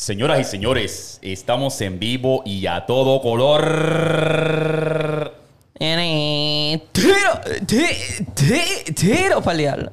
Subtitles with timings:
[0.00, 3.58] Señoras y señores, estamos en vivo y a todo color.
[6.92, 7.84] Tiro, ti-
[8.32, 9.90] ti- tiro para el diablo.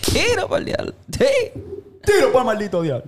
[0.00, 0.94] Tiro para el diablo.
[1.10, 3.04] Tiro para maldito diablo.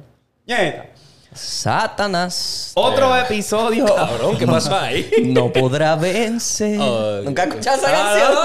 [0.46, 0.84] Nieta.
[1.32, 3.86] Satanás Otro episodio.
[3.86, 5.10] Cabrón, ¿qué pasó ahí?
[5.24, 6.78] no podrá vencer.
[7.24, 8.34] ¿Nunca has escuchado esa canción?
[8.34, 8.42] no,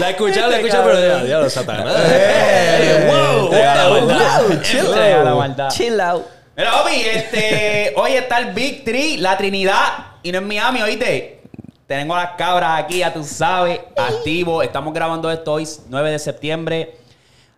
[0.00, 1.94] la he escuchado, la he escuchado, pero ya, diablo, Satanás.
[2.04, 5.68] Eh, wow, entrega la wow, wow, la maldad.
[5.70, 6.26] Chill out.
[6.58, 11.40] Mira, papi, este, hoy está el Big Tree, la Trinidad, y no es Miami, ¿oíste?
[11.86, 14.60] Tenemos las cabras aquí, ya tú sabes, activo.
[14.60, 16.96] Estamos grabando esto hoy, 9 de septiembre.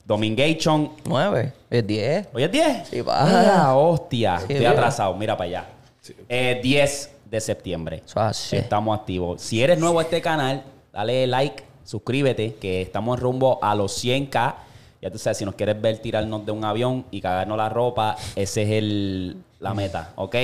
[0.04, 0.92] Domingation.
[1.06, 1.54] Nueve.
[1.70, 2.28] Es diez.
[2.34, 2.88] ¿Hoy es 10?
[2.88, 3.68] Sí, va.
[3.68, 4.38] Ah, hostia.
[4.40, 5.64] Sí, Estoy atrasado, mira para allá.
[6.28, 8.02] Eh, 10 de septiembre.
[8.14, 8.56] Así.
[8.56, 9.40] Estamos activos.
[9.40, 10.62] Si eres nuevo a este canal,
[10.92, 14.54] dale like, suscríbete, que estamos rumbo a los 100k.
[15.02, 18.16] Ya tú sabes, si nos quieres ver tirarnos de un avión y cagarnos la ropa,
[18.36, 20.36] ese es el, la meta, ¿ok?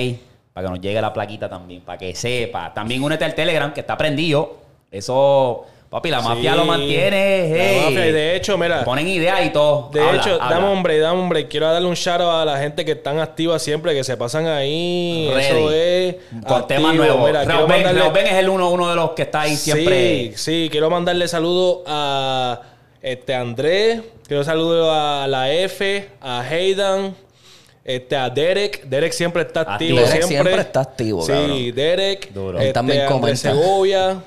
[0.53, 2.73] Para que nos llegue la plaquita también, para que sepa.
[2.73, 4.57] También únete al Telegram, que está prendido.
[4.89, 6.57] Eso, papi, la mafia Sí.
[6.57, 7.75] lo mantiene.
[7.75, 9.89] La mafia, de hecho, mira, Ponen ideas y todo.
[9.93, 10.55] de Habla, hecho, habla.
[10.55, 11.47] dame hombre, dame hombre.
[11.47, 14.47] Quiero darle un shout out a la gente que están activa siempre, que se pasan
[14.47, 15.29] ahí.
[15.35, 15.45] Ready.
[15.45, 16.15] Eso es.
[16.31, 16.65] Con activo.
[16.65, 17.31] temas nuevos.
[17.31, 20.31] Mandarle- Reuben es el uno, uno de los que está ahí siempre.
[20.31, 22.59] Sí, sí, quiero mandarle saludos a
[23.11, 27.15] este Andrés, quiero saludos a la F, a Hayden,
[27.83, 28.83] este, a Derek.
[28.85, 29.97] Derek siempre está activo.
[29.97, 30.27] Derek siempre.
[30.27, 31.75] siempre está activo, Sí, cabrón.
[31.75, 32.31] Derek.
[32.33, 32.57] Duro.
[32.57, 33.37] Él Este, también Andrés comenta.
[33.51, 34.21] Segovia.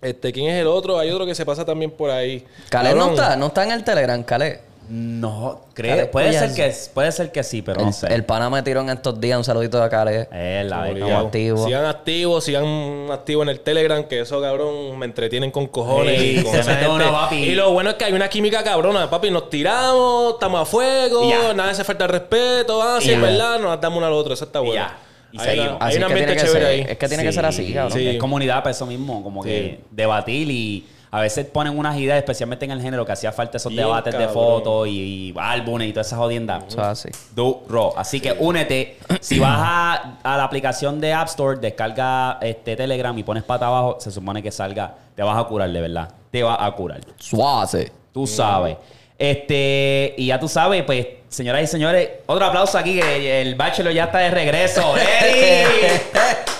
[0.00, 0.98] Este, ¿quién es el otro?
[0.98, 2.44] Hay otro que se pasa también por ahí.
[2.70, 4.60] Calé no está, no está en el Telegram, Calé.
[4.88, 6.10] No, creo.
[6.10, 8.06] Puede pues ser, que, puede ser que sí, pero no El, sé.
[8.12, 10.28] el pana me tiró en estos días un saludito de Calé.
[10.32, 10.84] Es la
[11.18, 11.64] activos.
[11.64, 16.18] Sigan activos, sigan activos en el Telegram, que eso, cabrón, me entretienen con cojones.
[16.20, 17.04] Sí, y con se esa mete gente.
[17.04, 17.36] uno, papi.
[17.36, 19.30] Y lo bueno es que hay una química cabrona, papi.
[19.30, 21.52] Nos tiramos, estamos a fuego, ya.
[21.52, 22.82] nada se falta el respeto.
[22.82, 24.32] Ah, sí, es verdad, nos damos uno al otro.
[24.34, 24.74] Eso está bueno.
[24.74, 24.96] ya.
[25.30, 25.68] Y hay seguimos.
[25.76, 26.66] una- hay Así un es que tiene que chévere ser.
[26.66, 26.80] ahí.
[26.88, 27.98] Es que tiene que ser así, cabrón.
[27.98, 28.08] Sí.
[28.08, 32.64] Es comunidad para eso mismo, como que debatir y a veces ponen unas ideas, especialmente
[32.64, 35.92] en el género, que hacía falta esos Bien debates de fotos y, y álbumes y
[35.92, 36.64] todas esas jodiendas.
[36.68, 37.08] Eso es así.
[37.34, 37.94] Duro.
[37.96, 38.98] Así que únete.
[39.20, 43.66] Si vas a, a la aplicación de App Store, descarga este Telegram y pones pata
[43.66, 44.94] abajo, se supone que salga.
[45.14, 46.12] Te vas a curar, de verdad.
[46.30, 47.00] Te va a curar.
[47.18, 47.90] Suave.
[48.12, 48.76] Tú sabes.
[49.18, 53.92] Este, y ya tú sabes, pues, señoras y señores, otro aplauso aquí, que el Bachelor
[53.92, 54.94] ya está de regreso.
[55.22, 55.74] ¡Ey!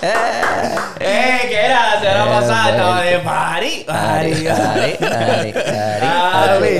[0.02, 1.38] ¡Eh!
[1.48, 1.94] ¿Qué era?
[1.94, 3.84] La semana Eh, pasada estaba de party.
[3.88, 5.58] Ari, Ari, Ari, Papi.
[6.02, 6.78] Ari.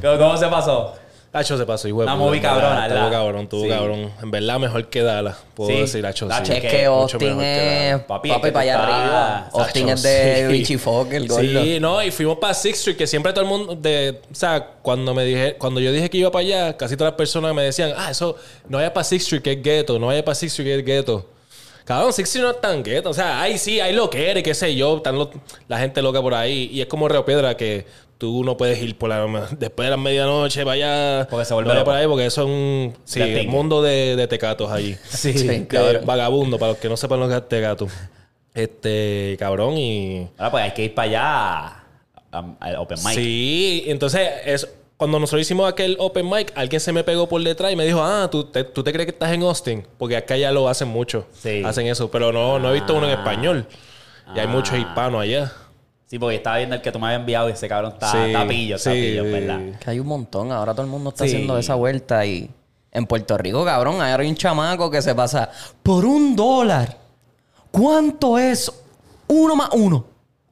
[0.00, 0.94] ¿Cómo, cómo se pasó?
[1.32, 2.42] Hacho se pasó, movie en verdad.
[2.42, 3.10] cabrona, ¿verdad?
[3.10, 3.68] cabrón, estuvo Sí.
[3.68, 4.12] cabrón.
[4.22, 5.34] En verdad, mejor que Dallas.
[5.54, 5.80] Puedo Sí.
[5.80, 6.60] decir, Hacho, Hacho, sí.
[6.62, 7.98] Es que Austin mejor que es.
[8.02, 9.48] Papi, Papi, es que para allá arriba.
[9.52, 10.44] Austin es de sí.
[10.46, 11.40] Richie Fokker, el gordo.
[11.42, 14.64] Sí, no, y fuimos para Sixth Street, que siempre todo el mundo, de, o sea,
[14.80, 17.62] cuando me dije, cuando yo dije que iba para allá, casi todas las personas me
[17.62, 18.36] decían, ah, eso,
[18.68, 20.84] no vaya para Sixth Street, que es gueto, no vaya para Sixth Street, que es
[20.86, 21.26] gueto.
[21.84, 24.54] Cabrón, Street no es tan gueto, o sea, ahí sí, hay lo que eres, qué
[24.54, 25.30] sé yo, están lo-
[25.68, 27.84] la gente loca por ahí, y es como Río Piedra, que
[28.16, 31.84] tú no puedes ir por la, después de las medianoche, vaya, Porque se vuelve vaya
[31.84, 34.96] por ahí, porque eso es un, sí, el mundo de, de tecatos allí.
[35.10, 37.86] Sí, Sí, De vagabundo, para los que no sepan lo que es tecato.
[38.54, 40.28] Este, cabrón, y...
[40.38, 41.84] Ahora, pues hay que ir para allá
[42.60, 43.14] al Open Mic.
[43.14, 44.68] Sí, entonces es,
[45.04, 48.02] cuando nosotros hicimos aquel open mic, alguien se me pegó por detrás y me dijo,
[48.02, 49.86] ah, ¿tú te, tú te crees que estás en Austin?
[49.98, 51.26] Porque acá ya lo hacen mucho.
[51.32, 51.62] Sí.
[51.64, 53.20] Hacen eso, pero no, no he visto uno en Ah.
[53.20, 53.66] español.
[54.34, 54.50] Y hay Ah.
[54.50, 55.52] muchos hispanos allá.
[56.06, 58.18] Sí, porque estaba viendo el que tú me habías enviado y ese cabrón está, Sí,
[58.18, 59.00] está pillo, está sí.
[59.00, 59.60] pillo, ¿verdad?
[59.78, 60.52] Que hay un montón.
[60.52, 61.30] Ahora todo el mundo está Sí.
[61.34, 62.50] haciendo esa vuelta y
[62.92, 65.50] en Puerto Rico, cabrón, ahora hay un chamaco que se pasa
[65.82, 66.96] por un dólar.
[67.70, 68.72] ¿Cuánto es
[69.26, 70.06] uno más uno?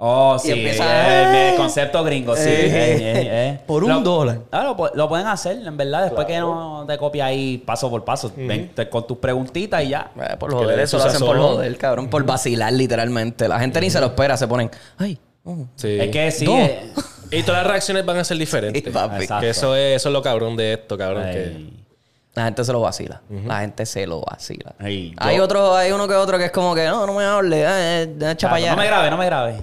[0.04, 0.50] Oh, sí.
[0.50, 2.48] empieza- el, el concepto gringo, sí.
[2.48, 3.60] Eh, Eh, eh, eh.
[3.66, 4.38] por un Lo- dólar.
[4.50, 6.02] Ah, lo, lo pueden hacer, en verdad.
[6.02, 8.32] Después que no te copia ahí paso por paso.
[8.36, 10.10] Ven te- con tus preguntitas y ya.
[10.20, 12.08] Eh, por joder, eso lo hacen por joder, cabrón.
[12.08, 13.46] Por vacilar, literalmente.
[13.46, 14.70] La gente ni se lo espera, se ponen.
[14.98, 15.98] Ay, oh, Sí.
[16.00, 16.46] Es que sí.
[16.46, 16.58] No.
[16.58, 16.90] eh,
[17.30, 18.82] Y todas las reacciones van a ser diferentes.
[19.40, 21.22] Que eso es, eso es lo cabrón de esto, cabrón.
[21.30, 21.82] que-.
[22.34, 23.20] La gente se lo vacila.
[23.46, 24.74] La gente se lo vacila.
[24.80, 27.60] Hay yo- otro, hay uno que otro que es como que no, no me hable,
[27.62, 28.70] eh, eh, echa para allá.
[28.72, 29.56] No me grabe, no me grabe.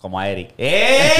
[0.00, 0.54] Como a Eric.
[0.56, 1.10] ¡Eh!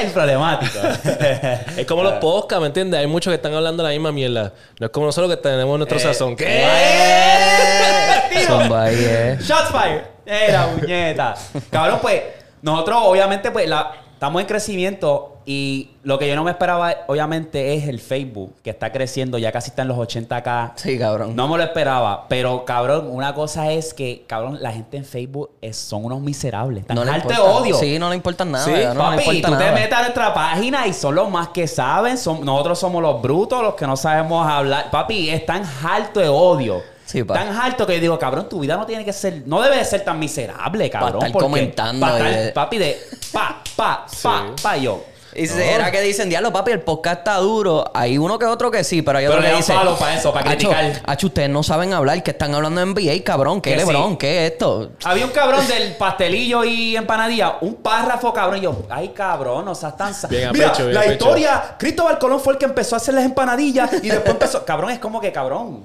[0.02, 0.78] El problemático.
[1.76, 3.00] Es como los podcasts, ¿me entiendes?
[3.00, 4.52] Hay muchos que están hablando la misma mierda.
[4.78, 6.36] No es como nosotros que tenemos nuestro Eh, sazón.
[6.36, 6.44] ¿Qué?
[6.46, 6.66] ¡Eh!
[8.74, 9.38] Ahí, eh.
[9.40, 10.04] Shots fire.
[10.26, 11.34] Era muñeta.
[11.70, 12.22] Cabrón, pues,
[12.62, 13.90] nosotros obviamente, pues, la,
[14.20, 15.38] estamos en crecimiento.
[15.46, 19.50] Y lo que yo no me esperaba, obviamente, es el Facebook, que está creciendo, ya
[19.50, 20.72] casi está en los 80k.
[20.76, 21.34] Sí, cabrón.
[21.34, 25.50] No me lo esperaba, pero cabrón, una cosa es que, cabrón, la gente en Facebook
[25.62, 26.82] es- son unos miserables.
[26.82, 27.42] Están no le importa.
[27.42, 27.74] odio.
[27.76, 28.64] Sí, no le importa nada.
[28.66, 29.74] Sí, no Papi, le tú importa te nada.
[29.76, 32.18] metes a nuestra página y son los más que saben.
[32.18, 34.90] Son, nosotros somos los brutos, los que no sabemos hablar.
[34.90, 36.82] Papi, están harto de odio.
[37.10, 37.34] Sí, pa.
[37.34, 39.84] Tan harto que yo digo, cabrón, tu vida no tiene que ser, no debe de
[39.84, 41.16] ser tan miserable, cabrón.
[41.16, 43.00] estar porque- comentando pa' estar, de- Papi, de
[43.32, 45.04] pa, pa, pa, pa, yo.
[45.32, 47.84] Y será que dicen, diablo, papi, el podcast está duro.
[47.94, 49.72] Hay uno que otro que sí, pero hay Pero otro le que dice...
[49.74, 51.02] palo pa' eso, pa' "Acho, criticar".
[51.06, 53.60] acho, ustedes no saben hablar, que están hablando de NBA, cabrón.
[53.60, 54.10] ¿Qué Que Lebron?
[54.12, 54.16] sí.
[54.18, 54.90] ¿Qué es esto?
[55.04, 58.58] Había un cabrón del pastelillo y empanadilla, un párrafo, cabrón.
[58.58, 60.12] Y yo, ay, cabrón, no seas tan...
[60.14, 61.12] sa- Bien a Mira, pecho, bien la a pecho.
[61.12, 64.64] historia, Cristóbal Colón fue el que empezó a hacer las empanadillas y después empezó...
[64.64, 65.84] cabrón, es como que, cabrón,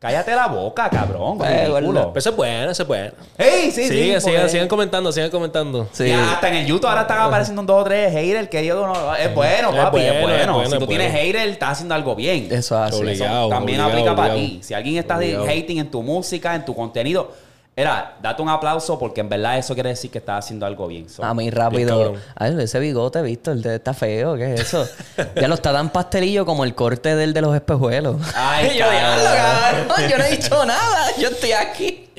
[0.00, 1.38] cállate la boca, cabrón.
[1.38, 2.10] Bueno.
[2.12, 3.12] Pero eso es bueno, eso es bueno.
[3.36, 3.88] ¡Ey, sí, sí!
[3.88, 5.88] sigan, sigan, porque- sigan comentando, sigan comentando.
[5.92, 6.08] Sí.
[6.08, 8.86] Ya, hasta en el YouTube ahora están apareciendo un dos o tres haters que yo
[8.86, 10.40] no, es bueno, papi, es bueno, bueno.
[10.40, 11.26] es bueno, si tú es tienes bueno.
[11.26, 12.48] hater, estás haciendo algo bien.
[12.50, 13.00] Eso es así.
[13.02, 13.40] Obligado.
[13.46, 14.60] Eso también obligado, aplica para ti.
[14.62, 17.30] Si alguien está hating en tu música, en tu contenido,
[17.76, 21.08] era, date un aplauso porque en verdad eso quiere decir que estás haciendo algo bien.
[21.08, 22.14] So, A mí rápido.
[22.34, 24.86] Ay, ese bigote, visto, el de está feo, ¿qué es eso?
[25.34, 28.16] ya lo está tan pastelillo como el corte del de los espejuelos.
[28.34, 32.10] Ay, yo, diablo, cabrón, yo no he dicho nada, yo estoy aquí.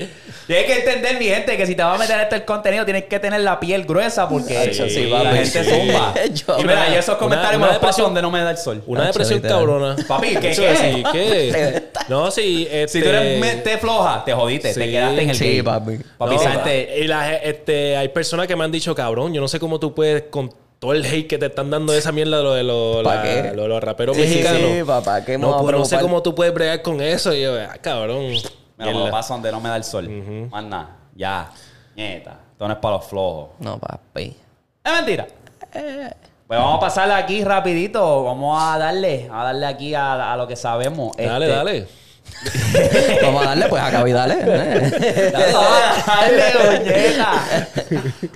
[0.52, 3.04] Tienes que entender, mi gente, que si te vas a meter este el contenido, tienes
[3.04, 5.70] que tener la piel gruesa porque Hacho, sí, la papi, gente sí.
[5.70, 6.14] zumba.
[6.34, 8.40] Yo- y mira, y esos Una- comentarios una me los paso depresión- donde no me
[8.42, 8.82] da el sol.
[8.86, 9.58] Una depresión literal.
[9.58, 9.96] cabrona.
[10.06, 10.54] Papi, ¿qué, qué?
[10.54, 11.82] sí, ¿qué?
[12.08, 12.66] No, sí.
[12.70, 12.98] Este...
[12.98, 14.90] Si tú eres mente floja, te jodiste, te Sí.
[14.90, 15.64] quedaste en el Sí, game.
[15.64, 15.98] papi.
[16.18, 16.98] Papi, No, esa gente...
[17.00, 19.94] Y la, este, hay personas que me han dicho, cabrón, yo no sé cómo tú
[19.94, 22.62] puedes con todo el hate que te están dando de esa mierda de lo de,
[22.64, 23.52] lo- ¿Pa la- qué?
[23.54, 24.60] lo los raperos Sí, mexicanos.
[24.60, 27.32] sí, papá, ¿qué me no, a pues, no sé cómo tú puedes bregar con eso.
[27.32, 28.32] Y yo, ah, cabrón.
[28.86, 30.08] Me lo paso donde no me da el sol.
[30.50, 30.96] Más nada.
[31.14, 31.50] Ya.
[31.96, 32.36] Nieta.
[32.52, 33.50] Esto no es para los flojos.
[33.58, 34.36] No, papi.
[34.84, 35.26] Es mentira.
[35.70, 38.24] Pues vamos a pasarle aquí rapidito.
[38.24, 41.16] Vamos a darle, a darle aquí a, a lo que sabemos.
[41.16, 41.88] Dale, Este- dale.
[43.22, 44.34] Vamos a darle, pues acá y dale.
[44.40, 45.32] eh.
[45.32, 47.32] Dale, muñeca.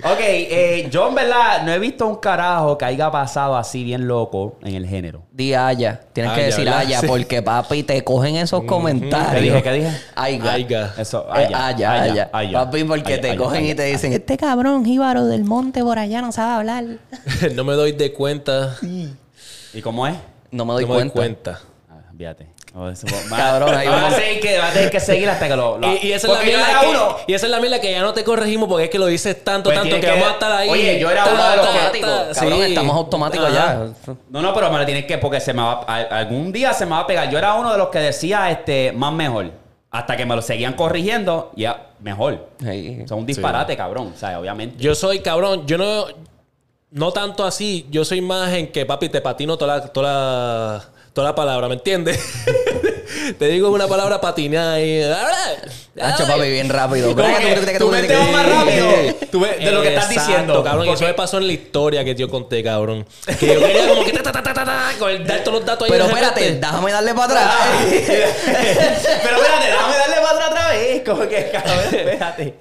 [0.13, 4.07] ok, eh, yo en verdad no he visto un carajo que haya pasado así bien
[4.07, 5.23] loco en el género.
[5.31, 5.99] Di Aya.
[6.13, 6.79] Tienes que Aya, decir ¿verdad?
[6.79, 7.07] Aya, Sí.
[7.07, 9.31] porque papi te cogen esos comentarios.
[9.33, 9.63] ¿Qué dije?
[9.63, 10.01] ¿Qué dije?
[10.15, 10.51] Aiga.
[10.53, 10.93] Aiga.
[10.97, 12.29] Eso, Eh, Aya, allá, Aya.
[12.31, 12.59] allá.
[12.65, 16.31] Papi, porque te cogen y te dicen, este cabrón jíbaro del monte por allá no
[16.31, 16.85] sabe hablar.
[17.55, 18.75] no me doy de cuenta.
[19.73, 20.15] ¿Y cómo es?
[20.51, 21.13] No me doy no me doy cuenta.
[21.13, 21.59] cuenta.
[21.89, 22.47] Ah, fíjate.
[22.91, 25.55] Eso- Cabrón, hay vas, un- a tener que, vas a tener que seguir hasta que
[25.55, 25.77] lo...
[25.77, 27.15] lo- Y, y esa es la mierda que, uno...
[27.27, 29.43] y esa es la mierda que ya no te corregimos porque es que lo dices
[29.43, 30.69] tanto, Pues tanto que, que- vamos a estar ahí.
[30.69, 31.65] Oye, yo era Ta, uno de los
[32.35, 32.65] Cabrón, sí.
[32.69, 33.87] estamos automáticos Ajá.
[34.05, 34.13] ya.
[34.29, 35.17] No, no, pero me lo tienes que...
[35.17, 35.81] Porque se me va...
[35.87, 37.29] a- algún día se me va a pegar.
[37.29, 39.51] Yo era uno de los que decía, este, más mejor.
[39.89, 42.49] Hasta que me lo seguían corrigiendo, ya, mejor.
[42.61, 43.03] Sí.
[43.07, 44.11] Son un disparate, cabrón.
[44.13, 44.75] O sea, obviamente.
[44.83, 46.05] Yo soy cabrón, yo no,
[46.91, 50.85] no tanto así, yo soy más en que papi te patino toda la, toda la,
[51.17, 52.19] toda la palabra, ¿me entiendes?
[53.39, 55.01] te digo una palabra patinar y...
[55.99, 57.09] Hacho, papi, bien rápido.
[57.79, 58.87] Tú vete más rápido
[59.31, 60.63] tú ves de lo que estás Exacto, diciendo.
[60.63, 60.85] cabrón.
[60.85, 63.03] y Eso me pasó en la historia que yo conté, cabrón.
[63.39, 65.57] Que yo quería como que ta, ta, ta, ta, ta, ta, con el dar todos
[65.57, 66.29] los datos ahí Pero de repente.
[66.29, 67.55] espérate, déjame darle para atrás.
[67.81, 71.01] Pero espérate, déjame darle para atrás otra vez.
[71.03, 72.55] Como que, cabrón, espérate.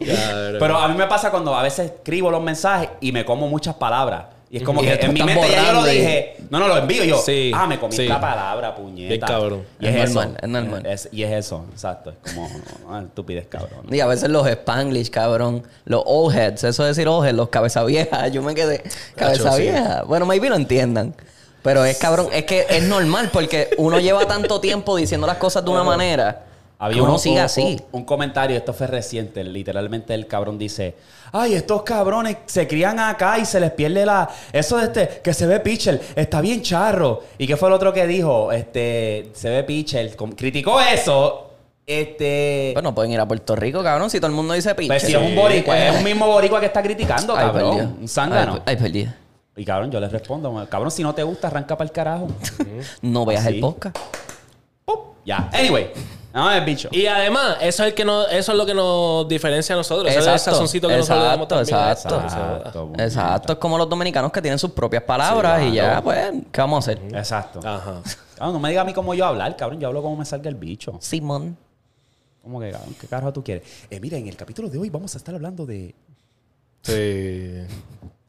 [0.58, 3.74] Pero a mí me pasa cuando a veces escribo los mensajes y me como muchas
[3.74, 4.35] palabras.
[4.48, 6.36] Y es como Y que en mi mente ya yo lo borrando dije.
[6.50, 7.18] No, no, lo envío yo.
[7.18, 8.06] Sí, ah, me comí sí.
[8.06, 9.08] la palabra, puñeta.
[9.08, 9.62] Bien cabrón.
[9.80, 10.14] Y es, Es eso.
[10.20, 10.86] normal, es normal.
[10.86, 12.10] Es- y es eso, exacto.
[12.10, 12.48] Es como
[12.88, 13.80] ah, estupidez, cabrón.
[13.90, 15.64] Y a veces los Spanglish, cabrón.
[15.84, 16.62] Los old heads.
[16.62, 18.28] Eso de decir old heads, los cabeza vieja.
[18.28, 18.84] Yo me quedé.
[19.16, 20.04] Cabeza vieja.
[20.06, 21.12] Bueno, maybe lo entiendan.
[21.62, 22.28] Pero es cabrón.
[22.32, 26.44] Es que es normal porque uno lleva tanto tiempo diciendo las cosas de una manera.
[26.78, 27.80] Había uno un, así.
[28.04, 30.94] Comentario, esto fue reciente, literalmente el cabrón dice,
[31.32, 34.28] ay, estos cabrones se crían acá y se les pierde la...
[34.52, 37.22] Eso de este, que se ve pitcher, está bien charro.
[37.38, 38.52] ¿Y qué fue el otro que dijo?
[38.52, 41.50] Este, se ve pitcher, criticó eso,
[41.86, 42.72] este...
[42.74, 44.88] Pues no pueden ir a Puerto Rico, cabrón, si todo el mundo dice pinche.
[44.88, 47.96] pues si es un boricua, es un mismo boricua que está criticando, cabrón.
[48.02, 48.60] Un zángano.
[48.66, 49.08] Ay, perdí.
[49.56, 52.28] Y cabrón, yo les respondo, cabrón, si no te gusta, arranca para el carajo.
[53.00, 53.54] No veas Así.
[53.54, 53.96] el podcast.
[55.26, 55.50] Ya.
[55.52, 55.90] Anyway,
[56.36, 56.88] no es bicho.
[56.92, 60.10] Y además, eso es, el que no, eso es lo que nos diferencia a nosotros.
[60.10, 62.26] Ese es el Exacto, sazoncito que nosotros le damos exacto, también.
[62.26, 62.60] exacto.
[62.62, 62.92] Exacto.
[62.98, 66.60] Exacto, es como los dominicanos que tienen sus propias palabras Sí, y ya, pues, ¿qué
[66.60, 67.02] vamos a hacer?
[67.14, 67.60] Exacto.
[67.64, 68.02] Ajá.
[68.36, 69.80] Cabrón, no me digas a mí cómo yo hablar, cabrón.
[69.80, 70.98] Yo hablo como me salga el bicho.
[71.00, 71.56] Simón.
[72.42, 72.94] ¿Cómo que, cabrón?
[73.00, 73.64] ¿Qué carajo tú quieres?
[73.88, 75.94] Eh, mira, en el capítulo de hoy vamos a estar hablando de...
[76.82, 77.62] Sí.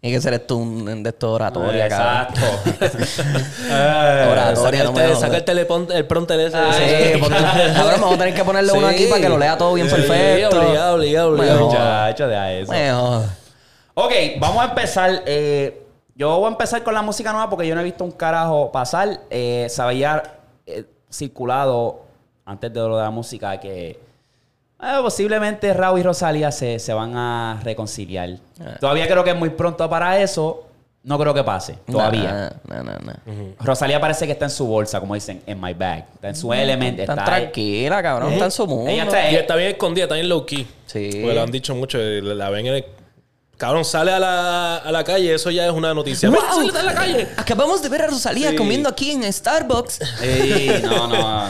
[0.01, 2.27] Y que ser tú un de esto oratoria, cabrón.
[2.79, 4.31] Exacto.
[4.31, 6.57] Oratoria, Saca el, no me saca el telepon- el pronter ese.
[6.73, 7.17] Sí, ese.
[7.19, 7.35] porque-
[7.75, 8.93] cabrón, vamos a tener que ponerle uno Sí.
[8.95, 10.59] aquí para que lo lea todo bien Sí, perfecto.
[10.59, 11.65] obligado, obligado, obligado.
[11.67, 12.67] Muchacho, de a eso.
[12.71, 13.23] Bueno,
[13.95, 15.23] Ok, vamos a empezar.
[15.25, 15.83] eh,
[16.15, 18.71] Yo voy a empezar con la música nueva porque yo no he visto un carajo
[18.71, 19.19] pasar.
[19.29, 20.23] Eh, se había
[20.65, 22.01] eh, circulado
[22.45, 23.99] antes de lo de la música que
[24.81, 28.29] eh, posiblemente Raúl y Rosalía se, se van a reconciliar.
[28.59, 28.75] Ah.
[28.79, 30.63] Todavía creo que es muy pronto para eso.
[31.03, 31.77] No creo que pase.
[31.89, 32.51] Todavía.
[32.67, 33.13] No, no, no.
[33.61, 36.05] Rosalía parece que está en su bolsa, como dicen, en my bag.
[36.15, 36.97] Está en su element.
[37.05, 38.33] Tan Está tranquila, cabrón.
[38.33, 38.91] Está en su mundo.
[38.91, 39.35] Ella está Y ahí.
[39.37, 40.67] está bien escondida, está bien low key.
[40.85, 41.09] Sí.
[41.13, 41.97] Porque lo han dicho mucho.
[41.97, 42.85] La, la ven en el...
[43.55, 46.29] Cabrón, sale a la, a la calle, eso ya es una noticia.
[46.29, 46.39] ¡Wow!
[46.41, 47.27] ¡Mira, sale, está en la calle!
[47.37, 48.55] Acabamos de ver a Rosalía Sí.
[48.57, 49.99] comiendo aquí en Starbucks.
[50.21, 51.47] Ey, no, no.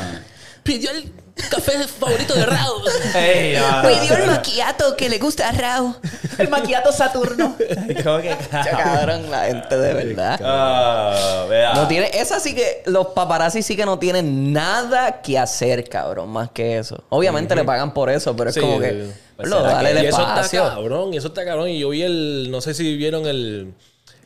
[0.68, 1.12] Pidió el
[1.50, 2.84] café favorito de Raúl.
[3.16, 3.88] Ey, no.
[3.88, 5.96] Pidió el maquillato que le gusta a Rao.
[6.38, 7.56] El maquillato Saturno.
[8.04, 8.36] ¿Cómo que?
[8.52, 10.40] cabrón, la gente de verdad.
[10.44, 11.74] Ah, vea.
[11.74, 16.30] No tiene, esa sí que, los paparazzi sí que no tienen nada que hacer, cabrón,
[16.30, 17.02] más que eso.
[17.10, 19.12] Obviamente le pagan por eso, pero es Sí, como que, sí.
[19.38, 20.64] Pues lo, será dale el y eso está espacio.
[20.64, 21.70] cabrón, y eso está cabrón.
[21.70, 23.74] Y yo vi el, no sé si vieron el,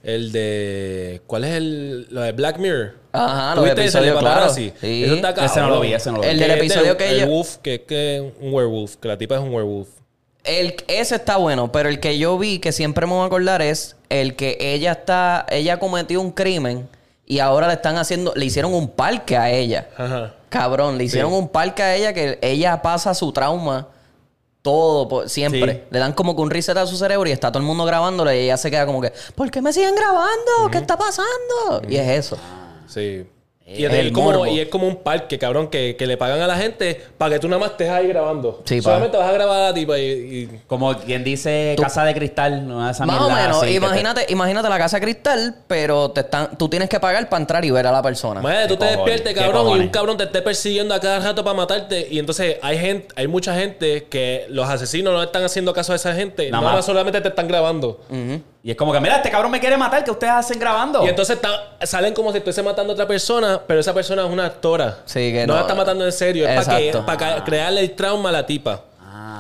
[0.04, 2.96] el de, ¿cuál es el, lo de Black Mirror?
[3.14, 4.54] Ajá, los ¿Tuviste ese de episodios, claro.
[4.54, 4.74] Sí.
[5.04, 5.46] Eso está cabrón.
[5.52, 6.30] Ese no lo vi, ese no lo vi.
[6.30, 9.08] El del Que episodio de- que el ella- wolf, que, que es un werewolf, que
[9.08, 9.90] la tipa es un werewolf.
[10.44, 13.62] El, ese está bueno, pero el que yo vi que siempre me voy a acordar
[13.62, 16.88] es el que ella está, ella cometió un crimen
[17.28, 19.88] y ahora le están haciendo, le hicieron un parque a ella.
[19.96, 20.34] Ajá.
[20.50, 23.88] Cabrón, le hicieron un parque a ella que ella pasa su trauma
[24.62, 25.74] todo, por- siempre.
[25.74, 25.82] Sí.
[25.92, 28.40] Le dan como que un reset a su cerebro y está todo el mundo grabándole
[28.40, 30.70] y ella se queda como que, ¿por qué me siguen grabando?
[30.72, 31.82] ¿Qué está pasando?
[31.90, 32.38] Y es eso.
[32.88, 33.26] Sí.
[33.74, 36.48] Y es, el como, y es como un parque, cabrón, que, que le pagan a
[36.48, 38.62] la gente para que tú nada más estés ahí grabando.
[38.66, 38.82] Sí.
[38.82, 40.04] Solamente vas a grabar a la tipa y...
[40.04, 43.78] y- Como quien dice Casa de Cristal, no esa Más o menos, así que te-
[43.78, 47.64] imagínate, imagínate la casa de cristal, pero te están, tú tienes que pagar para entrar
[47.64, 48.42] y ver a la persona.
[48.42, 51.42] Madre, tú te despiertes, ¿Qué cabrón, y un cabrón te esté persiguiendo a cada rato
[51.44, 52.08] para matarte.
[52.12, 55.96] Y entonces hay gente, hay mucha gente que los asesinos no están haciendo caso a
[55.96, 56.50] esa gente.
[56.50, 56.76] Nada Nada, más.
[56.80, 58.02] más solamente te están grabando.
[58.64, 61.04] Y es como que, mira, este cabrón me quiere matar, que ustedes hacen grabando?
[61.04, 61.40] Y entonces
[61.84, 65.00] salen como si estuviese matando a otra persona, pero esa persona es una actora.
[65.06, 65.54] Sí, que no.
[65.54, 65.56] no.
[65.56, 66.48] la está matando en serio.
[66.48, 68.82] Es para, que, para crearle el trauma a la tipa.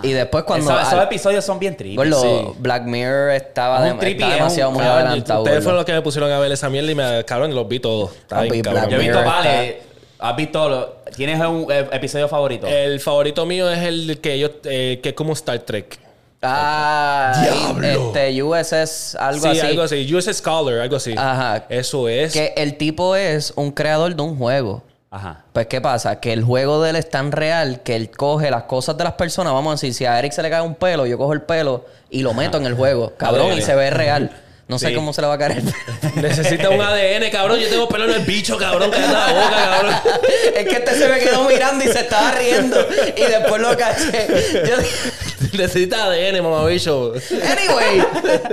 [0.03, 0.71] Y después cuando...
[0.71, 1.97] Esos, esos al- episodios son bien tristes.
[2.09, 2.55] Gordo, Sí.
[2.57, 5.43] Black Mirror estaba, Es un de- trippy, está es un- demasiado muy Cabrón, adelantado.
[5.43, 7.79] Ustedes fueron los que me pusieron a ver esa mierda y me cabrón, los vi
[7.79, 8.11] todos.
[8.15, 8.89] Está bien, cabrón.
[8.89, 9.81] Yo he visto, vale,
[10.17, 12.65] has visto, lo- ¿tienes un eh, episodio favorito?
[12.65, 15.99] El favorito mío es el que yo, eh, que es como Star Trek.
[16.43, 19.59] Ah, este USS, algo sí, así.
[19.59, 20.15] algo así.
[20.15, 21.13] US Scholar, algo así.
[21.15, 21.65] Ajá.
[21.69, 22.33] Eso es.
[22.33, 24.83] Que el tipo es un creador de un juego.
[25.11, 25.43] Ajá.
[25.53, 26.19] Pues, ¿qué pasa?
[26.19, 29.13] Que el juego de él es tan real que él coge las cosas de las
[29.13, 29.53] personas.
[29.53, 31.85] Vamos a decir, si a Eric se le cae un pelo, yo cojo el pelo
[32.09, 33.13] y lo meto en el juego.
[33.17, 34.31] Cabrón, y se ve real.
[34.71, 34.95] No sé Sí.
[34.95, 35.75] cómo se le va a caer el pelo.
[36.15, 37.59] Necesita un ADN, cabrón.
[37.59, 38.89] Yo tengo pelo en el bicho, cabrón.
[38.89, 39.95] Cállate la boca, cabrón.
[40.55, 42.77] es que este se me quedó mirando y se estaba riendo.
[43.17, 44.27] Y después lo caché.
[44.65, 45.11] Yo dije,
[45.57, 47.11] Necesita ADN, mamabicho.
[47.51, 48.01] Anyway,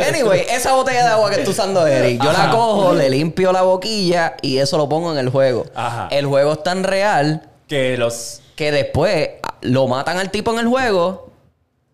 [0.08, 2.50] anyway, esa botella de agua que está usando Eric, yo la Ajá.
[2.50, 5.66] cojo, le limpio la boquilla y eso lo pongo en el juego.
[5.76, 6.08] Ajá.
[6.10, 8.40] El juego es tan real Que los...
[8.56, 11.27] que después ah, lo matan al tipo en el juego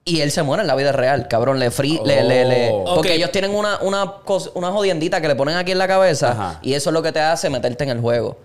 [0.05, 1.59] y él se muere en la vida real, cabrón.
[1.59, 2.95] Le free, le, le, le- Oh.
[2.97, 6.33] Porque ellos tienen una, una, cos- una jodiendita que le ponen aquí en la cabeza
[6.33, 6.59] Ajá.
[6.63, 8.37] y eso es lo que te hace meterte en el juego.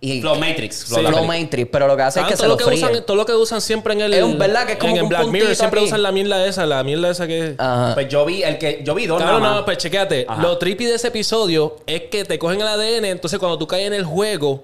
[0.00, 0.84] Y Flow Matrix.
[0.84, 3.04] Flow Matrix, pero lo que hace es Ah, que todo se lo lo que usan,
[3.04, 4.14] todo lo que usan siempre en el.
[4.14, 4.64] Es un- ¿verdad?
[4.64, 5.88] Que es como en, un Black Mirror siempre aquí.
[5.88, 7.56] usan la mierda esa, la mierda esa que.
[7.58, 7.94] Ajá.
[7.94, 8.82] Pues yo vi el que...
[8.84, 9.56] Yo vi dos Claro, nada más.
[9.58, 10.24] no, pues chequéate.
[10.28, 10.40] Ajá.
[10.40, 13.88] Lo trippy de ese episodio es que te cogen el ADN, entonces cuando tú caes
[13.88, 14.62] en el juego,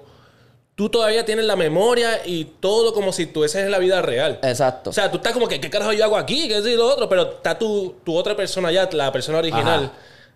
[0.75, 4.39] tú todavía tienes la memoria y todo como si estuvieses en la vida real.
[4.43, 4.89] Exacto.
[4.89, 6.47] O sea, tú estás como que, ¿qué carajo yo hago aquí?
[6.47, 7.07] ¿Qué es lo otro?
[7.07, 9.91] Pero está tu, tu otra persona ya, la persona original, Ajá.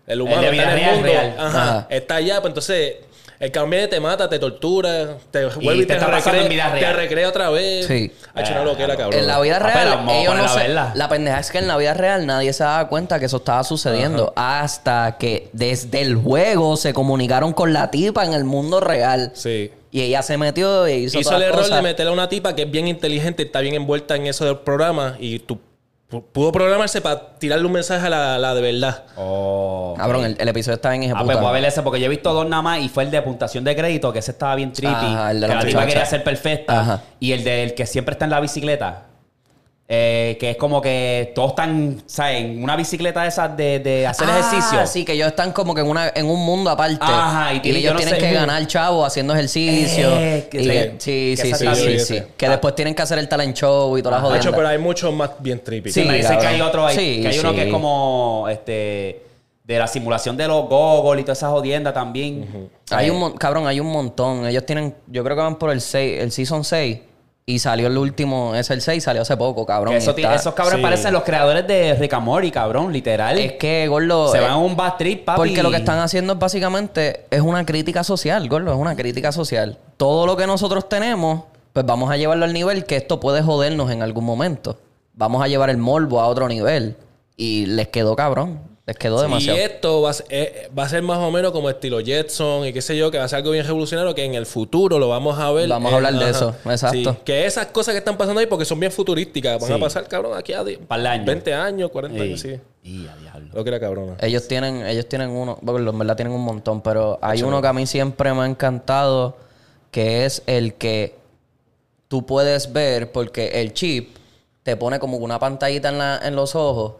[0.06, 1.08] el humano, El está en vida el real, mundo.
[1.08, 1.34] real.
[1.38, 1.62] Ajá.
[1.62, 1.86] Ajá.
[1.90, 2.96] Está allá, pues entonces
[3.40, 7.28] el cambio te mata, te tortura, te vuelve y, te recrea, en vida te recrea
[7.30, 7.86] otra vez.
[7.86, 8.12] Sí.
[8.34, 9.18] Ha hecho una loquera, cabrón.
[9.18, 10.68] En la vida Ah, pero real, ellos no se-.
[10.68, 13.64] La pendeja es que en la vida real nadie se daba cuenta que eso estaba
[13.64, 14.34] sucediendo.
[14.36, 19.32] Hasta que desde el juego se comunicaron con la tipa en el mundo real.
[19.34, 19.72] Sí.
[19.90, 21.76] Y ella se metió y hizo, Hizo todas el error cosas.
[21.76, 24.58] de meterle a una tipa que es bien inteligente, está bien envuelta en eso del
[24.58, 25.58] programa y tú
[26.10, 29.04] pudo programarse para tirarle un mensaje a la, la de verdad.
[29.16, 29.94] Oh.
[29.96, 31.24] Cabrón, el, el episodio está bien Ah, ejecuta.
[31.24, 33.10] pues voy a ver ese porque yo he visto dos nada más y fue el
[33.10, 34.92] de puntuación de crédito, que ese estaba bien trippy.
[34.92, 36.80] Ajá, el de que la tipa quería ser perfecta.
[36.80, 37.02] Ajá.
[37.20, 39.04] Y el del que siempre está en la bicicleta.
[39.92, 42.42] Eh, que es como que todos están, ¿sabes?
[42.44, 44.86] En una bicicleta de esas de, de hacer Ah, ejercicio.
[44.86, 46.98] sí, que ellos están como que en, una, en un mundo aparte.
[47.00, 50.16] Ajá, y tiene- ellos no tienen sé- que ganar chavo haciendo ejercicio.
[50.16, 52.22] Eh, que- Y que- que- sí, sí, sí, sí, sí.
[52.36, 54.48] Que después tienen que hacer el talent show y toda la De jodienda.
[54.48, 55.90] hecho, pero hay muchos más bien trippy.
[55.90, 56.96] Sí, me dicen que hay otro ahí.
[56.96, 59.24] Sí, que hay uno que es como este
[59.64, 62.70] de la simulación de los goggles y toda esa jodienda también.
[62.92, 64.46] Hay Eh, un cabrón, hay un montón.
[64.46, 66.98] Ellos tienen, yo creo que van por el 6, el season 6.
[67.50, 69.94] Y salió el último, es el 6, salió hace poco, cabrón.
[69.94, 70.82] Eso está- esos cabrones sí.
[70.84, 73.36] parecen los creadores de Rick and Morty, cabrón, literal.
[73.38, 74.30] Es que, gordo.
[74.30, 75.36] se eh, van a un bad trip, papi.
[75.36, 79.32] Porque lo que están haciendo es básicamente es una crítica social, gordo, es una crítica
[79.32, 79.78] social.
[79.96, 81.42] Todo lo que nosotros tenemos,
[81.72, 84.78] pues vamos a llevarlo al nivel que esto puede jodernos en algún momento.
[85.14, 86.96] Vamos a llevar el morbo a otro nivel.
[87.36, 88.60] Y les quedó cabrón.
[88.90, 89.56] Les quedó demasiado.
[89.56, 92.66] Y esto va a, ser, eh, va a ser más o menos como estilo Jetson
[92.66, 94.98] y qué sé yo, que va a ser algo bien revolucionario que en el futuro
[94.98, 95.68] lo vamos a ver.
[95.68, 97.12] Vamos a hablar de eso, exacto.
[97.12, 99.72] Sí, que esas cosas que están pasando ahí, porque son bien futurísticas, van Sí.
[99.74, 100.80] a pasar, cabrón, aquí a años.
[101.24, 102.58] 20 años, 40 años, sí.
[102.82, 103.50] Y a diablo.
[103.54, 104.16] Lo que era cabrón.
[104.20, 107.68] Ellos tienen, ellos tienen uno, bueno, en verdad tienen un montón, pero hay uno que
[107.68, 109.36] a mí siempre me ha encantado,
[109.92, 111.14] que es el que
[112.08, 114.16] tú puedes ver, porque el chip
[114.64, 116.94] te pone como una pantallita en, la, en los ojos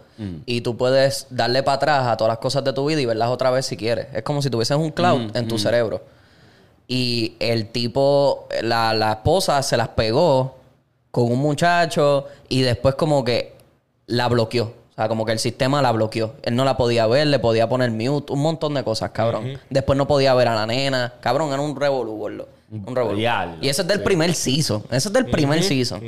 [0.45, 3.31] y tú puedes darle para atrás a todas las cosas de tu vida y verlas
[3.31, 4.09] otra vez si quieres.
[4.13, 6.03] Es como si tuvieses un cloud en tu cerebro.
[6.87, 10.57] Y el tipo, la, la esposa se las pegó
[11.11, 13.55] con un muchacho y después como que
[14.07, 14.65] la bloqueó.
[14.91, 16.35] O sea, como que el sistema la bloqueó.
[16.43, 19.59] Él no la podía ver, le podía poner mute, un montón de cosas, cabrón.
[19.71, 21.15] Después no podía ver a la nena.
[21.21, 22.49] Cabrón, era un revolú, gordo.
[22.71, 23.19] Un revolú.
[23.63, 24.83] Y ese es del primer season.
[24.91, 26.01] Ese es del primer season.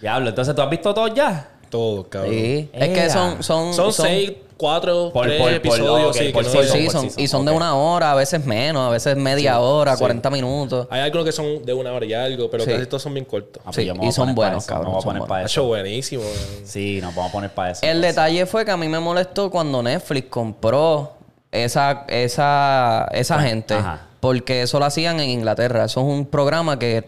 [0.00, 1.48] Diablo, entonces tú has visto todos ya.
[1.74, 2.32] Todo, cabrón.
[2.32, 2.68] Sí.
[2.72, 3.42] Es que son...
[3.42, 7.44] Son, Son seis, cuatro, Por- tres por- por- episodios, sí, por no season, Y son
[7.44, 10.86] de una hora, a veces menos, a veces media hora, 40 minutos.
[10.88, 12.70] Hay algunos que son de una hora y algo, pero Sí.
[12.70, 13.60] casi todos son bien cortos.
[13.66, 15.46] Ah, pues Sí, y son buenos, cabrón, a poner para eso.
[15.62, 16.22] hecho buenísimo.
[16.22, 16.32] man.
[16.64, 17.80] Sí, nos vamos a poner para eso.
[17.82, 18.14] El entonces.
[18.14, 21.14] detalle fue que a mí me molestó cuando Netflix compró
[21.50, 23.74] esa, esa, esa gente.
[23.74, 24.06] ajá.
[24.20, 25.86] Porque eso lo hacían en Inglaterra.
[25.86, 27.04] Eso es un programa que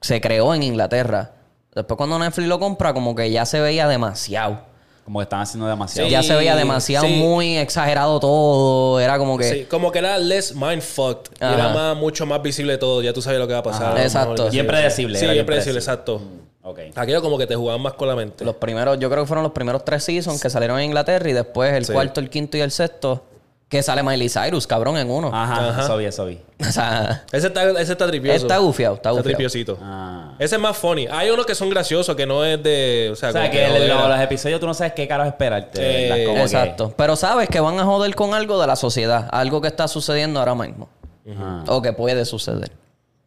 [0.00, 1.32] se creó en Inglaterra.
[1.76, 4.60] Después cuando Netflix lo compra, como que ya se veía demasiado.
[5.04, 6.08] Como que están haciendo demasiado.
[6.08, 6.12] Sí.
[6.12, 7.14] Ya se veía demasiado sí.
[7.14, 8.98] muy exagerado todo.
[8.98, 9.44] Era como que...
[9.44, 11.32] Sí, como que era less mindfucked.
[11.38, 11.54] Y Ajá.
[11.54, 13.02] era más, mucho más visible todo.
[13.02, 13.92] Ya tú sabes lo que va a pasar.
[13.92, 14.02] Ajá.
[14.02, 14.48] Exacto.
[14.50, 16.16] Bien predecible, Sí, era bien bien predecible, predecible.
[16.16, 16.22] exacto.
[16.62, 16.96] Ok.
[16.98, 18.42] Aquello como que te jugaban más con la mente.
[18.44, 21.34] Los primeros, yo creo que fueron los primeros tres seasons que salieron en Inglaterra y
[21.34, 21.92] después el Sí.
[21.92, 23.22] cuarto, el quinto y el sexto
[23.68, 25.28] que sale Miley Cyrus, cabrón, en uno.
[25.34, 25.82] Ajá, Ajá.
[25.84, 26.40] eso vi, eso vi.
[26.60, 28.36] O sea, Ese está, ese está tripioso.
[28.46, 29.24] está gufiado, está Está gufiado.
[29.24, 29.78] tripiosito.
[29.82, 30.34] Ah.
[30.38, 31.06] Ese es más funny.
[31.10, 33.10] Hay unos que son graciosos, que no es de...
[33.12, 34.08] O sea, O sea, como que el- jodera.
[34.08, 35.80] los episodios tú no sabes qué carajo esperarte.
[35.82, 36.94] Eh, Exacto.
[36.96, 40.38] Pero sabes que van a joder con algo de la sociedad, algo que está sucediendo
[40.38, 40.88] ahora mismo.
[41.36, 42.70] Ah, O que puede suceder.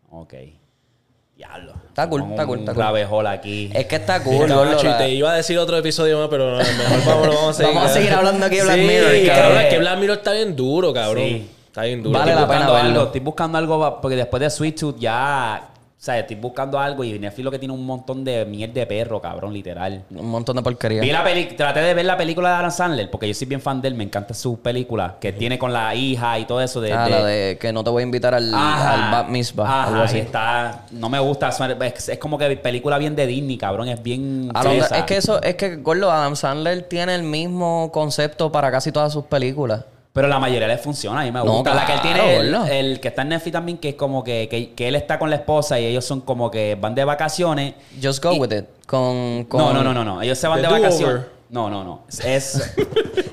[0.10, 0.34] ok.
[1.40, 1.72] Diablo.
[1.88, 2.84] Está cool, está cool, está cool.
[3.12, 3.70] hole aquí.
[3.74, 6.20] Es que está Mira, cool, gordo, macho, y la- te iba a decir otro episodio
[6.20, 7.74] más, pero no, mejor vamos, vamos a seguir.
[7.76, 9.36] Vamos a seguir hablando aquí de Black Sí, Mirror, cabrón.
[9.38, 9.58] cabrón.
[9.62, 11.24] Es que Black Mirror está bien duro, cabrón.
[11.24, 11.50] Sí.
[11.68, 12.20] Está bien duro.
[12.20, 12.90] Vale estoy la pena buscando verlo.
[12.90, 15.69] algo, estoy buscando algo porque después de Sweet Tooth ya,
[16.00, 18.86] o sea, estoy buscando algo y Netflix lo que tiene un montón de miel de
[18.86, 20.06] perro, cabrón, literal.
[20.16, 21.02] Un montón de porquería.
[21.02, 23.60] Vi la peli traté de ver la película de Adam Sandler porque yo soy bien
[23.60, 26.80] fan de él, me encanta su película que tiene con la hija y todo eso
[26.80, 28.94] de, Ah, de- la de que no te voy a invitar al, Ajá.
[28.94, 30.20] al Bat Mitzvah, Ajá, algo así.
[30.20, 34.50] está no me gusta, es, es como que película bien de Disney, cabrón, es bien
[34.56, 39.12] es que eso, es que Gordo, Adam Sandler tiene el mismo concepto para casi todas
[39.12, 39.84] sus películas.
[40.12, 41.74] Pero la mayoría les funciona, a mí me No, gusta.
[41.76, 44.74] la que él tiene, el, que está en Netflix también, que es como que, que,
[44.74, 47.76] que él está con la esposa y ellos son como que van de vacaciones.
[48.02, 48.66] Just go Y- with it.
[48.88, 50.22] Con, con- No, no, no, no, no.
[50.22, 51.22] Ellos se van The de vacaciones.
[51.52, 52.04] No, no, no.
[52.24, 52.74] Es.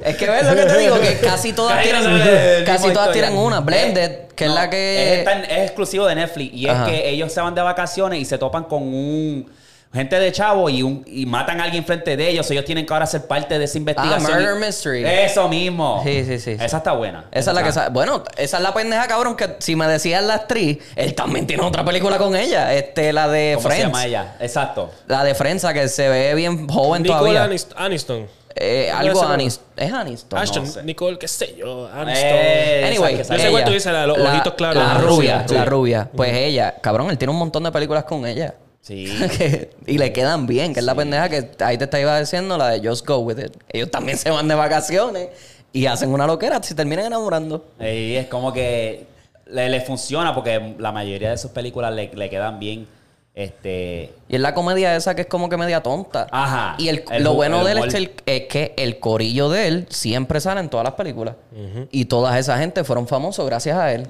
[0.06, 3.36] Es que ves lo que te digo, que casi todas Casi tienen, casi todas tienen
[3.36, 3.58] una.
[3.58, 5.18] Blended, que es la que.
[5.18, 6.54] Es, tan- es exclusivo de Netflix.
[6.54, 6.84] Y Ajá.
[6.84, 9.50] es que ellos se van de vacaciones y se topan con un.
[9.96, 12.48] Gente de chavo y, un, y matan a alguien frente de ellos.
[12.50, 14.30] Ellos tienen que ahora ser parte de esa investigación.
[14.30, 15.04] Ah, Murder Y- Mystery.
[15.04, 16.00] Eso mismo.
[16.04, 16.64] Sí, sí, sí, sí.
[16.64, 17.24] Esa está buena.
[17.32, 20.22] Esa es la que está- Bueno, esa es la pendeja, cabrón, que si me decías
[20.22, 22.72] la actriz, él también tiene otra película con ella.
[22.74, 23.82] Este, la de ¿Cómo Friends.
[23.82, 24.36] se llama ella?
[24.40, 24.90] Exacto.
[25.08, 27.44] La de Friends, que se ve bien joven Nicole todavía.
[27.46, 28.26] Anist- Aniston.
[28.58, 29.28] Eh, No, algo no.
[29.30, 29.66] Aniston.
[29.76, 30.38] Es Aniston.
[30.38, 30.82] Ashton, sé.
[30.82, 31.88] Nicole, qué sé yo.
[31.88, 32.28] Aniston.
[32.32, 34.82] Eh, Anyway, esa- Yo sé ella, cuál tú dices, la los ojitos claros.
[34.82, 36.10] La La rubia, rubia, la rubia.
[36.16, 38.54] Pues ella, cabrón, él tiene un montón de películas con ella.
[38.86, 39.06] Sí.
[39.36, 42.56] Que- y le quedan bien, que es la pendeja que ahí te está iba diciendo,
[42.56, 43.56] la de Just Go With It.
[43.68, 45.28] Ellos también se van de vacaciones
[45.72, 47.64] y hacen una loquera, se terminan enamorando.
[47.80, 49.06] Y es como que
[49.46, 52.86] le, le funciona porque la mayoría de sus películas le, le quedan bien.
[53.34, 54.14] Este.
[54.28, 56.26] Y es la comedia esa que es como que media tonta.
[56.30, 56.74] Ajá.
[56.78, 59.66] Y el, El lo bueno el de él es, el- es que el corillo de
[59.68, 61.34] él siempre sale en todas las películas.
[61.90, 64.06] Y toda esa gente fueron famosos gracias a él.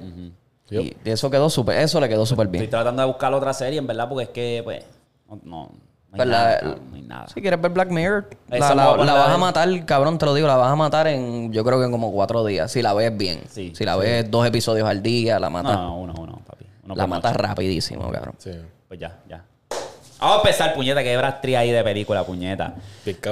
[0.69, 2.69] Y eso quedó súper, eso le quedó súper Estoy bien.
[2.69, 4.83] tratando de buscar otra serie, en verdad, porque es que, pues.
[5.29, 5.35] No.
[5.43, 5.69] No, no
[6.13, 7.27] hay Pues la- nada, cabrón, no hay nada.
[7.27, 10.47] Si quieres ver Black Mirror, la, la- la vas a matar, cabrón, te lo digo,
[10.47, 12.71] la vas a matar en, yo creo que en como cuatro días.
[12.71, 13.41] Si la ves bien.
[13.49, 15.73] Sí, si la ves dos episodios al día, la matas.
[15.77, 16.65] no, uno, uno, papi.
[16.85, 18.35] Uno la matas rapidísimo, cabrón.
[18.37, 18.51] Sí.
[18.87, 19.43] Pues ya, ya.
[20.19, 22.73] Vamos a empezar, puñeta, que habrá actriz ahí de película, puñeta.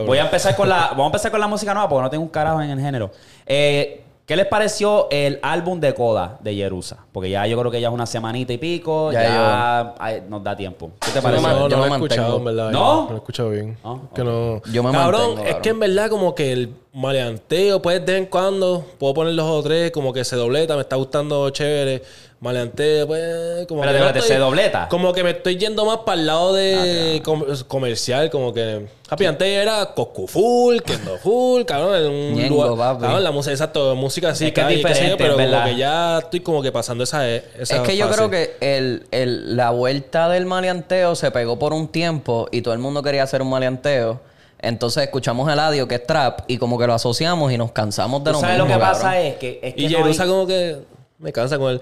[0.06, 0.90] Voy a empezar con la.
[0.90, 3.10] Vamos a empezar con la música nueva porque no tengo un carajo en el género.
[3.46, 6.98] Eh, ¿Qué les pareció el álbum de Coda de Jerusa?
[7.12, 10.44] Porque ya yo creo que ya es una semanita y pico, ya, Ya ay, nos
[10.44, 10.90] da tiempo.
[11.00, 11.48] ¿Qué te pareció?
[11.48, 12.72] man- No, yo no me lo he escuchado, en verdad.
[12.72, 13.02] ¿No?
[13.04, 13.78] No lo he escuchado bien.
[13.84, 14.62] Ah, que no.
[14.72, 15.62] Yo me cabrón, mantengo, es cabrón.
[15.62, 19.46] que en verdad como que el maleanteo, pues de vez en cuando, puedo poner dos
[19.50, 22.02] o tres, como que se dobleta, me está gustando chévere.
[22.42, 24.88] Maleanteo, pues, como Espérate, que no espérate, ¿se dobleta?
[24.90, 28.86] Como que me estoy yendo más para el lado Ah, de com- comercial, como que...
[29.10, 32.78] Happy antes era Coscu Full, Kendo Full, cabrón, en un Ñengo, lugar...
[32.94, 33.02] papi.
[33.04, 35.36] Cabrón, la música, exacto, música así, Es que es calle, qué sé yo, diferente, pero
[35.36, 35.66] como ¿verdad?
[35.66, 38.18] que ya estoy como que pasando esa, esa es que yo fase.
[38.18, 42.74] creo que el, el- la vuelta del maleanteo se pegó por un tiempo y todo
[42.74, 44.20] el mundo quería hacer un maleanteo.
[44.60, 48.24] Entonces escuchamos el audio que es trap y como que lo asociamos y nos cansamos
[48.24, 48.68] de ¿Tú lo ¿Sabes mismo.
[48.68, 49.02] lo que cabrón.
[49.02, 49.20] pasa?
[49.22, 50.78] Es que, es que Y no Jerusa hay- como que
[51.20, 51.82] me cansa con el...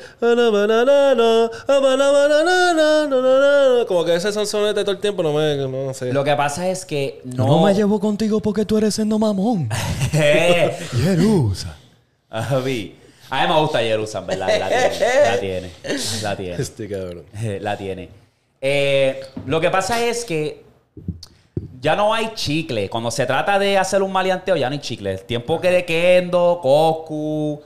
[3.88, 5.56] Como que ese sonsonete todo el tiempo no me...
[5.56, 6.12] No sé.
[6.14, 7.70] Lo que pasa es que no...
[7.72, 9.70] llevo contigo porque tú eres siendo mamón.
[10.12, 11.76] Jerusa.
[12.30, 12.96] A mí,
[13.30, 14.48] a mí me gusta Jerusalén, ¿verdad?
[14.60, 15.00] La tiene,
[15.32, 15.72] la tiene,
[16.24, 16.56] la tiene.
[16.62, 17.24] Este cabrón.
[17.62, 18.10] La tiene.
[18.62, 20.64] Eh, lo que pasa es que
[21.84, 22.89] ya no hay chicle.
[22.89, 25.12] Cuando se trata de hacer un maleanteo, ya no hay chicle.
[25.12, 27.62] El tiempo que de Kendo, Coscu,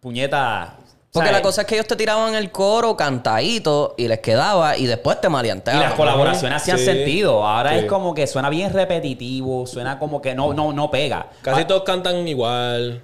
[0.00, 0.76] puñeta.
[1.12, 1.40] Porque ¿sabes?
[1.40, 5.20] la cosa es que ellos te tiraban el coro cantadito y les quedaba y después
[5.20, 5.82] te Y maleanteaban.
[5.82, 6.84] las colaboraciones hacían Sí.
[6.84, 7.44] sentido.
[7.44, 7.78] Ahora Sí.
[7.80, 11.26] es como que suena bien repetitivo, suena como que no, no, no pega.
[11.42, 13.02] Casi Ah, todos cantan igual.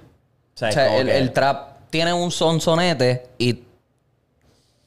[0.55, 3.63] o sea, O es sea, como el, que- el trap tiene un sonsonete y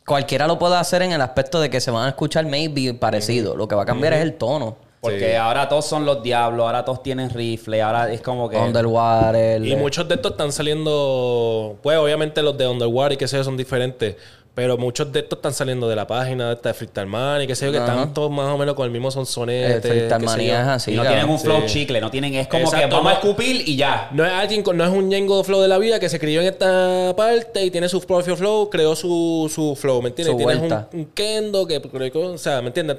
[0.07, 3.55] cualquiera lo puede hacer en el aspecto de que se van a escuchar maybe parecido.
[3.55, 4.77] Lo que va a cambiar es el tono.
[5.01, 5.35] Porque Sí.
[5.37, 8.57] ahora todos son los diablos, ahora todos tienen rifle, ahora es como que...
[8.59, 9.65] Underwater.
[9.65, 11.79] Y muchos de estos están saliendo...
[11.83, 14.17] Pues obviamente los de Underwater y qué sé yo son diferentes.
[14.53, 17.47] Pero muchos de estos están saliendo de la página de esta de Freestyle Man y
[17.47, 19.75] qué sé yo, que están todos más o menos con el mismo sonsonete.
[19.77, 20.93] El Freestyle es así.
[20.93, 21.67] y no tienen un flow Sí.
[21.81, 22.35] chicle, no tienen...
[22.35, 24.09] Es como que vamos a escupir y ya.
[24.13, 26.41] No es alguien con- no es un Ñengo flow de la vida que se crió
[26.43, 30.33] en esta parte y tiene su propio flow, creó su, su flow, ¿me entiendes?
[30.33, 30.89] Su Tienes vuelta.
[30.93, 32.99] un, un Kendo que creó- o sea, ¿me entiendes?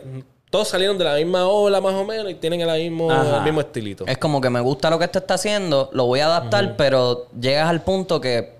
[0.52, 3.62] Todos salieron de la misma ola más o menos y tienen el mismo, el mismo
[3.62, 4.06] estilito.
[4.06, 7.28] Es como que me gusta lo que este está haciendo, lo voy a adaptar, pero
[7.40, 8.60] llegas al punto que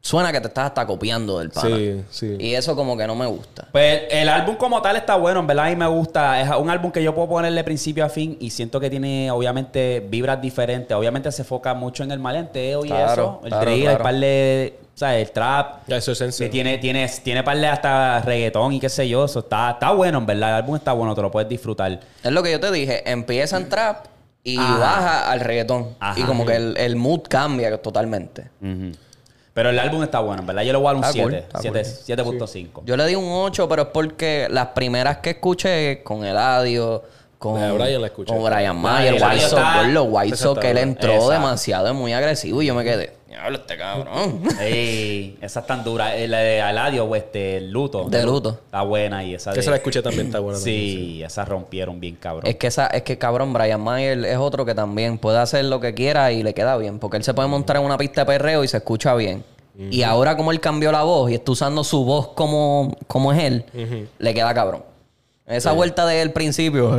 [0.00, 1.76] suena que te estás hasta copiando del pana.
[1.76, 2.36] Sí, sí.
[2.38, 3.68] Y eso como que no me gusta.
[3.70, 6.40] Pues el álbum como tal está bueno, en verdad a mí me gusta.
[6.40, 10.00] Es un álbum que yo puedo ponerle principio a fin y siento que tiene obviamente
[10.08, 10.96] vibras diferentes.
[10.96, 13.40] Obviamente se enfoca mucho en el malenteo y Claro, eso.
[13.44, 13.96] El claro, drill, claro.
[13.98, 14.78] el par de...
[15.00, 15.88] O sea, el trap.
[15.88, 19.24] Eso es Que tiene, tiene, tiene par de hasta reggaetón y qué sé yo.
[19.24, 20.50] Eso está, está bueno, en verdad.
[20.50, 22.00] El álbum está bueno, te lo puedes disfrutar.
[22.22, 24.04] Es lo que yo te dije, empieza en trap
[24.44, 24.78] y Ajá.
[24.78, 25.96] baja al reggaetón.
[26.00, 26.20] Ajá.
[26.20, 28.50] Y como que el, el mood cambia totalmente.
[29.54, 30.64] Pero el álbum está bueno, en verdad.
[30.64, 31.80] Yo le voy a dar un Está cool, 7.
[31.80, 32.82] está 7 7.5.
[32.84, 37.04] Yo le di un 8, pero es porque las primeras que escuché con Eladio,
[37.38, 38.34] con, La de Brian la escuché.
[38.34, 41.30] con Brian Mayer, Eladio White Sox, por los White Sox, que él entró Exacto.
[41.30, 44.42] demasiado, es muy agresivo y yo me quedé, diablo, este cabrón.
[44.60, 46.16] Ey, esa es tan dura.
[46.16, 48.08] Eh, La de Aladio o este, el luto.
[48.10, 48.50] De luto.
[48.66, 50.58] Está buena y esa de- se la escuché también, está buena.
[50.58, 52.46] también, Sí, esa rompieron bien cabrón.
[52.46, 55.80] Es que esa, es que cabrón, Brian Mayer es otro que también puede hacer lo
[55.80, 56.98] que quiera y le queda bien.
[56.98, 59.42] Porque él se puede montar en una pista de perreo y se escucha bien.
[59.78, 63.38] Y ahora como él cambió la voz y está usando su voz como, como es
[63.44, 63.64] él,
[64.18, 64.82] le queda cabrón.
[65.50, 66.90] Esa vuelta del principio.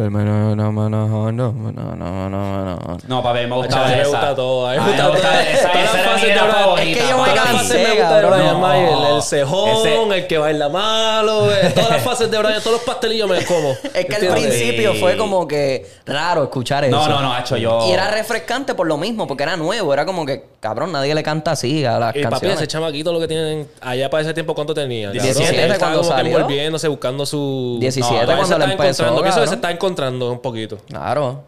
[3.07, 4.09] No, papi, me A gustaba mí me esa.
[4.09, 4.67] gusta todo.
[4.67, 5.39] A mí me gusta gusta todo.
[5.41, 5.71] esa.
[5.71, 6.89] Todas Esa las era mi fases de era Brian- favorita.
[6.91, 8.27] Es que yo me cansé, me gusta de.
[8.27, 8.59] Brian No.
[8.59, 9.15] Mayer.
[9.15, 11.51] El cejón, Ese- el que baila malo.
[11.51, 13.71] eh, Todas las fases de Brian, todos los pastelillos me como.
[13.93, 14.99] Es que al principio Sí.
[14.99, 16.95] fue como que raro escuchar eso.
[16.95, 17.87] No, no, no, hecho yo.
[17.87, 19.93] Y era refrescante por lo mismo, porque era nuevo.
[19.93, 22.57] Era como que, cabrón, nadie le canta así a las Y papi, canciones.
[22.57, 25.11] ese chamaquito lo que tienen allá para ese tiempo, ¿cuánto tenía?
[25.11, 26.37] 17 Cabrón, él estaba cuando como que salió.
[26.37, 27.77] envolviéndose, buscando su...
[27.79, 29.21] 17 todavía cuando está empezó, encontrando.
[29.23, 30.77] Pienso que se está encontrando un poquito.
[30.87, 31.43] Claro.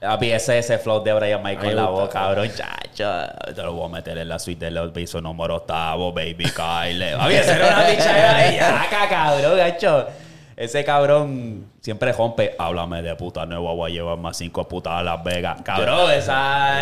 [0.00, 2.08] Papi, ese, ese flow de Brian Ay, con la gusta.
[2.10, 3.26] cabrón, chacho.
[3.54, 7.16] Te lo voy a meter en la suite de los pisos número octavo, baby Kyle.
[7.16, 10.06] Papi, ese era una pichadera de yaca, cabrón, gacho.
[10.56, 12.54] Ese cabrón siempre rompe.
[12.58, 15.58] Háblame de puta nueva, voy a llevar más cinco putas a Las Vegas.
[15.64, 16.32] Cabrón, esa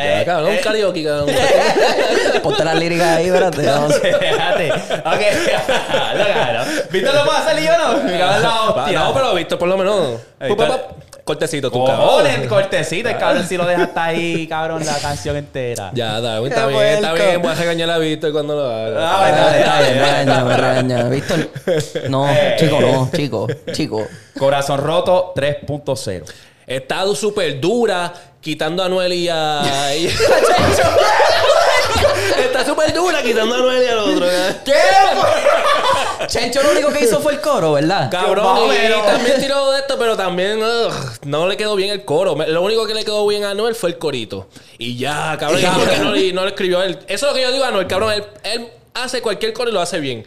[0.03, 0.25] Ya, es.
[0.27, 1.29] cabrón, un karaoke, cabrón.
[2.43, 3.63] Ponte las líricas ahí, espérate.
[4.21, 4.73] Fíjate.
[4.73, 5.23] Ok.
[6.35, 6.67] Cabrón.
[6.91, 8.03] ¿Viste lo más salir yo no?
[8.03, 8.99] Me cago en la hostia.
[9.01, 10.21] no, pero visto por lo menos.
[11.25, 12.49] Cortecito, tu Cojones, cabrón.
[12.49, 13.09] cortecito.
[13.09, 15.91] El cabrón si lo deja hasta ahí, cabrón, la canción entera.
[15.95, 17.41] Ya, está bien, está bien, está bien.
[17.43, 18.97] Voy a regañar a Víctor cuando lo haga.
[18.99, 20.57] Ah, Está dale, bien, bien, dale.
[20.57, 21.09] regaña, regaña.
[21.09, 21.51] Víctor.
[22.11, 22.27] No,
[22.59, 24.07] chico, no, chico, chico.
[24.39, 26.25] Corazón roto 3.0.
[26.67, 29.63] Está súper dura, quitando a Noel y a...
[32.39, 34.27] Está súper dura, quitando a Noel y al otro.
[34.31, 34.57] ¿eh?
[34.65, 34.73] ¿Qué?
[36.27, 38.11] Chencho lo único que hizo fue el coro, ¿verdad?
[38.11, 40.93] Cabrón, y también tiró de esto, pero también ugh,
[41.25, 42.35] no le quedó bien el coro.
[42.47, 44.49] Lo único que le quedó bien a Anuel fue el corito.
[44.79, 46.99] Y ya, cabrón, ¿y por qué no, le- no le escribió él?
[47.09, 48.13] Eso es lo que yo digo a Anuel, cabrón.
[48.13, 50.27] Él, él hace cualquier coro y lo hace bien.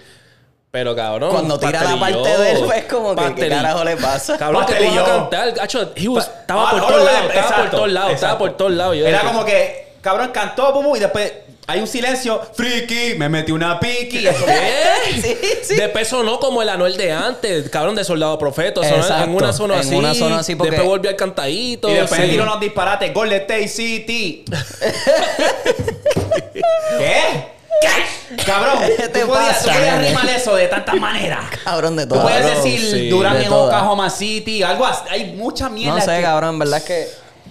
[0.71, 1.29] Pero, cabrón.
[1.31, 4.37] Cuando tira la parte de él, pues como que, ¿qué carajo le pasa?
[4.37, 5.51] Cabrón, que tú vas a cantar.
[5.53, 8.95] Gacho, he was- estaba por todos lados, estaba por todos lados, estaba por todos lados.
[8.97, 11.31] Era como que, cabrón, cantó, pum, y después
[11.67, 12.41] hay un silencio.
[12.53, 14.19] Friki, me metí una piqui.
[14.23, 14.31] ¿Qué?
[15.21, 15.75] Sí, sí.
[15.75, 18.83] Después sonó como el Anuel de antes, cabrón, de Soldado Profeto.
[18.83, 19.23] Sonó Exacto.
[19.23, 19.95] en una zona En así.
[19.95, 21.89] una zona así porque- Después volvió al cantadito.
[21.89, 22.27] Y después sí.
[22.29, 23.13] tiró unos disparates.
[23.13, 24.45] Golden State City.
[26.97, 27.15] ¿Qué?
[27.81, 28.43] ¿Qué?
[28.45, 31.45] Cabrón, ¿Qué te tú podías, tú podías rimar eso de tantas maneras.
[31.63, 32.23] Cabrón de Tú todo.
[32.23, 33.53] puedes Cabrón, decir sí, Durán de en.
[33.53, 35.01] Oklahoma City, algo así.
[35.09, 35.95] Hay mucha mierda.
[35.99, 37.07] No sé, que- cabrón, en verdad es que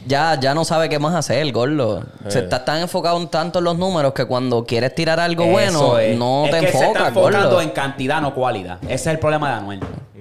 [0.06, 2.00] ya, ya no sabe qué más hacer, gordo.
[2.00, 2.30] Eh.
[2.30, 5.52] Se está tan enfocado en tanto en los números que cuando quieres tirar algo Eso
[5.52, 6.16] bueno, es.
[6.18, 7.60] no Es te que se está enfocas, enfocando gordo.
[7.62, 8.78] en cantidad, no cualidad.
[8.82, 9.80] Ese es el problema de Anuel.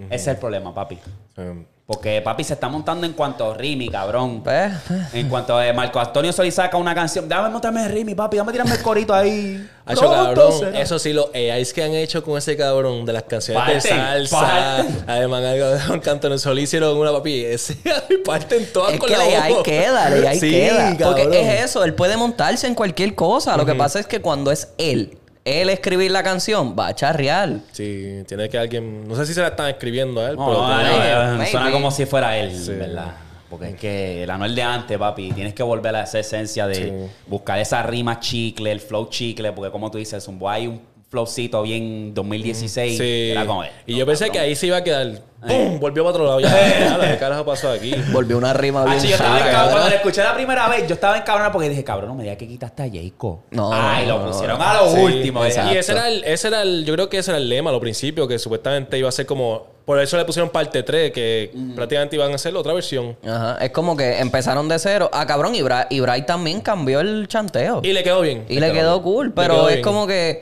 [0.09, 0.99] Ese es el problema, papi.
[1.37, 4.41] Um, Porque papi se está montando en cuanto a Rimi, cabrón.
[4.41, 4.71] Pues,
[5.11, 8.75] En cuanto a Marco Antonio Solís saca una canción, dame montarme Rimi, papi, dame tirarme
[8.75, 9.69] el corito ahí.
[9.85, 10.79] Hacho, Pronto cabrón, será.
[10.79, 14.39] eso sí, los AIs que han hecho con ese cabrón de las canciones de salsa,
[14.39, 15.03] parten.
[15.07, 15.43] además
[15.87, 17.75] con Cantón Solís hicieron una papi, ese
[18.25, 19.63] parten todas es con que la hay voz.
[19.63, 20.95] queda, le hay Sí, queda.
[21.01, 23.57] Porque es eso, él puede montarse en cualquier cosa.
[23.57, 27.59] Lo que pasa es que cuando es él, él escribir la canción, va a charrear.
[27.71, 30.61] Sí, tiene que alguien, no sé si se la están escribiendo a él, No, pero
[30.61, 31.71] no, no, no, suena maybe.
[31.71, 32.71] como si fuera él, Sí.
[32.71, 33.13] ¿verdad?
[33.49, 36.75] Porque es que el Anuel de antes, papi, tienes que volver a esa esencia de
[36.75, 36.91] Sí.
[37.27, 40.81] buscar esa rima chicle, el flow chicle, porque como tú dices, un hay un
[41.13, 42.97] flowcito bien 2016.
[42.97, 43.29] Sí.
[43.31, 44.33] Era como, eh, y no, yo pensé cabrón.
[44.33, 45.11] que ahí se iba a quedar.
[45.47, 45.77] ¡Pum!
[45.79, 46.39] Volvió para otro lado.
[46.39, 46.49] Ya,
[47.11, 47.93] ¿qué carajo pasó aquí?
[48.13, 49.65] Volvió una rima bien Ah, sí, yo estaba chata, en cabrón.
[49.67, 49.71] ¿verdad?
[49.81, 52.23] Cuando lo escuché la primera vez, yo estaba en cabrón porque dije, cabrón, no me
[52.23, 53.43] digas que quitaste a Jayco.
[53.51, 54.63] No, Ay, lo pusieron no.
[54.65, 55.43] a lo Sí, último.
[55.45, 55.71] exacto.
[55.71, 55.75] eh.
[55.75, 57.79] Y ese era, el, ese era el, yo creo que ese era el lema al
[57.81, 62.15] principio, que supuestamente iba a ser como, por eso le pusieron parte 3, que prácticamente
[62.15, 63.17] iban a hacer otra versión.
[63.27, 65.09] Ajá, es como que empezaron de cero.
[65.11, 67.81] Ah, cabrón, y Bra- y Bray también cambió el chanteo.
[67.83, 68.45] Y le quedó bien.
[68.47, 69.83] Y le quedó cool, pero quedó es bien.
[69.83, 70.41] como que.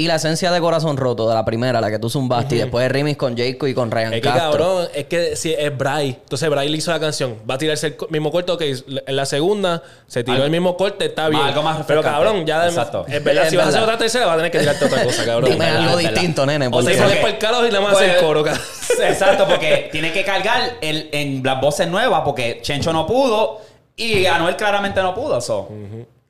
[0.00, 2.86] Y la esencia de Corazón Roto, de la primera, la que tú zumbaste, y después
[2.86, 4.50] el remix con Jayco y con Ryan Es que Castro.
[4.50, 6.08] cabrón, es que si es Bray.
[6.22, 7.36] Entonces Bray le hizo la canción.
[7.48, 8.70] Va a tirarse el mismo corte que
[9.06, 11.42] en la segunda se tiró Algo- el mismo corte, está bien.
[11.42, 13.04] Algo más Pero cabrón, ya Exacto.
[13.06, 15.04] es verdad, Es si vas a hacer otra tercera, va a tener que tirarte otra
[15.04, 15.50] cosa, cabrón.
[15.50, 16.66] Dime Es algo es distinto, nene.
[16.68, 18.62] O sea, porque- sale por el calor y nada más hace el Pues, coro, cabrón.
[19.06, 23.60] Exacto, porque tiene que cargar el, en las voces nuevas porque Chencho no pudo
[23.96, 25.40] y Anuel claramente no pudo.
[25.42, 25.68] so.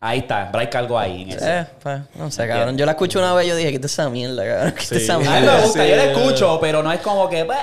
[0.02, 1.58] Ahí está, Bray cargó ahí en ese.
[1.60, 2.78] Eh, pues, no sé, cabrón.
[2.78, 4.72] Yo la escuché una vez y yo dije, ¿qué es esa mierda, cabrón?
[4.76, 4.96] ¿Qué es Sí.
[4.96, 5.56] esa A mí mierda?
[5.56, 5.90] me gusta, Sí.
[5.90, 7.58] yo la escucho, pero no es como que, pues,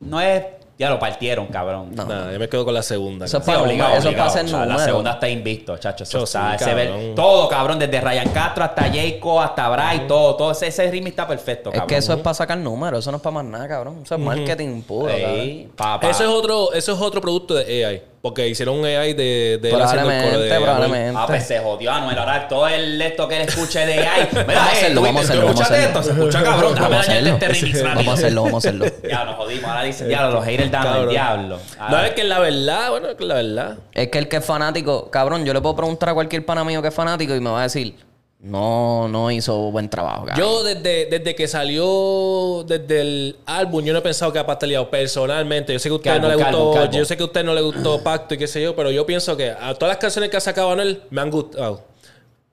[0.00, 0.42] no es,
[0.76, 1.94] ya lo partieron, cabrón.
[1.94, 2.06] No.
[2.06, 3.26] Nada, yo me quedo con la segunda.
[3.26, 4.28] Eso es para obligado, eso es obligado.
[4.30, 6.02] para hacer O sea, La segunda está invicto, chacho.
[6.02, 7.14] Eso Yo está, sí, ese ver- cabrón.
[7.14, 11.28] todo, cabrón, desde Ryan Castro hasta Jayco, hasta Bray, todo, todo ese, ese ritmo está
[11.28, 11.86] perfecto, Es cabrón.
[11.88, 14.00] que eso es para sacar números, eso no es para más nada, cabrón.
[14.02, 15.70] Eso es marketing puro, cabrón.
[15.76, 16.00] Pa.
[16.02, 18.02] Eso es otro, eso es otro producto de AI.
[18.22, 21.18] Porque hicieron un AI de, de él haciendo el coro de probablemente.
[21.18, 22.18] Ah, pues se jodió Anuel.
[22.18, 25.20] Ahora todo el esto que él escuche de ay, mira, Vamos a eh, hacerlo, vamos
[25.20, 25.86] a hacerlo, escúchate hacerlo.
[25.88, 26.74] esto, se escucha cabrón.
[26.74, 27.56] Déjame Vamos a dañarte hacerlo.
[27.56, 28.86] este remix, Vamos a hacerlo, vamos a hacerlo.
[29.10, 29.64] Ya nos jodimos.
[29.70, 31.58] Ahora dicen, diablo, los haters dan el diablo.
[31.90, 33.78] No, es que la verdad, bueno, es que la verdad.
[33.94, 36.82] Es que el que es fanático, cabrón, yo le puedo preguntar a cualquier pana mío
[36.82, 37.94] que es fanático y me va a decir,
[38.42, 40.26] no, no hizo buen trabajo.
[40.36, 44.88] Yo desde, desde que salió desde el álbum, yo no he pensado que ha pasteleado
[44.88, 45.72] personalmente.
[45.74, 46.96] Yo sé que a usted Calvo, no le calvo, gustó, calvo.
[46.96, 49.04] yo sé que a usted no le gustó Pacto y qué sé yo, pero yo
[49.04, 51.84] pienso que a todas las canciones que ha sacado Anuel me han gustado.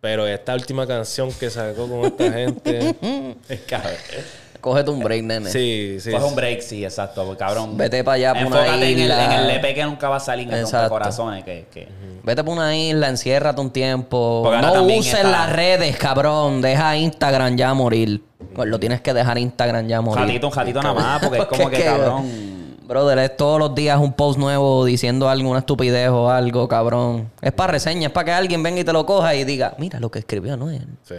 [0.02, 2.95] Pero esta última canción que sacó con esta gente.
[3.67, 3.93] Cabrón.
[4.67, 5.49] Cógete un break, nene.
[5.49, 6.12] sí, sí.
[6.12, 7.23] Coge un break, sí, exacto.
[7.25, 7.77] porque, Cabrón.
[7.77, 9.25] Vete pa' allá, pa' una Enfócate en el, isla.
[9.25, 10.89] en el EP que nunca va a salir en el Exacto.
[10.89, 11.43] corazones.
[11.43, 11.88] Que, que...
[12.23, 14.41] Vete por una isla, enciérrate un tiempo.
[14.43, 16.62] Porque No uses está- las redes, cabrón.
[16.62, 18.21] Deja Instagram ya a morir.
[18.53, 20.25] Pues lo tienes que dejar Instagram ya a Un morir.
[20.25, 22.58] jatito, un jatito nada más, porque es como que, es que- cabrón.
[22.88, 27.30] Brother, es todos los días un post nuevo diciendo alguna estupidez o algo, cabrón.
[27.41, 29.99] Es para reseña, es para que alguien venga y te lo coja y diga, mira
[29.99, 30.88] lo que escribió Noel.
[31.03, 31.15] Sí.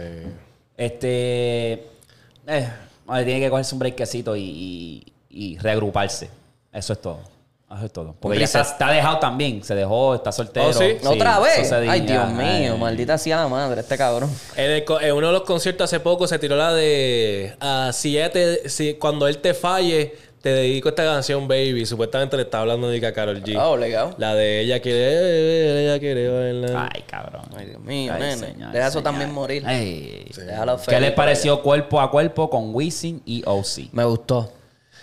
[0.75, 1.73] Este.
[2.47, 2.67] Eh,
[3.09, 6.29] vale, tiene que cogerse un breakcito y, y, y reagruparse.
[6.71, 7.19] Eso es todo.
[7.75, 8.15] Eso es todo.
[8.19, 9.63] Porque ya está, dejado también.
[9.63, 10.69] Se dejó, está soltero.
[10.69, 10.97] Oh, ¿sí?
[11.05, 11.71] ¿Otra vez?
[11.71, 12.01] Ay.
[12.01, 12.79] Dios mío, Ay.
[12.79, 14.29] maldita sea la madre, este cabrón.
[14.55, 17.91] En, el co- en uno de los conciertos hace poco se tiró la de ah,
[17.93, 21.85] si te, si cuando él te falle, te dedico esta canción, baby.
[21.85, 23.59] Supuestamente le está hablando de a Carol G.
[23.61, 24.15] Oh, legal.
[24.17, 26.89] La de ella quiere, ella quiere bailar.
[26.93, 27.43] Ay, cabrón.
[27.55, 28.37] Ay, Dios mío, Ay, nene.
[28.37, 29.03] señor, Deja eso señor.
[29.03, 29.63] también morir.
[29.65, 30.25] Ay.
[30.35, 33.91] Déjalo ¿Qué les pareció cuerpo a cuerpo con Wisin y OC?
[33.91, 34.51] Me gustó.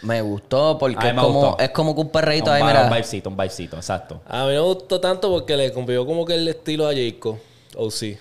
[0.03, 1.63] Me gustó porque es me como, gustó.
[1.63, 2.85] es como que un perreíto un, ahí, mira.
[2.85, 4.21] un vibecito, un vibecito, exacto.
[4.29, 7.39] A mí me gustó tanto porque le cumplió como que el estilo a Jacob.
[7.77, 8.17] O sí.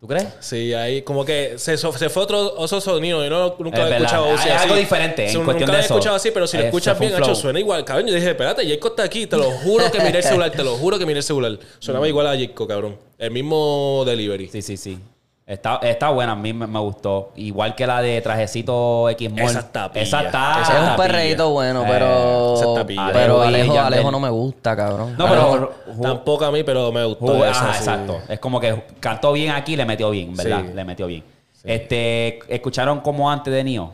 [0.00, 0.28] ¿Tú crees?
[0.38, 3.24] Sí, ahí como que se, se fue otro, otro sonido.
[3.24, 4.48] Yo no, nunca lo he escuchado así.
[4.48, 7.34] algo diferente en nunca de lo he escuchado así, pero si lo escuchas bien, hecho,
[7.34, 8.06] suena igual, cabrón.
[8.06, 10.76] Yo dije, espérate, Jacob está aquí, te lo juro que miré el celular, te lo
[10.76, 11.58] juro que miré el celular.
[11.80, 12.96] Sonaba igual a Jacob, cabrón.
[13.18, 14.48] El mismo delivery.
[14.48, 14.98] Sí, sí, sí.
[15.48, 17.32] Está, está buena, a mí me, me gustó.
[17.36, 19.40] Igual que la de trajecito X Mall.
[19.44, 20.02] Esa está pilla.
[20.02, 20.60] Esa está.
[20.60, 22.54] Esa es un perreíto bueno, Eh, pero.
[22.54, 23.08] esa está pilla.
[23.14, 25.14] Pero Alejo Alejo, no me gusta, cabrón.
[25.16, 25.72] No, pero.
[26.02, 27.78] Tampoco a mí, pero me gustó esa, ajá, sí.
[27.78, 28.18] exacto.
[28.28, 30.60] Es como que cantó bien aquí, le metió bien, ¿verdad?
[30.66, 30.72] Sí.
[30.74, 31.24] Le metió bien.
[31.64, 33.92] Este, ¿escucharon como antes de Nio?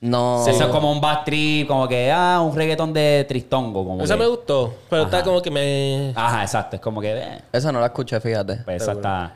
[0.00, 0.46] No.
[0.46, 3.84] Eso es como un back trip, como que, ah, un reggaetón de Tristongo.
[3.84, 5.10] Como Esa que- me gustó, pero Ajá.
[5.18, 6.12] está como que me...
[6.14, 6.76] Ajá, exacto.
[6.76, 8.56] Es como que, eh, Esa no la escuché, fíjate.
[8.64, 9.32] pues esa está.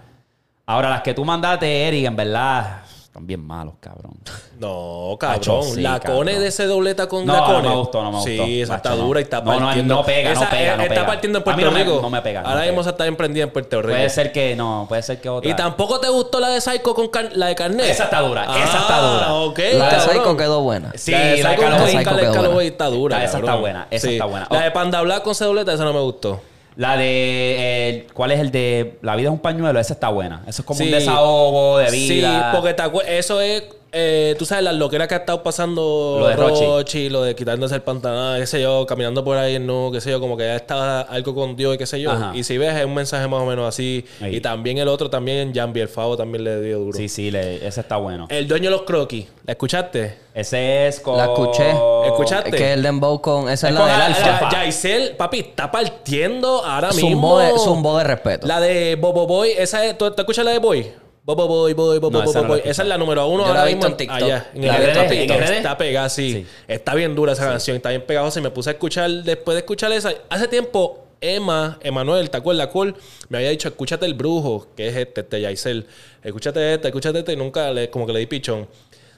[0.70, 4.12] Ahora, las que tú mandaste, Eric, en verdad, están bien malos, cabrón.
[4.61, 5.38] No, cabrón.
[5.40, 6.18] Acho, sí, la cabrón.
[6.26, 8.44] cone de ese dobleta con No, la no me gustó, no me gustó.
[8.44, 8.96] Sí, esa está no.
[8.96, 9.94] dura y está No, no, partiendo.
[9.94, 11.07] no pega, no Esa, pega, eh, no Está pega.
[11.07, 11.98] partiendo en A Puerto mí no me- Rico.
[12.02, 13.94] no me pega, no Ahora mismo se está emprendida en Puerto Rico.
[13.94, 15.50] Puede ser que no, puede ser que otra.
[15.50, 17.87] ¿Y tampoco te gustó la de Psycho con car- la de carnet?
[17.88, 19.26] Esa está dura, esa está dura.
[19.26, 20.00] Ah, ok, La de.
[20.00, 20.92] Psycho quedó buena.
[20.96, 21.92] Sí, la de la de Psycho Calloway.
[21.96, 22.68] Psycho quedó Calloway buena.
[22.68, 23.24] está dura.
[23.24, 24.46] Esa está buena, esa está buena.
[24.50, 24.62] La Oh.
[24.62, 26.42] de Panda Black con ceduleta, esa no me gustó.
[26.78, 27.88] La de.
[27.88, 29.80] el- ¿Cuál es el de La vida es un pañuelo?
[29.80, 30.44] Esa está buena.
[30.46, 30.92] Eso es como un Sí.
[30.92, 32.52] desahogo de Sí, vida.
[32.54, 36.27] porque te acuer- eso es, eh, tú sabes, las loqueras que ha estado pasando Lo
[36.29, 36.64] de Rochi.
[36.64, 40.11] Rochi, lo de quitándose el pantalón, qué sé yo, caminando por ahí, no, qué sé
[40.11, 42.11] yo, como que ya estaba algo con Dios y qué sé yo.
[42.11, 42.33] Ajá.
[42.35, 44.05] Y si ves, es un mensaje más o menos así.
[44.20, 44.37] Ahí.
[44.37, 46.96] Y también el otro, también, Jambi, el Favo también le dio duro.
[46.96, 48.27] Sí, sí, le- ese está bueno.
[48.29, 50.29] El dueño de los croquis, ¿la escuchaste?
[50.35, 51.16] Ese es con.
[51.16, 51.70] La escuché.
[52.07, 52.51] ¿Escuchaste?
[52.51, 53.48] Es que el Dembow con.
[53.48, 54.33] Esa es, Es la con del Alfa.
[54.38, 54.51] Alfa.
[54.53, 57.11] Ya, Yaisel, papi, está partiendo ahora mismo.
[57.11, 58.46] Zumbó de, zumbó de respeto.
[58.46, 60.87] La de Bobo Boy, esa es, ¿tú, tú escuchas la de Boy?
[61.28, 62.62] Bobo Boy, Boy, Bobo No, Bobo Boy.
[62.64, 63.92] Esa es la número uno Yo la ahora he visto mismo.
[63.92, 64.16] en TikTok.
[64.22, 65.08] Allá, en ¿La el de RD?
[65.10, 65.36] TikTok.
[65.36, 65.56] ¿En RD?
[65.58, 66.32] Está pegada, sí.
[66.32, 66.46] Sí.
[66.66, 68.40] Está bien dura esa canción, está bien pegajosa.
[68.40, 72.68] Y me puse a escuchar, después de escuchar esa, hace tiempo, Emma, Emanuel, ¿te acuerdas?
[72.68, 72.94] Cool,
[73.28, 75.86] me había dicho, escúchate el brujo, que es este, este Yaisel.
[76.22, 78.66] Escúchate este, escúchate este, y nunca le, como que le di pichón.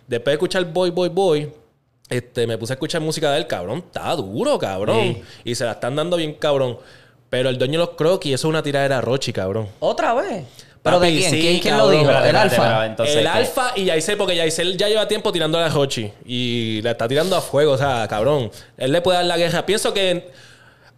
[0.08, 1.52] Después de escuchar Boy, Boy, Boy,
[2.08, 3.84] este, me puse a escuchar música de él, cabrón.
[3.86, 5.14] Está duro, cabrón.
[5.14, 5.22] Sí.
[5.44, 6.76] Y se la están dando bien, cabrón.
[7.28, 9.68] Pero el dueño de los croquis, eso es una tiradera Rochi, cabrón.
[9.78, 10.44] ¿Otra vez?
[10.82, 11.30] ¿Pero de quién?
[11.30, 12.02] sí, ¿Quién, quién lo dijo?
[12.02, 12.64] Espérate, ¿El espérate, Alfa?
[12.64, 13.28] espérate, entonces, el ¿qué?
[13.28, 16.10] Alfa y Yaisel, porque Yaisel ya lleva tiempo tirando a Rochi.
[16.24, 18.50] Y la está tirando a fuego, o sea, cabrón.
[18.78, 19.66] Él le puede dar la guerra.
[19.66, 20.30] Pienso que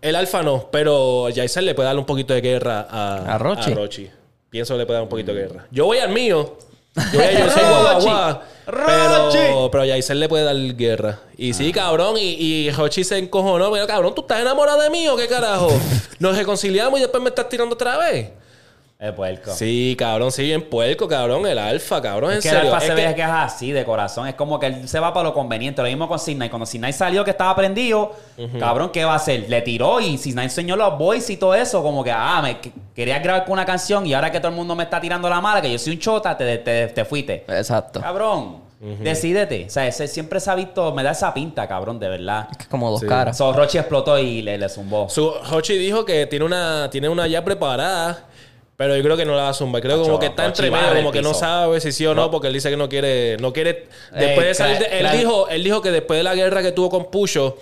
[0.00, 4.08] el Alfa no, pero Yaisel le puede dar un poquito de guerra a, A Rochi.
[4.50, 5.66] Pienso que le puede dar un poquito de guerra.
[5.70, 6.58] Yo voy al mío.
[6.94, 8.40] Yo voy a yo soy guau, guau, guau.
[8.66, 11.18] Pero, pero Yaisel le puede dar guerra.
[11.36, 12.16] Y sí, cabrón.
[12.18, 13.72] Y, y Rochi se encojonó.
[13.72, 15.68] Pero, cabrón, ¿tú estás enamorado de mí o qué carajo?
[16.20, 18.28] Nos reconciliamos y después me estás tirando otra vez.
[19.04, 19.50] Es puerco.
[19.52, 21.44] Sí, cabrón, sí, bien puerco, cabrón.
[21.44, 22.60] El alfa, cabrón, Es en que serio.
[22.60, 24.28] el Alfa Es se que- ve que es así de corazón.
[24.28, 25.82] Es como que él se va para lo conveniente.
[25.82, 26.48] Lo mismo con Sidney.
[26.48, 28.12] Cuando Sidney salió que estaba prendido,
[28.60, 29.46] cabrón, ¿qué va a hacer?
[29.48, 31.82] Le tiró y Sidney enseñó los boys y todo eso.
[31.82, 34.54] Como que, ah, me que- quería grabar con una canción y ahora que todo el
[34.54, 37.44] mundo me está tirando la mala, que yo soy un chota, te, te, te fuiste.
[37.48, 38.00] Exacto.
[38.00, 38.58] Cabrón,
[39.00, 39.64] decídete.
[39.66, 42.46] O sea, ese siempre se ha visto, me da esa pinta, cabrón, de verdad.
[42.52, 43.06] Es que como dos Sí.
[43.06, 43.36] caras.
[43.36, 45.08] So, Rochi explotó y le, le zumbó.
[45.08, 48.26] Su, Hochi dijo que tiene una, tiene una ya preparada,
[48.82, 49.80] pero yo creo que no la va a zumbar.
[49.80, 52.04] Creo como que está Hochi entre barre medio, el como que no sabe si sí
[52.06, 53.86] o no, porque él dice que no quiere, no quiere.
[54.12, 55.18] Después Eh, de salir, de- cla- él claro.
[55.18, 57.58] dijo, él dijo que después de la guerra que tuvo con Pucho,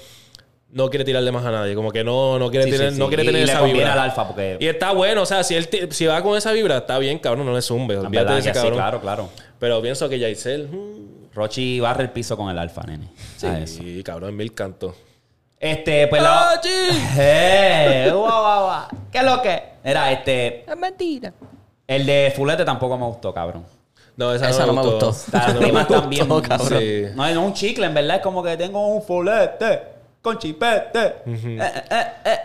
[0.73, 3.09] no quiere tirarle más a nadie, como que no, no quiere Sí, tener, sí, no
[3.09, 3.93] quiere Y tener esa vibra.
[3.93, 6.79] al Alfa, porque- Y está bueno, o sea, si él si va con esa vibra,
[6.79, 8.75] está bien, cabrón, no le zumbe, En olvídate de ese cabrón.
[8.75, 9.29] claro, claro.
[9.59, 13.09] Pero pienso que Yaisel, hmm, Rochi barre el piso con el Alfa, nene.
[13.67, 14.95] Sí, cabrón, mil cantos.
[15.61, 16.59] Este, pues la.
[17.19, 18.09] ¡Eh!
[18.11, 18.83] ¡Guau, guau, guau!
[19.13, 19.63] ¿Qué es lo que?
[19.85, 20.65] Era este.
[20.71, 21.33] Es mentira.
[21.87, 23.67] El de Fulete tampoco me gustó, cabrón.
[24.17, 25.15] No, esa, Esa no me gustó.
[25.33, 26.27] Las rimas también.
[26.29, 26.79] gustó, cabrón.
[26.81, 27.05] Sí.
[27.15, 28.17] No es un chicle, en verdad.
[28.17, 29.83] Es como que tengo un fulete
[30.23, 30.99] con chipete.
[31.27, 32.39] Eh, eh, eh, eh.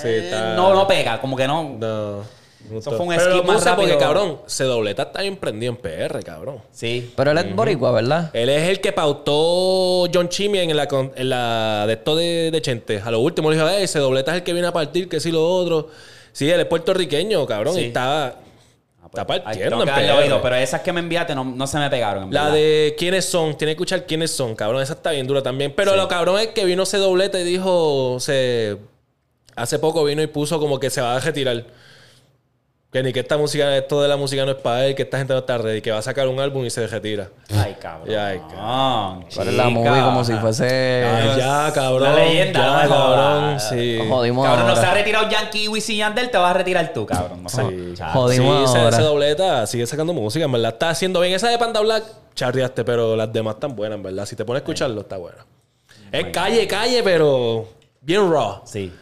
[0.00, 1.20] Sí, está- No, no pega.
[1.20, 1.64] Como que no.
[1.78, 2.22] No.
[2.72, 5.76] Eso fue un Pero lo más puse porque, cabrón, se dobleta está bien prendido en
[5.76, 6.58] PR, cabrón.
[6.72, 7.12] Sí.
[7.16, 8.30] Pero él es boricua, ¿verdad?
[8.32, 12.50] Él es el que pautó John Chimmy en la, con- en la de esto de,
[12.50, 13.00] de Chente.
[13.04, 15.20] A lo último le dijo, ey, se dobleta es el que viene a partir, que
[15.20, 15.88] sí lo otro.
[16.32, 17.74] Sí, él es puertorriqueño, cabrón.
[17.74, 17.80] Sí.
[17.82, 18.36] Y está,
[19.06, 20.22] Ah, pues, está ay, partiendo tengo en que PR.
[20.22, 22.24] oído, pero esas que me enviaste no, no se me pegaron.
[22.24, 22.56] en La verdad.
[22.56, 24.82] de quiénes son, tiene que escuchar quiénes son, cabrón.
[24.82, 25.72] Esa está bien dura también.
[25.76, 25.96] Pero Sí.
[25.98, 28.78] lo cabrón es que vino ese doblete y dijo, se
[29.54, 31.64] hace poco vino y puso como que se va a retirar.
[32.94, 35.18] Que ni que esta música, esto de la música no es para él, que esta
[35.18, 37.28] gente no está ready, que va a sacar un álbum y se retira.
[37.52, 38.16] Ay, cabrón.
[38.16, 39.26] Ay, cabrón.
[39.36, 41.04] Pero la movie como si fuese...
[41.04, 42.12] Ay, ya, cabrón.
[42.12, 43.58] Una leyenda, ya, no cabrón.
[43.58, 43.98] Sí.
[44.08, 47.04] Jodimos Cabrón, no se ha retirado Yankee, Wisin y Yandel, te vas a retirar tú,
[47.04, 47.42] cabrón.
[47.42, 47.62] No sé.
[47.62, 47.94] Sí.
[48.12, 48.96] Jodimos Sí, ahora.
[48.96, 50.74] se dobleta, sigue sacando música, en verdad.
[50.74, 51.34] Está haciendo bien.
[51.34, 52.04] Esa de Panda Black,
[52.36, 54.24] charreaste, pero las demás están buenas, en verdad.
[54.24, 55.44] Si te pones a escucharlo, está buena.
[56.12, 57.66] Es calle, calle, pero
[58.00, 58.62] bien raw.
[58.64, 58.92] Sí.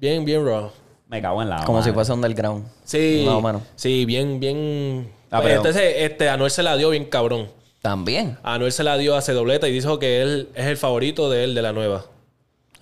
[0.00, 0.68] Bien, bien raw.
[1.08, 2.66] Me cago en la Como si fuese underground.
[2.84, 3.22] Sí.
[3.26, 3.62] Más o menos.
[3.76, 5.08] Sí, bien, bien.
[5.30, 7.48] Ah, Pues pero- entonces, este, Anuel se la dio bien cabrón.
[7.80, 8.36] También.
[8.42, 11.54] Anuel se la dio a dobleta y dijo que él es el favorito de él
[11.54, 12.04] de la nueva.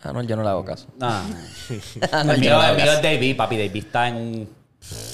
[0.02, 0.86] Ah, no, yo no le hago caso.
[0.98, 1.22] Nah.
[2.12, 2.96] Ah, no, el mío, no le el hago mío caso.
[2.98, 3.56] es David, papi.
[3.58, 4.48] David está en...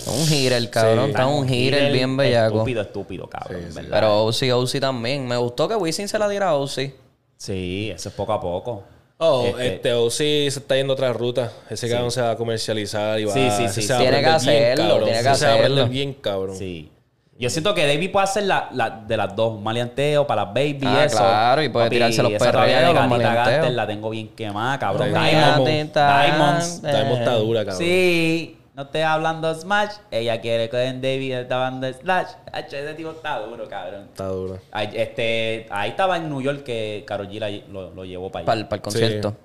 [0.07, 1.05] Un giro el cabrón.
[1.07, 1.11] Sí.
[1.11, 2.55] Está un giro el bien bellaco.
[2.57, 3.61] Estúpido, estúpido, cabrón.
[3.62, 3.74] Sí, sí.
[3.76, 3.91] ¿verdad?
[3.93, 5.26] Pero OC, OC también.
[5.28, 6.93] Me gustó que Wisin se la diera a OC.
[7.37, 8.82] Sí, eso es poco a poco.
[9.23, 11.53] Oh, Este- este, o sí se está yendo a otra ruta.
[11.68, 14.85] Ese cabrón se va a comercializar y va Sí, sí, sí, se Tiene que hacerlo,
[14.89, 15.05] cabrón.
[15.05, 15.87] tiene que se hacerlo.
[15.89, 16.57] bien, cabrón.
[16.57, 16.91] Sí.
[17.39, 20.53] Yo siento que David puede hacer la, la- de las dos, un maleanteo para las
[20.55, 21.16] baby Ah, eso.
[21.18, 23.47] claro, y puede tirarse los todavía de maleanteos.
[23.47, 25.09] Garter la tengo bien quemada, cabrón.
[25.11, 25.93] Diamonds.
[25.95, 27.01] Garter.
[27.01, 27.79] Diamond está dura, cabrón.
[27.79, 29.91] Sí, no estoy hablando Smash.
[30.11, 32.28] Ella quiere que den David esta banda Slash.
[32.66, 34.05] Ese tipo está duro, cabrón.
[34.11, 34.59] Está duro.
[34.72, 38.51] Ahí, este, ahí estaba en New York que Karol G la- lo, lo llevó para
[38.53, 38.66] allá.
[38.68, 39.37] Para el concierto.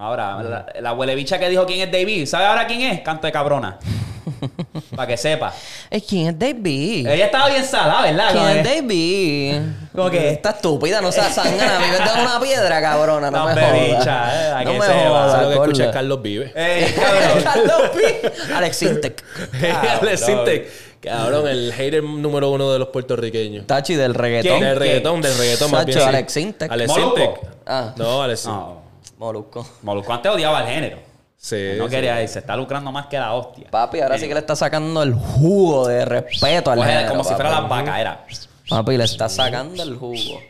[0.00, 3.00] Ahora, la, la huele bicha que dijo quién es David, ¿sabe ahora quién es?
[3.02, 3.78] Canto de cabrona.
[4.96, 5.52] Para que sepa.
[5.90, 7.06] Es quién es David.
[7.06, 8.32] Ella estaba bien salada, ¿verdad?
[8.32, 9.60] ¿Quién es que- David?
[9.94, 11.76] Como que- Está estúpida, no seas sangana.
[11.76, 13.30] A mí me da una piedra, cabrona.
[13.30, 14.92] No, No, me bicha, eh, a no que me lo
[15.48, 15.84] que escucha gorda.
[15.84, 16.52] es Carlos Vive.
[16.56, 16.94] Ey.
[17.44, 18.32] Carlos P.
[18.54, 19.24] Alex Intec.
[20.00, 20.70] Alex Sintek.
[21.00, 23.66] Cabrón, el hater número uno de los puertorriqueños.
[23.66, 24.58] Tachi del reggaetón.
[24.58, 24.64] ¿Quién?
[24.68, 25.98] Del reggaetón, del reggaetón más bien.
[25.98, 26.04] sí.
[26.04, 26.70] Alex Sintek.
[26.72, 26.92] Alex.
[26.94, 27.30] Sintek.
[27.66, 27.92] Ah.
[27.96, 28.82] No, Alex No,
[29.20, 29.66] Molusco.
[29.82, 30.98] Molusco antes odiaba el género.
[31.36, 31.72] Sí.
[31.78, 31.90] no sí.
[31.90, 33.66] quería ir, se está lucrando más que la hostia.
[33.70, 37.24] Papi, ahora sí que le está sacando el jugo de respeto al Pues, género, como
[37.24, 38.24] si fuera las vacas, era.
[38.68, 40.40] Papi, le está sacando el jugo.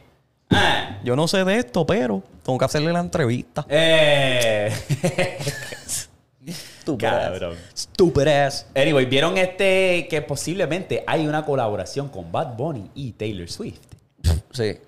[0.50, 3.64] Ah, Yo no sé de esto, pero tengo que hacerle la entrevista.
[3.68, 4.72] eh.
[6.80, 7.28] Stupid ass.
[7.28, 7.56] Cabrón.
[7.76, 8.66] Stupid ass.
[8.74, 13.78] Anyway, ¿vieron este que posiblemente hay una colaboración con Bad Bunny y Taylor Swift?
[14.52, 14.78] Sí.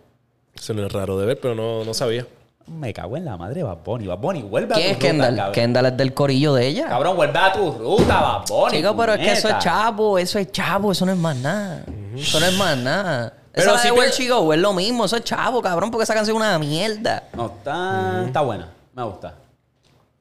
[0.55, 2.27] Eso no es raro de ver, pero no, no sabía.
[2.67, 4.07] Me cago en la madre Bad Bunny.
[4.07, 5.37] Bad Bunny, vuelve a ¿Quién tu es ruta, Kendall?
[5.37, 5.53] cabrón.
[5.55, 6.89] Kendall es del corillo de ella.
[6.89, 8.77] Cabrón, vuelve a tu ruta, Bad Bunny.
[8.77, 9.59] Chico, pero es que eso es puñeta.
[9.59, 11.85] chavo, eso es chavo, eso no es más nada.
[12.17, 13.33] Eso no es más nada.
[13.53, 16.37] Pero Pero si si Go es lo mismo, eso es chavo, cabrón, porque esa canción
[16.37, 17.25] es una mierda.
[17.35, 18.69] No, está, está buena.
[18.95, 19.35] Me gusta.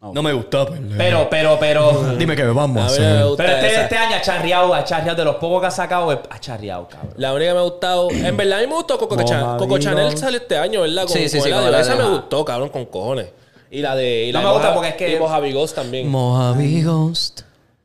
[0.01, 0.79] No me gustó, pues.
[0.97, 2.15] Pero, pero, pero.
[2.17, 3.01] Dime que vamos a A hacer.
[3.01, 3.81] ver, me gusta pero este, esa.
[3.83, 5.15] este año ha charreado, ha charreado.
[5.17, 7.13] De los pocos que ha sacado, ha charreado, cabrón.
[7.17, 8.09] La única que me ha gustado.
[8.09, 9.57] En verdad, a mí me gustó Coco, Cha- Mojavito.
[9.63, 11.03] Coco Chanel sale este año, ¿verdad?
[11.03, 11.75] Con, Sí, sí, con sí, el con audio.
[11.77, 13.27] el Esa me gustó, cabrón, con cojones.
[13.69, 14.25] Y la de.
[14.25, 16.09] y No la me de gusta Moja- porque es que- Y Mojave Ghost también.
[16.09, 17.41] Mojave Ghost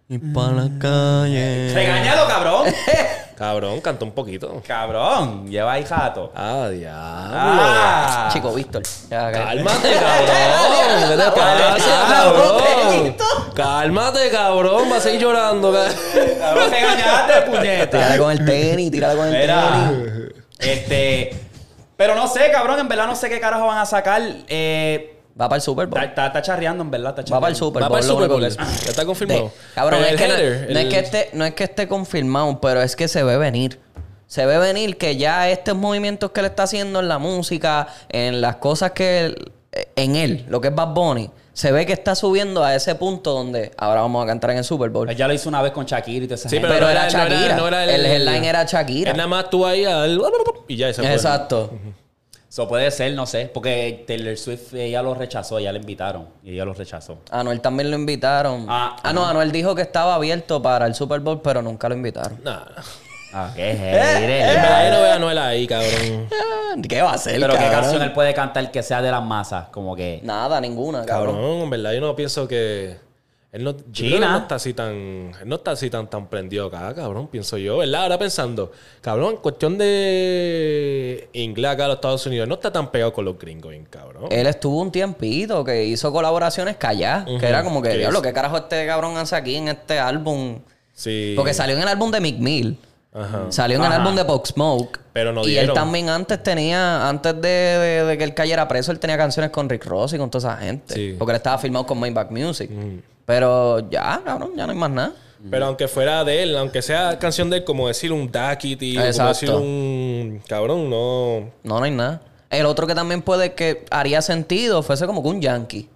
[0.09, 1.73] y pa' la calle.
[1.75, 2.65] Regañado, cabrón.
[3.37, 4.63] Cabrón, cantó un poquito.
[4.67, 6.33] cabrón, lleva ahí jato.
[6.35, 6.97] Ah, diablo.
[7.39, 8.83] Ah, Chico, Víctor.
[9.11, 11.09] Ya, Cálmate, cabrón.
[11.11, 13.17] ¿Qué te pasa, cabrón?
[13.55, 14.89] Cálmate, cabrón.
[14.89, 15.73] Vas a seguir llorando.
[15.73, 15.89] ca-
[16.39, 17.91] Cabrón, regañaste, puñeta.
[17.91, 20.33] Tírale con el tenis, tírale con el Mira, tenis.
[20.59, 21.43] este.
[21.97, 24.23] Pero no sé, cabrón, en verdad no sé qué carajo van a sacar.
[24.49, 26.03] Eh, Va para el Super Bowl.
[26.03, 27.19] está, está- charreando, en verdad.
[27.19, 27.99] Está Va para el Super Va Bowl.
[28.01, 28.41] para el Super Bowl.
[28.49, 29.45] que- Ya está confirmado.
[29.45, 32.61] De- cabrón, Pero es que, no- no, es que esté, no es que esté confirmado,
[32.61, 33.79] pero es que se ve venir.
[34.27, 38.41] Se ve venir que ya estos movimientos que él está haciendo en la música, en
[38.41, 39.27] las cosas que...
[39.27, 39.53] él-
[39.95, 43.33] en él, lo que es Bad Bunny, se ve que está subiendo a ese punto
[43.35, 45.15] donde ahora vamos a cantar en el Super Bowl.
[45.15, 47.11] Ya lo hizo una vez con Shakira y esa Sí, pero, Pero no era no
[47.11, 47.57] Shakira.
[47.57, 49.11] no El headline era Shakira.
[49.11, 50.19] Él nada más tú ahí al...
[50.67, 51.11] y ya, se fue.
[52.57, 53.51] Eso puede ser, no sé.
[53.53, 56.27] Porque Taylor Swift, ella lo rechazó, ella le invitaron.
[56.43, 57.19] Y ella lo rechazó.
[57.31, 58.65] A Anuel también lo invitaron.
[58.67, 61.95] Ah, Ah, no, Anuel dijo que estaba abierto para el Super Bowl, pero nunca lo
[61.95, 62.41] invitaron.
[62.43, 62.61] Nah.
[63.35, 66.29] Ah, qué En verdad, yo no veo a Anuel ahí, cabrón.
[66.89, 67.81] ¿Qué va a hacer, Pero qué cabrón?
[67.83, 69.69] canción él puede cantar que sea de las masas.
[69.69, 70.21] Como que.
[70.23, 71.35] Nada, ninguna, cabrón.
[71.37, 72.97] Cabrón, en verdad, yo no pienso que...
[73.53, 74.15] Él no, China.
[74.17, 74.93] él no está así tan...
[74.95, 78.03] Él no está así tan, tan prendido acá, cabrón, pienso yo, ¿verdad?
[78.03, 78.71] Ahora pensando,
[79.01, 83.25] cabrón, en cuestión de inglés acá en los Estados Unidos, no está tan pegado con
[83.25, 84.25] los gringos, bien, cabrón.
[84.31, 87.25] Él estuvo un tiempito que hizo colaboraciones calladas.
[87.41, 88.25] Que era como que, ¿Qué diablo, es?
[88.25, 90.61] ¿qué carajo este cabrón hace aquí en este álbum?
[90.93, 91.33] Sí.
[91.37, 92.79] Porque salió en el álbum de Mick Mill.
[93.15, 93.47] Ajá.
[93.51, 94.99] Salió en el álbum de Pop Smoke.
[95.15, 95.71] Pero no Y dieron.
[95.71, 99.51] él también antes tenía, antes de, de- de que él cayera preso, él tenía canciones
[99.51, 100.93] con Rick Ross y con toda esa gente.
[100.95, 101.15] Sí.
[101.19, 102.71] Porque él estaba filmado con Maybach Music.
[103.27, 105.13] Pero ya, cabrón, ya no hay más nada.
[105.51, 109.29] Pero aunque fuera de él, aunque sea canción de él, como decir un Duckity, como
[109.29, 110.43] decir un...
[110.49, 111.51] Cabrón, no...
[111.63, 112.23] No, no hay nada.
[112.51, 115.89] El otro que también puede que haría sentido fuese como que un Yankee.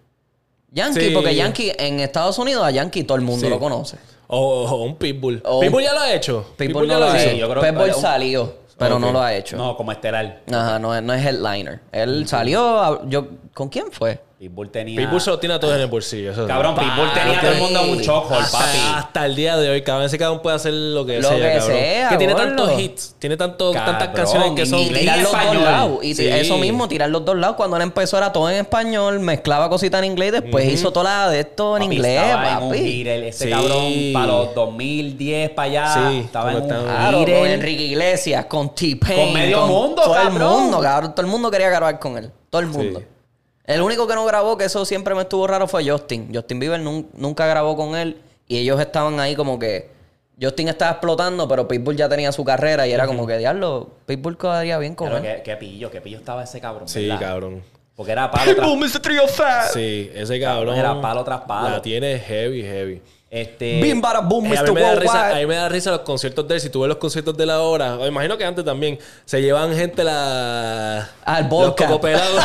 [0.73, 1.11] Yankee, Sí.
[1.15, 3.51] porque Yankee en Estados Unidos a Yankee todo el mundo Sí.
[3.51, 3.97] lo conoce.
[4.29, 5.43] O, o un Pitbull.
[5.45, 6.47] O un- Pitbull ya lo ha hecho.
[6.57, 7.37] Pitbull no ya lo ha sí, hecho.
[7.39, 9.57] yo creo- Pitbull salió, pero no lo ha hecho.
[9.57, 10.43] No, como estelar.
[10.53, 11.81] Ajá, no, es- no es headliner.
[11.91, 14.21] Él salió, a- yo, ¿con quién fue?
[14.41, 14.97] Pitbull tenía.
[14.99, 16.33] Pitbull se lo tiene a todos en el bolsillo.
[16.33, 16.47] eso.
[16.47, 18.79] Cabrón, Pitbull tenía a todo el mundo en un papi.
[18.97, 20.07] hasta el día de hoy, cabrón.
[20.07, 21.77] Ese cabrón puede hacer lo que Lo sea, que cabrón.
[21.77, 24.81] sea, que tiene tantos hits, tiene tanto, Cabrón, tantas canciones que son...
[24.81, 25.99] en tirar los dos lados.
[26.05, 26.27] Y Sí.
[26.27, 27.57] eso mismo, tirar los dos lados.
[27.57, 31.05] Cuando él empezó era todo en español, mezclaba cositas en inglés y después hizo toda
[31.27, 33.01] la de esto en Papi, inglés, estaba en un papi.
[33.03, 33.51] el- ese Sí.
[33.51, 35.95] cabrón para los 2010 para allá.
[36.13, 36.67] Sí, estaba en un.
[36.69, 39.19] Claro, con Enrique Iglesias, con T-Pain.
[39.27, 40.33] Con medio mundo, Todo cabrón.
[40.43, 41.11] el mundo, cabrón.
[41.15, 42.31] Todo el mundo quería grabar con él.
[42.49, 43.03] Todo el mundo.
[43.75, 46.31] El único que no grabó, que eso siempre me estuvo raro, fue Justin.
[46.35, 48.17] Justin Bieber nun- nunca grabó con él.
[48.49, 49.91] Y ellos estaban ahí como que...
[50.43, 52.87] Justin estaba explotando, pero Pitbull ya tenía su carrera.
[52.87, 55.23] Y era como que, diablo, Pitbull quedaría bien con Pero él.
[55.37, 56.89] qué, qué pillo, qué pillo estaba ese cabrón.
[56.89, 57.21] Sí, ¿verdad?
[57.21, 57.63] cabrón.
[57.95, 59.01] Porque era palo tras Mr.
[59.03, 59.71] Trio Fat.
[59.75, 60.75] Sí, ese cabrón...
[60.79, 61.69] Era palo tras palo.
[61.69, 63.03] La tiene heavy, heavy.
[63.31, 63.81] Este.
[63.81, 64.69] Bim, bada, boom, Eh, a, Mr.
[64.71, 66.61] mí me da risa, a mí me da risa los conciertos de él.
[66.61, 69.73] Si tú ves los conciertos de él ahora, o imagino que antes también, se llevan
[69.77, 71.09] gente la...
[71.25, 71.87] Al los vodka.
[71.87, 72.43] cocopelados.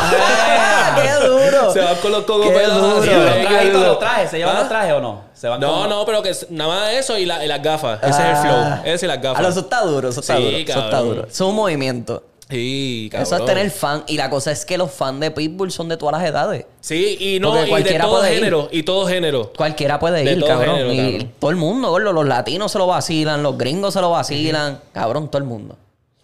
[0.88, 1.72] Ah, ¡Qué duro!
[1.72, 2.80] Se van con los cocopelados.
[2.80, 3.02] duro.
[3.02, 4.30] Sí, los trajes, los.
[4.30, 4.60] ¿Se llevan ¿Ah?
[4.60, 5.22] los trajes o no?
[5.34, 7.98] Se van No, con- no, pero que nada más eso y, la- y las gafas.
[8.02, 8.80] Ese es el Ah.
[8.82, 8.92] flow.
[8.94, 9.42] Ese y las Ah, gafas.
[9.42, 10.56] no, eso está duro, eso está Sí, duro.
[10.56, 11.08] Eso está cabrón.
[11.16, 11.26] duro.
[11.28, 12.22] Es un movimiento.
[12.48, 13.26] Sí, cabrón.
[13.26, 14.04] Eso es tener fan.
[14.06, 16.64] Y la cosa es que los fans de Pitbull son de todas las edades.
[16.80, 18.38] Sí, y no, Porque y de cualquiera todo puede ir.
[18.38, 18.68] género.
[18.70, 19.52] Y todo género.
[19.56, 20.76] Cualquiera puede De ir, todo cabrón.
[20.76, 21.32] género, y cabrón.
[21.40, 22.12] todo el mundo, gordo.
[22.12, 24.80] Los latinos se lo vacilan, los gringos se lo vacilan.
[24.92, 25.76] Cabrón, todo el mundo.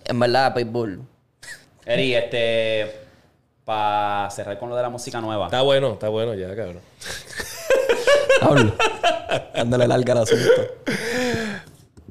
[0.04, 1.00] En verdad, Pitbull.
[1.84, 3.00] Eri, este.
[3.64, 5.46] Para cerrar con lo de la música nueva.
[5.46, 6.80] Está bueno, está bueno ya, cabrón.
[8.40, 8.74] Pablo.
[9.54, 10.50] Dándole larga al asunto.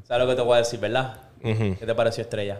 [0.07, 1.13] ¿Sabes lo que te voy a decir, verdad?
[1.41, 2.59] ¿Qué te pareció Estrella?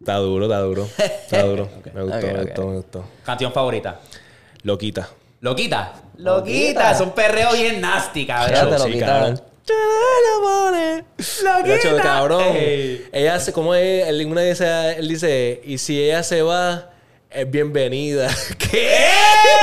[0.00, 0.88] Está duro, está duro.
[0.96, 1.68] Está duro.
[1.94, 3.04] Me gustó, me gustó, me gustó.
[3.24, 4.00] Canción favorita.
[4.62, 5.08] Loquita.
[5.40, 5.92] Loquita.
[6.16, 6.92] Loquita.
[6.92, 8.54] Es un perreo bien nasty, cabrón.
[12.00, 12.42] cabrón.
[13.12, 14.06] Ella hace, como es?
[14.08, 16.90] Él, una dice, él dice, y si ella se va,
[17.30, 18.28] es bienvenida.
[18.58, 18.88] ¿Qué?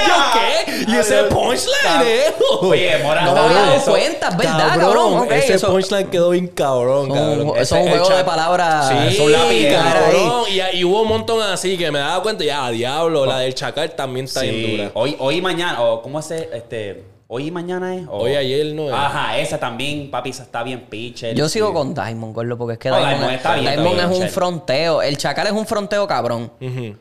[0.08, 0.92] ¿Yo qué?
[0.92, 2.34] Y ese punchline, eh.
[2.62, 5.28] Oye, Mora, No me ¿sabes había dado cuenta, es verdad, cabrón.
[5.32, 7.54] Ese eso- punchline quedó bien cabrón, cabrón.
[7.58, 8.90] eso es un juego de palabras.
[9.10, 10.44] Sí, cabrón.
[10.50, 13.92] Y, y hubo un montón así que me daba cuenta, ya, diablo, la del chacal
[13.96, 14.92] también está bien dura.
[14.94, 17.04] Hoy, hoy y mañana, o ¿cómo es este?
[17.28, 18.06] Hoy y mañana es.
[18.08, 18.94] O- Hoy, ayer, no es.
[18.94, 21.34] Ajá, esa también, papi, esa está bien pitcher.
[21.36, 21.74] Yo sigo Sí.
[21.74, 24.06] con Diamond, gordo, porque es que Diamond, Diamond es- está bien, Diamond está bien, es
[24.06, 24.32] un chévere.
[24.32, 25.02] fronteo.
[25.02, 26.52] El Chacal es un fronteo cabrón.
[26.62, 26.96] Ujú.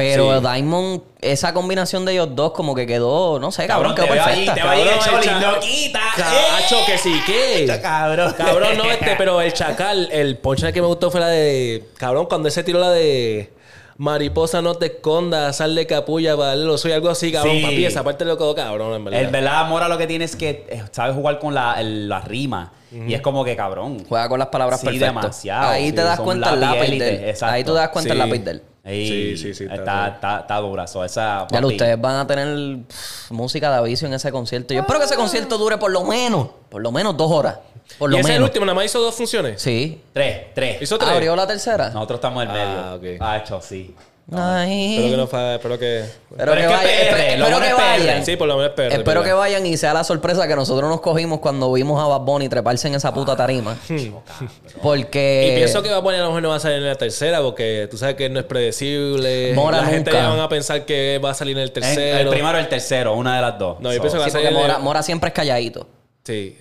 [0.00, 0.46] Pero Sí.
[0.46, 4.24] Diamond, esa combinación de ellos dos, como que quedó, no sé, cabrón, Cabrón, te quedó
[4.26, 4.54] perfecta.
[4.54, 6.00] te va allí el Cabrón, el loquita.
[6.16, 7.78] Cacho, que sí, ¿qué?
[7.82, 8.34] Cabrón.
[8.36, 11.84] Cabrón, no, este, pero el chacal, el punchline que me gustó fue la de.
[11.96, 13.52] Cabrón, cuando él se tiró la de.
[13.96, 17.56] Mariposa, no te escondas, sal de capulla, vale, lo soy algo así, cabrón.
[17.56, 17.62] Sí.
[17.62, 19.20] Papi, esa parte lo quedó cabrón, en verdad.
[19.20, 22.20] El verdad, Mora lo que tiene es que eh, sabe jugar con la, el- la
[22.22, 22.72] rima.
[22.92, 24.04] Y es como que cabrón.
[24.08, 25.08] Juega con las palabras Sí, perfectas.
[25.14, 25.68] demasiado.
[25.68, 27.24] Ahí Sí, te das cuenta el lápiz de él.
[27.28, 27.54] exacto.
[27.54, 28.62] Ahí tú te das cuenta el lápiz de él.
[28.90, 30.86] Ey, Sí, sí, sí, está Está, está, está dura.
[30.86, 34.74] so, esa, Ya ustedes van a tener pff, música de aviso en ese concierto.
[34.74, 37.58] Yo espero que ese concierto dure por lo menos, por lo menos dos horas.
[37.98, 38.48] Por y ese es el menos.
[38.48, 39.60] último, nada más hizo dos funciones.
[39.60, 40.00] Sí.
[40.12, 40.80] Tres, tres.
[40.82, 41.10] Hizo tres.
[41.10, 41.90] ¿Abrió la tercera?
[41.90, 42.78] Nosotros estamos en medio.
[42.78, 43.04] Ah, ok.
[43.20, 43.94] Ah, hecho, sí.
[44.32, 44.96] Ay.
[44.96, 45.22] Espero que no
[45.54, 45.98] espero que.
[46.00, 48.06] Espero Pero que es que vayan.
[48.06, 48.24] PR, PR.
[48.24, 48.94] Sí, por lo menos espero.
[48.94, 52.20] Espero que vayan y sea la sorpresa que nosotros nos cogimos cuando vimos a Bad
[52.20, 53.76] Bunny treparse en esa puta tarima.
[54.82, 55.50] Porque.
[55.52, 56.94] Y pienso que va a poner a lo mejor no va a salir en la
[56.94, 59.52] tercera porque tú sabes que no es predecible.
[59.54, 60.22] Mora la gente nunca.
[60.22, 62.18] ya van a pensar que va a salir en el En- tercero.
[62.18, 63.80] el primero o el tercero, una de las dos.
[63.80, 65.86] No, yo So, pienso que va Sí, a salir el- Mora, Mora siempre es calladito.
[66.24, 66.56] Sí.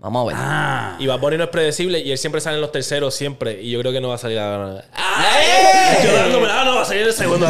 [0.00, 0.36] Vamos a ver.
[0.38, 0.96] Ah.
[0.98, 3.60] Y Bad Bunny no es predecible y él siempre sale en los terceros, siempre.
[3.60, 5.98] Y yo creo que no va a salir a ¡Eh!
[6.02, 7.46] Yo dándome, ah, no va a salir el segundo.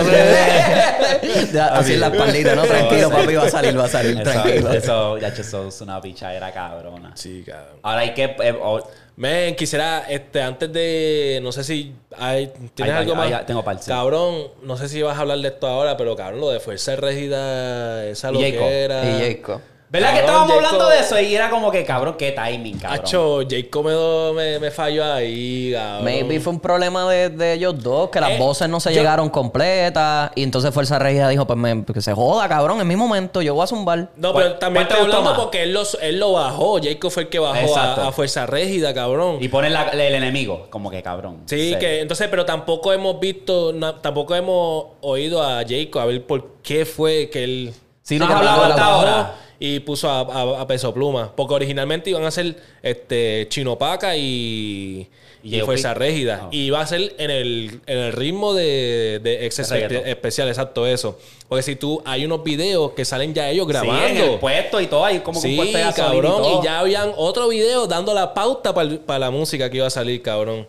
[1.53, 2.63] Ya, Así en la espaldita, ¿no?
[2.65, 4.73] Tranquilo, papi, va a salir, va a salir, Eso, tranquilo.
[4.73, 7.13] eso, ya, eso es una pichadera cabrona.
[7.15, 7.79] sí, cabrón.
[7.83, 8.25] Ahora hay que.
[8.25, 8.81] eh, oh,
[9.17, 11.41] Men, quisiera, este, antes de.
[11.43, 12.53] No sé si hay.
[12.75, 13.41] ¿Tienes Ay, algo ay, más?
[13.41, 13.91] ay, tengo parce.
[13.91, 16.97] Cabrón, no sé si vas a hablar de esto ahora, pero cabrón, lo de Fuerza
[16.97, 19.05] Regida, esa Y loquera.
[19.05, 19.61] Y Jacob.
[19.93, 21.21] ¿Verdad que estábamos Jacob- hablando de eso?
[21.21, 23.01] Y era como que, cabrón, qué timing, cabrón.
[23.01, 26.05] Hacho, Jacob me, do- me, me falló ahí, cabrón.
[26.05, 29.01] Maybe fue un problema de, de ellos dos, que las Eh, voces no se yo-
[29.01, 30.31] llegaron completas.
[30.37, 33.55] Y entonces Fuerza Regida dijo: Pues me- que se joda, cabrón, en mi momento, yo
[33.55, 34.11] voy a zumbar.
[34.17, 35.39] No, ¿Cuál- pero también gustó hablando más?
[35.41, 36.79] porque él lo, él lo bajó.
[36.81, 39.39] Jacob fue el que bajó a, a Fuerza Régida, cabrón.
[39.41, 41.39] Y ponen la- el enemigo, como que cabrón.
[41.47, 46.25] Sí, que entonces, pero tampoco hemos visto, na- tampoco hemos oído a Jacob a ver
[46.25, 47.75] por qué fue que él.
[48.03, 49.35] Si no Sí, que hablado la hasta ahora.
[49.63, 51.33] Y puso a, a- a Peso Pluma.
[51.37, 55.07] Porque originalmente iban a ser este, Chino Paca y,
[55.43, 55.61] Y y.
[55.61, 56.41] Fuerza Régida.
[56.45, 56.49] Ah.
[56.51, 60.09] Y iba a ser en el, en el ritmo de, de ex reggaetón.
[60.09, 61.19] especial, exacto eso.
[61.47, 64.07] Porque si tú, hay unos videos que salen ya ellos Sí, grabando.
[64.07, 65.59] en el puesto y todo, ahí como Sí,
[65.95, 66.25] cabrón.
[66.25, 66.61] y todo.
[66.61, 70.23] Y ya habían otro video dando la pauta para la música que iba a salir,
[70.23, 70.67] cabrón.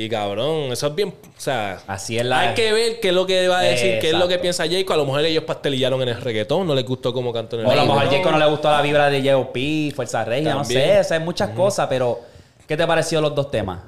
[0.00, 1.08] Y cabrón, eso es bien.
[1.08, 3.98] O sea, Así es la- hay que ver qué es lo que va a decir,
[3.98, 4.92] qué es lo que piensa Jayco.
[4.92, 7.66] A lo mejor ellos pastelillaron en el reggaetón, no les gustó cómo cantó en el
[7.66, 8.08] O a lo mejor.
[8.08, 11.00] Jacob no le gustó la vibra de J.O.P., Fuerza Regia, no sé.
[11.00, 12.20] O sea, hay muchas cosas, pero
[12.68, 13.80] ¿qué te pareció los dos temas?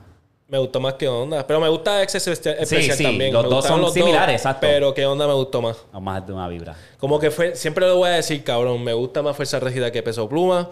[0.49, 1.47] Me gustó más que onda.
[1.47, 3.33] Pero me gusta Exceso Especial sí, también.
[3.33, 4.67] los Me dos son similares, exacto.
[4.69, 5.77] Pero qué onda me gustó más.
[5.93, 6.75] O más de una vibra.
[6.99, 10.03] Como que fue, siempre lo voy a decir, cabrón, me gusta más Fuerza Régida que
[10.03, 10.69] Peso Pluma.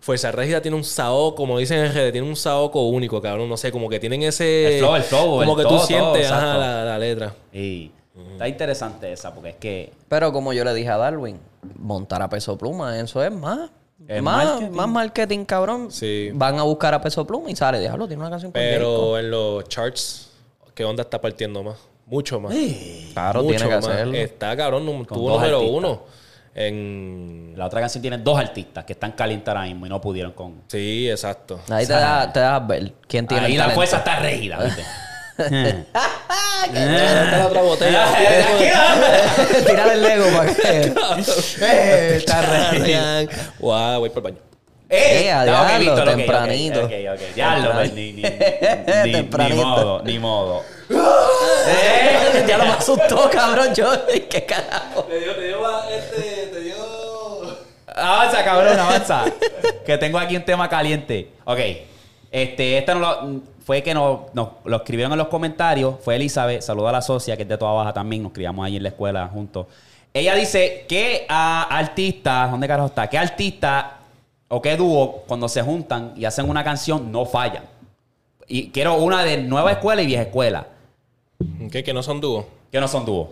[0.00, 3.48] Fuerza Régida tiene un saoco, como dicen en RD, tiene un saoco único, cabrón.
[3.48, 4.74] No sé, como que tienen ese.
[4.76, 6.60] El flow, el flow, Como el que todo, tú sientes todo, ajá, exacto.
[6.60, 7.34] la, la letra.
[7.52, 7.90] Y
[8.32, 11.38] está interesante esa, porque es que Pero como yo le dije a Darwin,
[11.78, 13.70] montar a peso pluma, eso es más.
[14.08, 14.70] Es más, marketing.
[14.74, 15.90] más marketing, cabrón.
[15.90, 16.30] Sí.
[16.32, 18.50] Van a buscar a peso pluma y sale, déjalo, tiene una canción.
[18.52, 20.30] Pero en los charts,
[20.74, 21.76] ¿qué onda está partiendo más?
[22.06, 22.54] Mucho más.
[23.12, 23.86] Claro, Mucho tiene que más.
[23.86, 24.14] hacerlo.
[24.14, 25.78] Está cabrón, tuvo número artistas.
[25.78, 26.02] uno.
[26.54, 27.54] En.
[27.56, 30.62] la otra canción tiene dos artistas que están calientes ahora mismo y no pudieron con.
[30.68, 31.60] Sí, exacto.
[31.70, 34.84] Ahí te, da, te das ver quién tiene Ahí el la fuerza está rígida, ¿viste?
[36.72, 38.06] la otra botella.
[39.66, 40.92] Tirar el Lego para que.
[41.62, 43.28] Eh, está re-
[43.58, 44.49] Wow, voy por el baño.
[44.92, 46.80] Eh, no, ok, ok, tempranito.
[46.80, 50.62] Ok, ok, Ya lo ni, ni, ni, ni, modo, ni modo.
[51.68, 53.72] Eh, ya lo me asustó, cabrón.
[53.74, 53.86] Yo,
[54.28, 55.04] ¿qué carajo?
[55.04, 56.74] Te dio, te dio, este, te dio.
[57.86, 59.24] Avanza, cabrón, avanza.
[59.86, 61.30] que tengo aquí un tema caliente.
[61.44, 61.58] Ok.
[62.32, 65.96] Este, esta no lo, fue que nos, nos lo escribieron en los comentarios.
[66.02, 68.24] Fue Elizabeth, saluda a la socia, que es de toda baja también.
[68.24, 69.66] Nos criamos ahí en la escuela juntos.
[70.12, 73.08] Ella dice que a artistas, ¿dónde carajo está?
[73.08, 73.99] ¿Qué artista
[74.52, 77.64] o qué dúo cuando se juntan y hacen una canción no fallan?
[78.46, 80.66] Y quiero una de nueva escuela y vieja escuela,
[81.70, 81.82] ¿Qué?
[81.82, 82.44] Que no son dúos.
[82.70, 83.28] que no son dúos.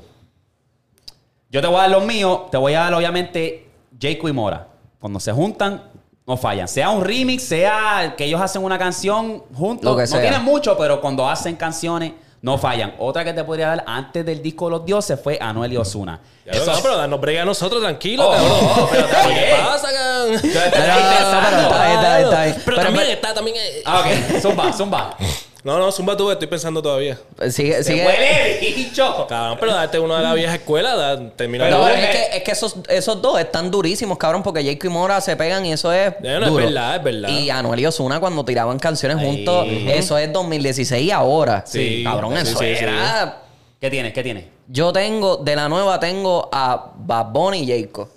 [1.51, 3.69] Yo te voy a dar los míos, te voy a dar obviamente
[4.01, 4.69] Jayco y Mora.
[5.01, 5.83] Cuando se juntan,
[6.27, 6.69] no fallan.
[6.69, 9.85] Sea un remix, sea que ellos hacen una canción juntos.
[9.85, 10.21] Lo que no sea.
[10.21, 12.13] tienen mucho, pero cuando hacen canciones,
[12.43, 12.95] no fallan.
[12.99, 16.21] Otra que te podría dar antes del disco de los dioses fue Anuel y Osuna.
[16.47, 18.51] Lo- no, pero danos brega a nosotros, tranquilo, Oh, cabrón.
[18.53, 20.41] oh, pero ¿Qué pasa, cabrón?
[20.43, 22.31] Pero.
[22.31, 23.57] Pero, Pero también está, también.
[23.59, 24.41] eh, Ah, ok.
[24.41, 25.17] Zumba, zumba.
[25.65, 27.19] No, no, Zumba tú, estoy pensando todavía.
[27.51, 28.07] Sigue, Se sigue.
[28.07, 29.27] huele, bicho.
[29.29, 32.43] Cabrón, pero darte uno de la vieja escuela, da, termina Pero bueno, es que, es
[32.45, 35.93] que esos, esos dos están durísimos, cabrón, porque Jake y Mora se pegan y eso
[35.93, 36.15] es.
[36.23, 36.65] Ya, no, es duro.
[36.65, 37.29] verdad, es verdad.
[37.29, 39.27] Y Anuel y Osuna cuando tiraban canciones Ahí.
[39.27, 41.65] juntos, eso es 2016 y ahora.
[41.67, 42.85] Sí, cabrón, sí, eso sí, sí.
[42.85, 43.43] era.
[43.81, 44.13] ¿Qué tienes?
[44.13, 44.45] ¿Qué tienes?
[44.69, 48.09] Yo tengo, de la nueva tengo a Bad Bunny y Jayco.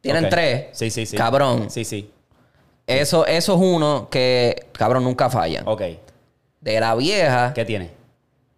[0.00, 0.30] Tienen Ok.
[0.30, 0.66] tres.
[0.72, 1.16] Sí, sí, sí.
[1.16, 1.70] Cabrón.
[1.70, 2.10] Sí, sí.
[2.86, 5.66] Eso, eso es uno que, cabrón, nunca fallan.
[5.66, 5.82] Ok.
[6.64, 7.90] De la vieja, ¿Qué tienes?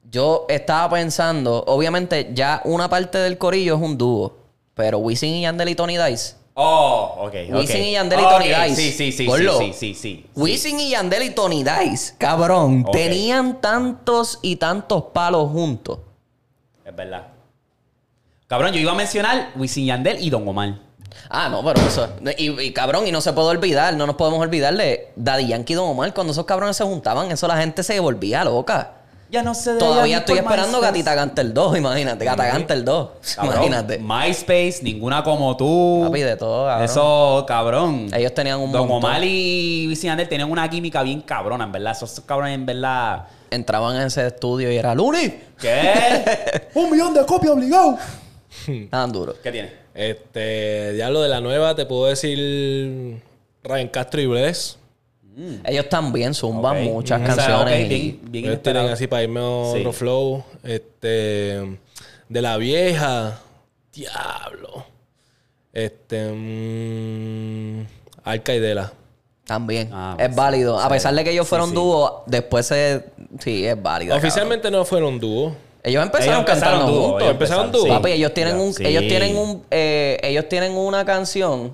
[0.09, 4.37] yo estaba pensando, obviamente ya una parte del corillo es un dúo,
[4.75, 6.37] pero Wisin y Yandel y Tony Dice.
[6.55, 7.35] Oh, ok.
[7.51, 8.77] Wisin y Yandel y Tony Dice.
[8.77, 9.27] Sí, sí, sí.
[9.27, 9.59] Gordo.
[9.73, 10.25] Sí, sí.
[10.37, 15.99] Wisin y Yandel y Tony Dice, cabrón, tenían tantos y tantos palos juntos.
[16.85, 17.27] Es verdad.
[18.47, 20.86] Cabrón, yo iba a mencionar Wisin y Yandel y Don Omar.
[21.29, 22.09] Ah, no, pero eso.
[22.39, 25.73] Y, y, cabrón, y no se puede olvidar, no nos podemos olvidar de Daddy Yankee
[25.73, 26.15] y Don Omar.
[26.15, 28.93] Cuando esos cabrones se juntaban, eso la gente se volvía loca.
[29.29, 30.87] Ya no sé de Todavía estoy esperando MySpace.
[30.87, 32.25] Gatita canta el 2, imagínate.
[32.25, 33.09] Gata canta el 2.
[33.35, 33.99] Cabrón, Imagínate.
[33.99, 36.03] MySpace, ninguna como tú.
[36.07, 36.85] Papi, de todo, cabrón.
[36.85, 38.11] Eso, cabrón.
[38.15, 39.11] Ellos tenían un Don montón.
[39.11, 41.91] Omar y Wisin Yandel tenían una química bien cabrona, en verdad.
[41.93, 43.25] Esos cabrones, en verdad.
[43.51, 45.35] Entraban en ese estudio y era Luni.
[45.61, 46.69] ¿Qué?
[46.75, 47.99] Un millón de copias obligado.
[48.69, 49.37] Estaban duros.
[49.43, 49.86] ¿Qué tiene?
[49.97, 53.19] Este, ya lo de la nueva, te puedo decir
[53.65, 54.79] Ryan Castro y Bless.
[55.65, 57.89] Ellos también zumban muchas O sea, canciones.
[57.89, 59.99] bien, bien Ellos tienen así para irme a otro Sí.
[59.99, 60.45] flow.
[60.63, 61.79] Este,
[62.29, 63.41] de la vieja,
[63.93, 64.85] diablo.
[65.73, 67.87] Este, mm,
[68.25, 68.93] Arca y Dela.
[69.45, 69.91] También.
[69.93, 70.79] Ah, es pues, válido.
[70.81, 71.75] A pesar de que ellos fueron sí.
[71.75, 73.05] dúo, después se.
[73.39, 74.17] Sí, es válido.
[74.17, 75.55] Oficialmente no fueron dúo.
[75.87, 77.23] Ellos empezaron Ellos empezaron cantando dúo, juntos.
[77.23, 77.97] ellos empezaron empezaron, dúo.
[78.03, 78.85] Papi, ellos tienen un, Sí.
[78.87, 81.73] ellos tienen un, eh, ellos tienen una canción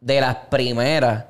[0.00, 1.26] de las primeras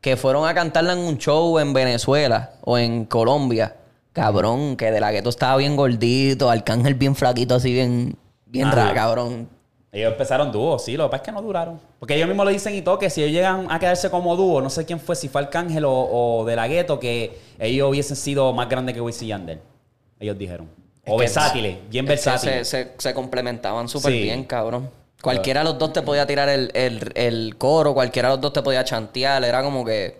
[0.00, 3.74] que fueron a cantarla en un show en Venezuela o en Colombia.
[4.12, 8.14] Cabrón, que de la gueto estaba bien gordito, Arcángel bien flaquito, así bien,
[8.46, 9.48] bien raro, cabrón.
[9.90, 11.80] Ellos empezaron dúo, sí, lo que pasa es que no duraron.
[11.98, 14.60] Porque ellos mismos lo dicen y todo, que si ellos llegan a quedarse como dúo,
[14.60, 18.16] no sé quién fue, si fue Arcángel o, o De La Gueto, que ellos hubiesen
[18.16, 19.60] sido más grandes que Wisin y Yandel.
[20.20, 20.68] Ellos dijeron.
[21.06, 22.68] O versátiles, bien versátiles.
[22.68, 24.22] Se, se- se complementaban súper Sí.
[24.22, 24.88] bien, cabrón.
[25.20, 28.52] Cualquiera de los dos te podía tirar el, el- el coro, cualquiera de los dos
[28.52, 30.18] te podía chantear, era como que...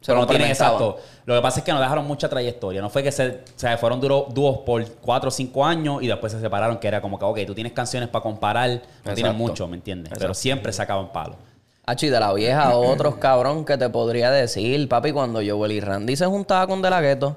[0.00, 0.98] se Pero no tienen exacto.
[1.26, 2.80] Lo que pasa es que no dejaron mucha trayectoria.
[2.80, 6.32] No fue que se, o sea, fueron dúos por cuatro o cinco años y después
[6.32, 8.80] se separaron, que era como que, ok, tú tienes canciones para comparar, no
[9.14, 9.34] tienes Exacto.
[9.38, 10.12] mucho, ¿me entiendes?
[10.18, 11.36] Pero siempre sacaban palos.
[11.86, 15.80] Hacho, y de la vieja, otros cabrón que te podría decir, papi, cuando Joel y
[15.80, 17.36] Randy se juntaba con De La Ghetto,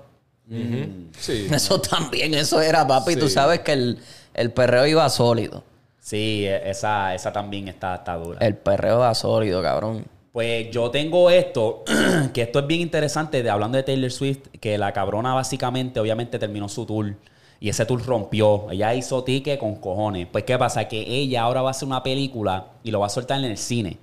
[0.49, 1.47] Sí.
[1.51, 3.15] Eso también, eso era, papi.
[3.15, 3.99] Tú sabes que el,
[4.33, 5.63] el perreo iba sólido.
[5.99, 8.39] Sí, e- esa, esa también está, está dura.
[8.45, 10.05] El perreo va sólido, cabrón.
[10.33, 11.83] Pues yo tengo esto,
[12.33, 16.39] que esto es bien interesante, de, hablando de Taylor Swift, que la cabrona básicamente, obviamente
[16.39, 17.13] terminó su tour.
[17.59, 18.69] Y ese tour rompió.
[18.71, 20.27] Ella hizo ticket con cojones.
[20.29, 20.87] Pues, ¿qué pasa?
[20.89, 23.57] Que ella ahora va a hacer una película y lo va a soltar en el
[23.57, 23.97] cine.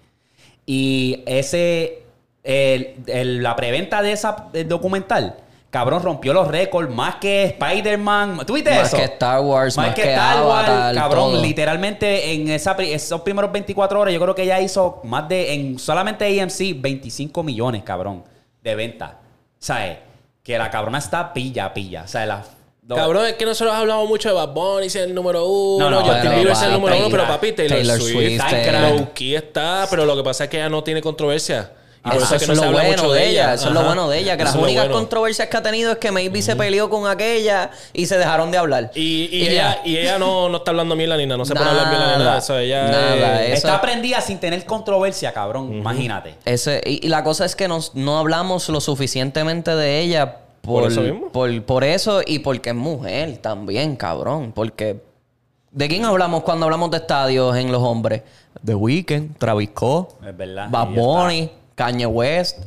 [0.64, 2.02] Y ese.
[2.42, 5.36] el- el- la preventa de esa documental,
[5.70, 8.44] cabrón, rompió los récords más que Spider-Man.
[8.44, 11.42] ¿Tú viste Más que Star Wars, más, que, Star Wars, Avatar, cabrón, todo.
[11.42, 15.78] literalmente en esa, esos primeros 24 horas, yo creo que ella hizo más de, en
[15.78, 18.24] solamente AMC, 25 millones, cabrón,
[18.62, 19.18] de venta.
[19.58, 19.98] ¿Sabes?
[20.42, 22.02] Que la cabrona está pilla, pilla.
[22.04, 22.44] O sea, la...
[22.88, 26.00] Cabrón, es que nosotros hablamos mucho de Bad Bunny, si es el número uno, No,
[26.00, 28.50] no, Justin pero Bieber es el número uno, pero papi, Taylor, Taylor Swift, Swift, está
[28.50, 29.36] eh.
[29.36, 31.70] está, pero lo que pasa es que ella no tiene controversia.
[32.02, 33.52] Y por Eso, eso es que no lo bueno mucho de ella.
[33.54, 34.36] Eso es lo bueno de ella.
[34.38, 34.98] Que Eso las únicas bueno.
[35.00, 38.56] controversias que ha tenido es que maybe se peleó con aquella y se dejaron de
[38.56, 38.90] hablar.
[38.94, 41.70] Y, ella, y ella no, no está hablando mierda ni nada, no se pone a
[41.72, 42.24] hablar mierda ni nada.
[42.24, 45.74] Nada, Eso, ella nada, es- eso- Está prendida sin tener controversia, cabrón.
[45.74, 46.36] Imagínate.
[46.46, 50.82] Ese, y, y la cosa es que nos, no hablamos lo suficientemente de ella por,
[50.84, 51.28] Por eso mismo.
[51.28, 54.52] Por, por eso y porque es mujer también, cabrón.
[54.54, 55.02] Porque.
[55.70, 58.22] ¿De quién hablamos cuando hablamos de estadios en los hombres?
[58.64, 60.66] The Weeknd, Travis Scott, Es verdad.
[60.68, 60.88] Bad.
[60.88, 61.48] Bunny,
[61.80, 62.58] Kanye West.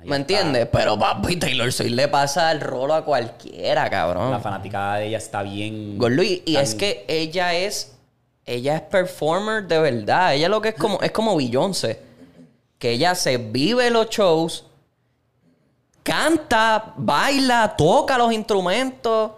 [0.00, 0.66] Ahí ¿Me entiendes?
[0.72, 4.30] Pero papi, Taylor Swift le pasa el rolo a cualquiera, cabrón.
[4.30, 5.98] La fanaticada de ella está bien...
[5.98, 7.92] Gordo, y, y tan- es que ella es.
[8.46, 10.34] Ella es performer de verdad.
[10.34, 10.98] Ella lo que es como.
[11.02, 12.00] Es como Beyoncé.
[12.78, 14.64] Que ella se vive los shows.
[16.02, 19.32] Canta, baila, toca los instrumentos.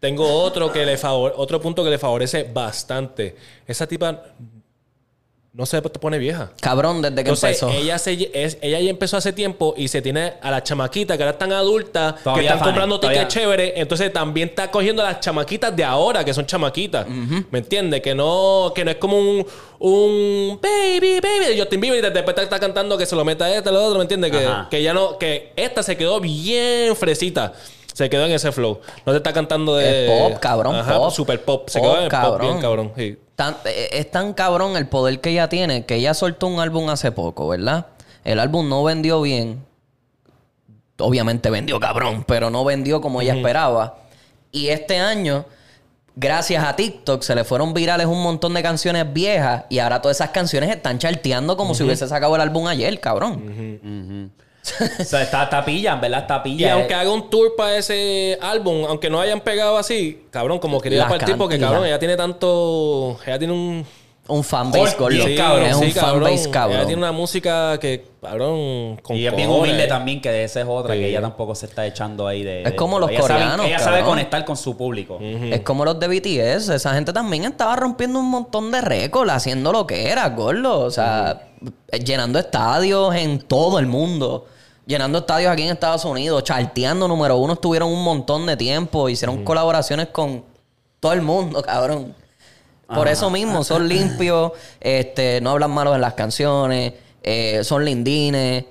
[0.00, 3.36] Tengo otro que le otro punto que le favorece bastante.
[3.66, 4.20] Esa tipa
[5.52, 6.52] no se pone vieja.
[6.60, 7.70] Cabrón, desde que Entonces, empezó.
[7.70, 11.24] ella, se, es- ella ya empezó hace tiempo y se tiene a las chamaquitas que
[11.24, 13.22] ahora están adultas, que están fan, comprando todavía.
[13.26, 13.72] tickets chéveres.
[13.74, 17.04] Entonces, también está cogiendo a las chamaquitas de ahora, que son chamaquitas.
[17.08, 18.00] ¿Me entiendes?
[18.00, 19.44] Que no, que no es como un,
[19.80, 23.46] un baby, baby de Justin Bieber y después está, está cantando que se lo meta
[23.46, 23.98] a este, lo otro.
[23.98, 24.30] ¿Me entiendes?
[24.30, 27.52] Que, que ya no, que esta se quedó bien fresita.
[27.92, 28.80] Se quedó en ese flow.
[29.04, 30.06] No te está cantando de.
[30.06, 31.10] Pop, cabrón, Ajá, pop.
[31.12, 31.68] super pop.
[31.68, 32.92] Se Pop, quedó en el pop bien, cabrón.
[32.96, 33.18] Sí.
[33.40, 36.90] Tan- eh, es tan cabrón el poder que ella tiene que ella soltó un álbum
[36.90, 37.86] hace poco, ¿verdad?
[38.22, 39.64] El álbum no vendió bien.
[40.98, 43.96] Obviamente vendió cabrón, pero no vendió como ella esperaba.
[44.52, 45.46] Y este año,
[46.16, 50.18] gracias a TikTok, se le fueron virales un montón de canciones viejas y ahora todas
[50.18, 54.30] esas canciones están charteando como si hubiese sacado el álbum ayer, cabrón.
[55.00, 58.38] O sea, está, está pilla, en verdad está Y aunque haga un tour para ese
[58.40, 63.18] álbum, aunque no hayan pegado así, cabrón, como quería partir, porque cabrón, ella tiene tanto.
[63.26, 63.86] Ella tiene un.
[64.28, 65.24] Un fanbase, gordo.
[65.26, 66.22] sí, cabrón, es un sí, cabrón.
[66.22, 66.76] fanbase, cabrón.
[66.78, 70.60] Ella tiene una música que, cabrón, con Y es bien humilde también, que de esa
[70.60, 71.00] es otra, Sí.
[71.00, 72.62] que ella tampoco se está echando ahí de...
[72.62, 75.18] Es de- como los ella sabe- coreanos, ella sabe conectar con su público.
[75.20, 76.68] Es como los de BTS.
[76.68, 80.78] Esa gente también estaba rompiendo un montón de récords, haciendo lo que era, gordo.
[80.80, 81.48] O sea,
[82.04, 84.46] llenando estadios en todo el mundo.
[84.86, 86.44] Llenando estadios aquí en Estados Unidos.
[86.44, 87.54] Charteando número uno.
[87.54, 89.08] Estuvieron un montón de tiempo.
[89.08, 90.44] Hicieron colaboraciones con
[91.00, 92.14] todo el mundo, cabrón.
[92.94, 94.52] Por eso mismo, son limpios.
[94.80, 96.92] este, no hablan malos en las canciones.
[97.22, 98.64] eh, son lindines.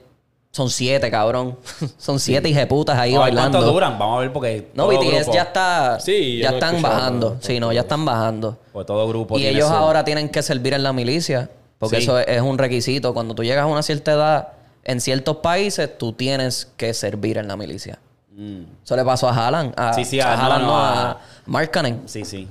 [0.51, 1.57] Son siete, cabrón.
[1.99, 3.59] son siete hijeputas ahí bailando.
[3.59, 3.99] ¿Cuánto duran?
[3.99, 4.70] Vamos a ver porque...
[4.74, 5.99] No, BTS grupo- ya está.
[5.99, 7.38] Sí, ya están bajando.
[7.39, 8.57] Sí, no, ya están bajando.
[8.74, 11.49] Pues todo grupo Y tiene ellos su- ahora tienen que servir en la milicia.
[11.78, 12.03] Porque Sí.
[12.03, 13.13] eso es, un requisito.
[13.13, 14.47] Cuando tú llegas a una cierta edad,
[14.84, 17.99] en ciertos países, tú tienes que servir en la milicia.
[18.36, 19.74] Mm, Eso le pasó a Haaland.
[19.78, 22.01] A, Sí, sí, a a- Haaland, no, no, a- a Markkanen.
[22.07, 22.47] sí, sí.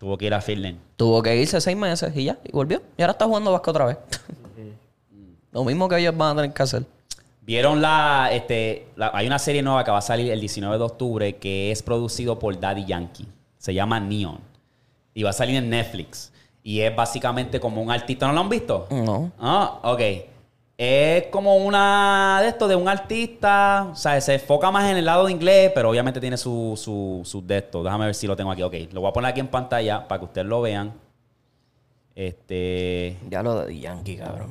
[0.00, 0.78] Tuvo que ir a Finland.
[0.96, 2.38] Tuvo que irse seis meses y ya.
[2.44, 2.82] Y volvió.
[2.96, 3.98] Y ahora está jugando Vasco otra vez.
[5.52, 6.84] Lo mismo que ellos van a tener que hacer.
[7.42, 10.82] Vieron la, este, la- hay una serie nueva que va a salir el 19 de
[10.84, 13.26] octubre que es producido por Daddy Yankee.
[13.58, 14.38] Se llama Neon.
[15.14, 16.32] Y va a salir en Netflix.
[16.62, 18.26] Y es básicamente como un artista.
[18.26, 18.86] ¿No lo han visto?
[18.90, 19.30] No.
[19.38, 20.00] Ah, ok.
[20.76, 23.88] Es como una de esto de un artista.
[23.92, 27.22] O sea, se enfoca más en el lado de inglés, pero obviamente tiene su, su,
[27.24, 27.82] sus de esto.
[27.84, 28.62] Déjame ver si lo tengo aquí.
[28.62, 30.92] Ok, lo voy a poner aquí en pantalla para que ustedes lo vean.
[32.16, 33.16] Este.
[33.28, 34.50] Ya lo de Yankee, cabrón.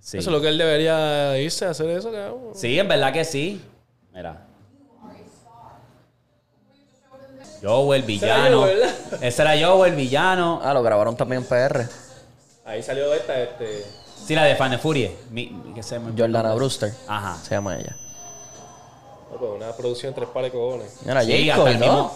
[0.00, 0.18] Sí.
[0.18, 2.50] Eso es lo que él debería irse a hacer eso, cabrón.
[2.54, 3.60] Sí, en verdad que sí.
[4.12, 4.46] Mira.
[7.62, 8.66] Joe el villano.
[9.20, 10.60] Ese era Joe el villano.
[10.64, 11.86] Ah, lo grabaron también en PR.
[12.64, 13.84] Ahí salió esta, este.
[14.26, 15.10] Sí, la de Fan Fury.
[15.30, 16.12] Mi, ¿qué se llama?
[16.16, 16.92] Jordana Brewster.
[17.08, 17.36] Ajá.
[17.42, 17.96] Se llama ella.
[19.32, 20.92] no, pues, una producción tres pares de cojones.
[21.04, 21.86] Mira, Sí, hasta el ¿no?
[21.86, 22.12] mismo,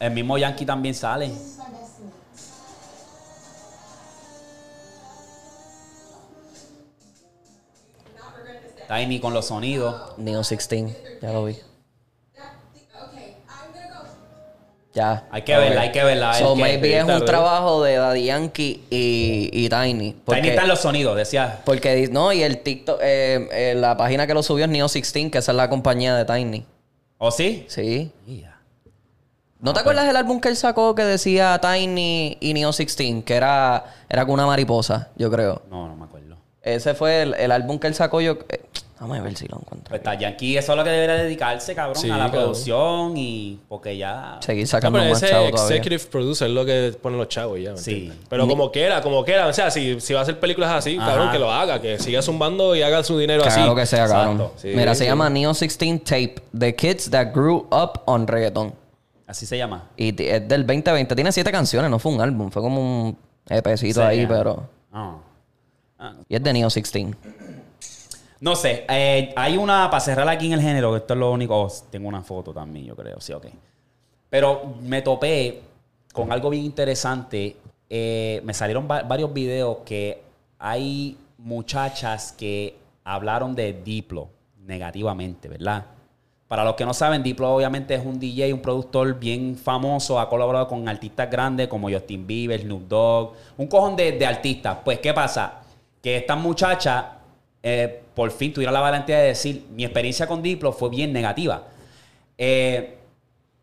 [0.00, 1.30] el mismo Yankee también sale.
[8.88, 10.14] Tiny con los sonidos.
[10.18, 10.96] Neo 16.
[11.20, 11.56] Ya lo vi.
[14.98, 15.24] Ya.
[15.30, 16.34] Hay que verla, hay que verla.
[16.34, 17.26] So, que- maybe es un tarde.
[17.26, 20.16] trabajo de Daddy Yankee y, y Tiny.
[20.24, 21.60] Porque, Ahí están los sonidos, decía.
[21.64, 25.38] porque no, y el TikTok, eh, eh, la página que lo subió es Neo16, que
[25.38, 26.64] esa es la compañía de Tiny.
[27.18, 27.64] ¿O sí?
[27.68, 28.10] Sí.
[28.26, 28.56] Yeah.
[29.60, 33.24] ¿No Ah, te acuerdas del álbum que él sacó que decía Tiny y Neo16?
[33.24, 35.62] Que era, era con una mariposa, yo creo.
[35.70, 36.36] No, no me acuerdo.
[36.62, 38.20] Ese fue el, el álbum que él sacó.
[38.20, 38.60] Yo, eh,
[39.00, 39.88] vamos a ver si lo encuentro.
[39.88, 42.42] Pues está Yankee, eso es lo que debería dedicarse, cabrón, Sí, a la cabrón.
[42.42, 43.58] producción y.
[43.68, 44.38] Porque ya.
[44.40, 45.76] Seguir No, sacando pero más ese chavo todavía.
[45.76, 47.72] executive producer es lo que ponen los chavos ya.
[47.72, 47.90] ¿me Sí.
[47.92, 48.18] entiendes?
[48.28, 49.46] Pero como quiera, como quiera.
[49.46, 51.06] O sea, si, si va a hacer películas así, Ajá.
[51.10, 51.80] cabrón, que lo haga.
[51.80, 53.54] Que siga zumbando y haga su dinero así.
[53.60, 54.36] Claro que sea, cabrón.
[54.36, 54.54] Exacto.
[54.58, 56.34] Sí, Mira, se llama Neo16 Tape.
[56.58, 58.74] The Kids That Grew Up on Reggaeton.
[59.26, 59.84] Así se llama.
[59.96, 61.14] Y es del 2020.
[61.14, 62.50] Tiene siete canciones, no fue un álbum.
[62.50, 63.18] Fue como un
[63.48, 64.28] EPcito Sí, ahí, ya.
[64.28, 64.68] pero...
[64.92, 65.16] Ah.
[65.98, 66.14] Ah.
[66.28, 67.14] Y es de Neo16.
[68.40, 71.32] No sé, eh, hay una, para cerrar aquí en el género, que esto es lo
[71.32, 73.46] único, oh, tengo una foto también, yo creo, sí, ok.
[74.30, 75.60] Pero me topé
[76.12, 77.56] con algo bien interesante,
[77.90, 80.22] eh, me salieron va- varios videos que
[80.58, 84.28] hay muchachas que hablaron de Diplo
[84.66, 85.84] negativamente, ¿verdad?
[86.46, 90.28] Para los que no saben, Diplo obviamente es un DJ, un productor bien famoso, ha
[90.28, 94.78] colaborado con artistas grandes como Justin Bieber, Snoop Dogg, un cojón de, de artistas.
[94.84, 95.60] Pues, ¿qué pasa?
[96.00, 97.17] Que esta muchacha
[97.68, 101.68] eh, por fin tuviera la valentía de decir, mi experiencia con Diplo fue bien negativa.
[102.38, 102.96] Eh,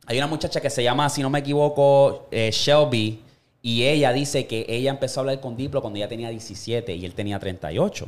[0.05, 3.21] hay una muchacha que se llama, si no me equivoco, eh, Shelby,
[3.63, 7.03] y ella dice que ella empezó a hablar con Diplo cuando ella tenía 17 y
[7.03, 8.07] él tenía 38.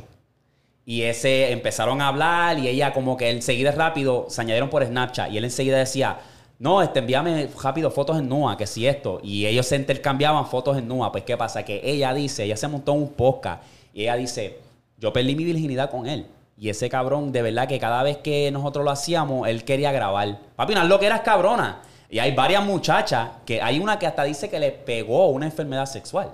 [0.86, 5.32] Y ese empezaron a hablar y ella como que enseguida rápido se añadieron por Snapchat
[5.32, 6.20] y él enseguida decía,
[6.60, 9.20] no, este, envíame rápido fotos en Nua, que si esto.
[9.22, 11.12] Y ellos se intercambiaban fotos en Nua.
[11.12, 11.64] Pues, ¿qué pasa?
[11.64, 14.58] Que ella dice, ella se montó un podcast y ella dice,
[14.98, 16.26] yo perdí mi virginidad con él.
[16.56, 20.38] Y ese cabrón, de verdad que cada vez que nosotros lo hacíamos, él quería grabar.
[20.56, 21.82] Papi, unas loqueras cabrona.
[22.10, 25.86] Y hay varias muchachas que hay una que hasta dice que le pegó una enfermedad
[25.86, 26.30] sexual.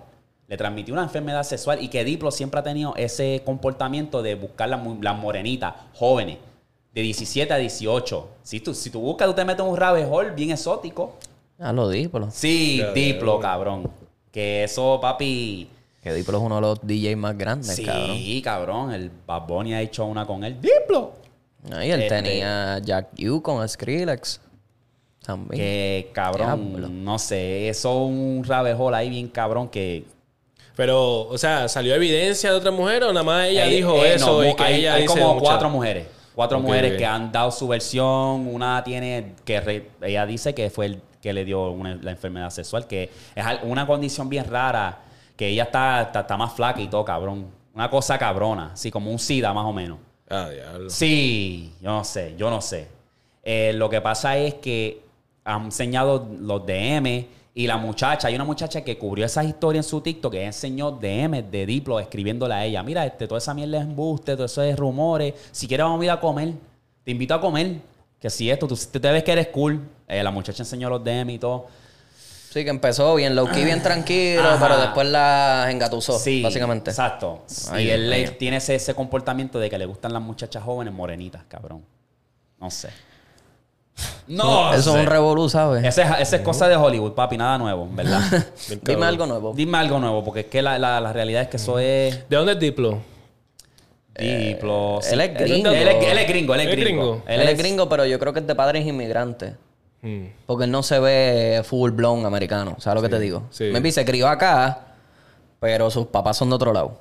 [0.47, 4.69] Le transmitió una enfermedad sexual y que Diplo siempre ha tenido ese comportamiento de buscar
[4.69, 6.39] las, morenitas jóvenes,
[6.95, 8.29] de 17 a 18.
[8.43, 11.17] Si tú, si tú buscas, tú te metes un rabbit hole bien exótico.
[11.59, 12.31] Ah, lo Diplo.
[12.31, 13.91] Sí, Diplo, cabrón.
[14.31, 15.69] Que eso, papi.
[16.05, 18.41] Que Diplo es uno de los DJs más grandes, Sí, cabrón.
[18.43, 18.93] cabrón.
[18.93, 20.61] El Bad Bunny ha hecho una con él.
[20.61, 21.15] Diplo.
[21.73, 24.39] Ahí él Este- tenía Jack U con Skrillex.
[25.25, 25.59] También.
[25.59, 26.89] Que cabrón, Diablo.
[26.91, 30.05] no sé, eso es un rabbit hole ahí bien cabrón que
[30.77, 34.15] Pero, o sea, ¿salió evidencia de otra mujer o nada más ella Eh, dijo eh,
[34.15, 36.07] eso no, y que hay, ella hay dice como mucha- cuatro mujeres.
[36.35, 38.49] Cuatro mujeres que han dado su versión.
[38.49, 42.51] Una tiene que re- ella dice que fue el que le dio una- la enfermedad
[42.51, 44.99] sexual, que es una condición bien rara,
[45.37, 47.47] que ella está, está, está más flaca y todo, cabrón.
[47.75, 49.99] Una cosa cabrona, así como un SIDA más o menos.
[50.29, 50.91] Ah, diablo.
[50.91, 52.89] Sí, yo no sé, yo no sé.
[53.43, 55.03] Eh, lo que pasa es que
[55.45, 57.27] han enseñado los DM
[57.57, 60.91] y la muchacha, hay una muchacha que cubrió esas historias en su TikTok que enseñó
[60.91, 62.83] DM de Diplo escribiéndole a ella.
[62.83, 65.35] Mira, este, toda esa mierda es embuste, todo eso es rumores.
[65.53, 66.55] Si quieres vamos a ir a comer.
[67.05, 67.77] Te invito a comer.
[68.19, 69.81] Que si esto, tú, tú te ves que eres cool.
[70.09, 71.67] Eh, la muchacha enseñó los DM y todo.
[72.55, 74.59] Sí, que empezó bien low key, bien tranquilo, Ajá.
[74.65, 76.91] pero después la engatusó, Sí, básicamente.
[76.93, 77.43] Exacto.
[77.73, 81.43] Ay, y él tiene ese, ese comportamiento de que le gustan las muchachas jóvenes morenitas,
[81.49, 81.85] cabrón.
[82.61, 82.91] No sé.
[84.29, 84.99] No, Eso sé.
[84.99, 85.85] es un revolú, ¿sabes?
[85.85, 88.21] Esa es, cosa de Hollywood, papi, nada nuevo, ¿verdad?
[88.83, 89.53] Dime algo nuevo.
[89.53, 92.37] Dime algo nuevo, porque es que la, la- la realidad es que eso es ¿De
[92.37, 93.01] dónde es Diplo?
[94.17, 95.01] Diplo.
[95.11, 95.71] él es gringo.
[95.73, 97.03] Él es, él es gringo, él es ¿Él es gringo.
[97.15, 97.23] gringo?
[97.27, 99.55] Él es gringo, pero yo creo que es de padres inmigrantes.
[100.05, 100.27] Hmm.
[100.47, 102.77] Porque él no se ve full blown americano.
[102.79, 103.45] ¿Sabes lo que te digo?
[103.51, 103.71] sí.
[103.73, 104.87] Maybe se crió acá,
[105.61, 106.99] pero sus papás son de otro lado.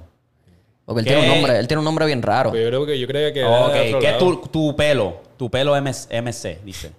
[0.86, 1.14] Porque él ¿Qué?
[1.14, 2.50] tiene un nombre, él tiene un nombre bien raro.
[2.52, 4.76] Pues yo creo que yo creía que era de Ok, otro ¿qué es tu, tu
[4.76, 5.18] pelo?
[5.38, 6.92] Tu pelo MS MC, dice.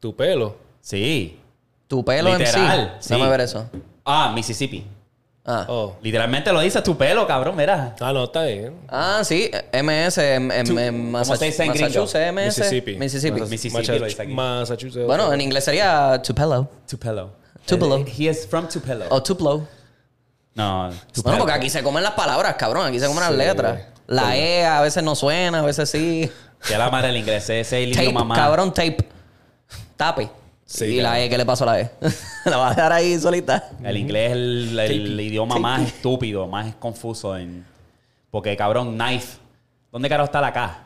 [0.00, 0.56] Tu pelo.
[0.80, 1.38] Sí.
[1.86, 3.10] Tu pelo Literal, en sí.
[3.14, 3.68] Dame ver eso.
[4.04, 4.84] Ah, Mississippi.
[5.44, 5.66] Ah.
[5.68, 5.96] Oh.
[6.02, 7.96] Literalmente lo dice tu pelo, cabrón, mira.
[8.00, 8.76] Ah, no, está bien.
[8.88, 11.88] Ah, sí, MS en, en, en ¿cómo se dice en gringo?
[11.88, 12.44] Massachusetts, MS.
[12.46, 12.96] Mississippi.
[12.96, 13.40] Mississippi.
[13.40, 14.26] Mississippi.
[14.32, 15.06] Massachusetts.
[15.06, 16.68] Bueno, en inglés sería Tupelo.
[16.88, 17.30] Tupelo.
[17.66, 17.96] Tupelo.
[17.98, 19.06] Eh, He is from Tupelo.
[19.10, 19.66] O Tupelo.
[20.54, 21.38] No, Bueno, Tupelo.
[21.38, 22.86] porque aquí se comen las palabras, cabrón.
[22.86, 23.36] Aquí se comen las Sí.
[23.38, 23.80] letras.
[24.06, 26.30] La E a veces no suena, a veces sí.
[26.68, 28.38] Que la madre del inglés, ese es el Tape, idioma más.
[28.38, 29.08] cabrón, tape.
[29.96, 30.30] Tape.
[30.64, 31.20] Sí, y la.
[31.20, 31.90] E, ¿qué le pasó a la E?
[32.46, 33.70] la vas a dejar ahí solita.
[33.84, 37.36] El inglés es el, el idioma más estúpido, más confuso.
[37.36, 37.66] En...
[38.30, 39.38] Porque, cabrón, knife.
[39.90, 40.84] ¿Dónde carajo está la K?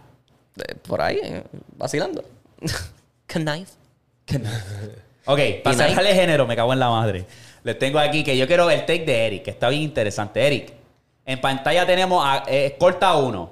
[0.57, 1.45] Eh, Por ahí, eh,
[1.77, 2.25] vacilando.
[3.27, 3.73] Knife.
[5.29, 7.27] Ok, para cerrar el género, me cago en la madre.
[7.65, 10.47] Les tengo aquí que yo quiero el take de Eric, que está bien interesante.
[10.47, 10.73] Eric,
[11.25, 13.51] en pantalla tenemos a eh, corta uno.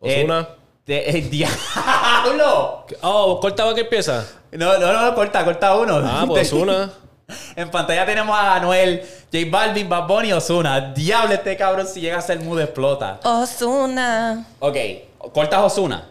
[0.00, 0.40] Ozuna.
[0.40, 2.84] Eh, de- eh, ¡Diablo!
[3.02, 4.26] Oh, ¿cortaba qué empieza?
[4.52, 6.00] No, no, no, corta, corta uno.
[6.04, 6.90] Ah, pues una.
[7.56, 10.80] En pantalla tenemos a Anuel, J Balvin, Bad Bunny y Ozuna.
[10.94, 13.20] Diablo, este cabrón si llega a ser mudo explota.
[13.22, 14.46] Osuna.
[14.60, 14.76] Ok,
[15.34, 16.06] cortas Ozuna.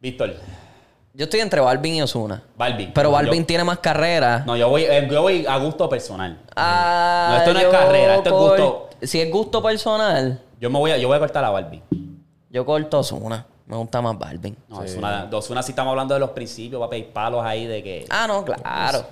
[0.00, 0.34] Víctor,
[1.14, 2.42] Yo estoy entre Balvin y Osuna.
[2.56, 2.92] Balvin.
[2.92, 4.42] Pero Balvin yo- tiene más carrera.
[4.46, 6.38] No, yo voy, eh, yo voy a gusto personal.
[6.54, 8.90] Ah, No, esto no es yo carrera, esto es gusto.
[9.02, 11.82] Si es gusto personal, Yo me voy a, yo voy a cortar a Balvin.
[12.50, 13.46] yo corto Osuna.
[13.68, 14.56] Me gusta más Balvin.
[14.68, 17.66] No, Ozuna, de Ozuna sí estamos hablando de los principios, va a pedir palos ahí
[17.66, 18.06] de que.
[18.10, 18.62] Ah, no, claro.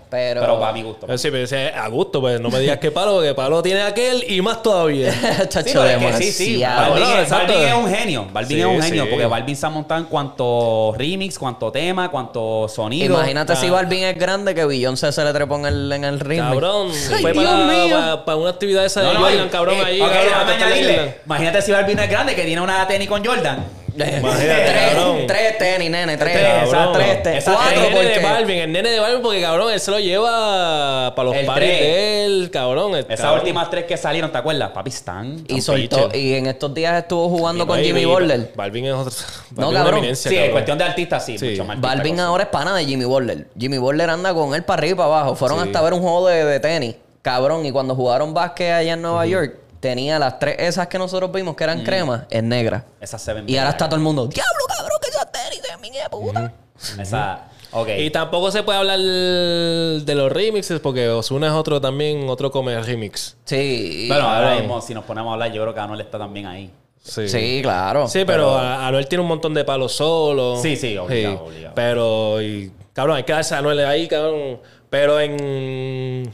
[0.09, 0.41] Pero.
[0.41, 1.07] Pero para mi gusto.
[1.07, 3.83] Pero sí, pero dice, a gusto, pues no me digas que palo, que palo tiene
[3.83, 5.13] aquel y más todavía.
[5.49, 6.53] Chacho, Sí, pero es que sí, sí.
[6.61, 6.91] demasiado.
[6.95, 7.31] Balvin, es.
[7.31, 8.27] Balvin es un genio.
[8.33, 9.11] Balvin Sí, es un genio sí.
[9.11, 13.13] porque Balvin se ha montado en cuanto remix, cuanto tema, cuanto sonido.
[13.17, 13.73] Imagínate si Ah.
[13.73, 16.51] Balvin es grande que Beyoncé se le trepó en el, en el ritmo.
[16.51, 17.97] Cabrón, Ay, fue Dios para, mío.
[17.99, 19.99] para, para una actividad esa de No, Jordan, y- cabrón, eh, ahí.
[19.99, 21.15] cabrón.
[21.27, 23.65] Imagínate si Balvin es grande que tiene una tenis con Jordan.
[23.95, 25.27] Imagínate, tres, cabrón.
[25.27, 26.33] tres tenis, nene, tres.
[26.33, 26.93] Tres, exacto.
[26.93, 27.61] Tres, tres, Exacto.
[27.63, 28.27] cuatro el nene de porque...
[28.27, 31.81] Balvin, el nene de Balvin, porque cabrón, él se lo lleva para los El tres.
[31.81, 32.97] de él, cabrón.
[32.97, 33.39] Esas cabrón.
[33.41, 34.71] últimas tres que salieron, ¿te acuerdas?
[34.71, 35.45] Papi, están.
[35.49, 38.53] Y soltó, y en estos días estuvo jugando con Y- Jimmy Butler.
[38.57, 39.13] Balvin es otro.
[39.57, 40.17] No, cabrón.
[40.17, 40.53] Sí, en cabrón.
[40.53, 41.51] cuestión de artistas, sí, Sí.
[41.51, 41.77] mucho más.
[41.77, 43.47] artista Balvin ahora es pana de Jimmy Butler.
[43.59, 45.35] Jimmy Butler anda con él para arriba y para abajo.
[45.37, 45.67] Fueron Sí.
[45.69, 46.97] hasta ver un juego de, de tenis.
[47.23, 49.55] Cabrón, y cuando jugaron básquet allá en Nueva York,
[49.85, 52.87] tenía las tres esas que nosotros vimos que eran cremas, en negra.
[53.03, 53.75] Esas se ven Y ahora bien.
[53.75, 56.53] está todo el mundo, diablo, cabrón, que esas tenis de mi puta.
[56.99, 57.45] Esa.
[57.71, 57.89] Ok.
[57.99, 62.81] Y tampoco se puede hablar de los remixes porque Ozuna es otro también, otro come
[62.83, 63.37] remix.
[63.45, 64.07] Sí.
[64.09, 66.71] Bueno, ahora mismo, si nos ponemos a hablar, yo creo que Anuel está también ahí.
[67.03, 67.29] Sí.
[67.29, 68.09] Sí, claro.
[68.09, 70.63] Sí, pero, a- Anuel tiene un montón de palos solos.
[70.63, 71.75] Sí, sí, obligado, obligado.
[71.75, 74.61] Pero, y, cabrón, hay que darse a Anuel ahí, cabrón.
[74.89, 76.33] Pero en.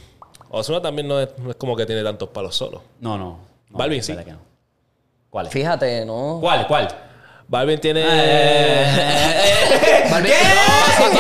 [0.51, 2.83] Ozuna también no es, no es como que tiene tantos palos solos.
[3.01, 3.39] No, no.
[3.71, 4.13] no Balvin, sí.
[4.13, 4.39] verdad que no.
[5.31, 5.53] ¿Cuál es?
[5.53, 6.39] Fíjate, ¿no?
[6.41, 6.67] ¿Cuál?
[6.67, 6.89] ¿Cuál?
[7.51, 8.05] Balvin tiene.
[10.09, 10.31] Balvin-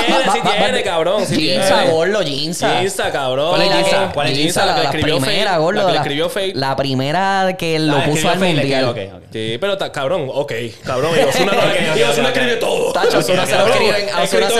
[0.08, 1.26] No, sí tiene, cabrón.
[1.26, 2.78] Sí Ginza, gordo, Ginza.
[2.80, 3.48] Ginza, cabrón.
[3.50, 4.10] ¿Cuál es Ginza?
[4.14, 4.66] ¿Cuál es Ginza?
[4.66, 5.82] La que escribió primera, gordo.
[5.86, 6.52] La que escribió Fate.
[6.54, 8.94] La primera que lo Ah, puso al mundial.
[9.32, 10.52] Sí, pero cabrón, ok,
[10.84, 11.10] cabrón.
[11.18, 12.92] Y Ozuna ok, escribe todo.
[12.92, 14.08] Tacho, a Ozuna se lo escriben,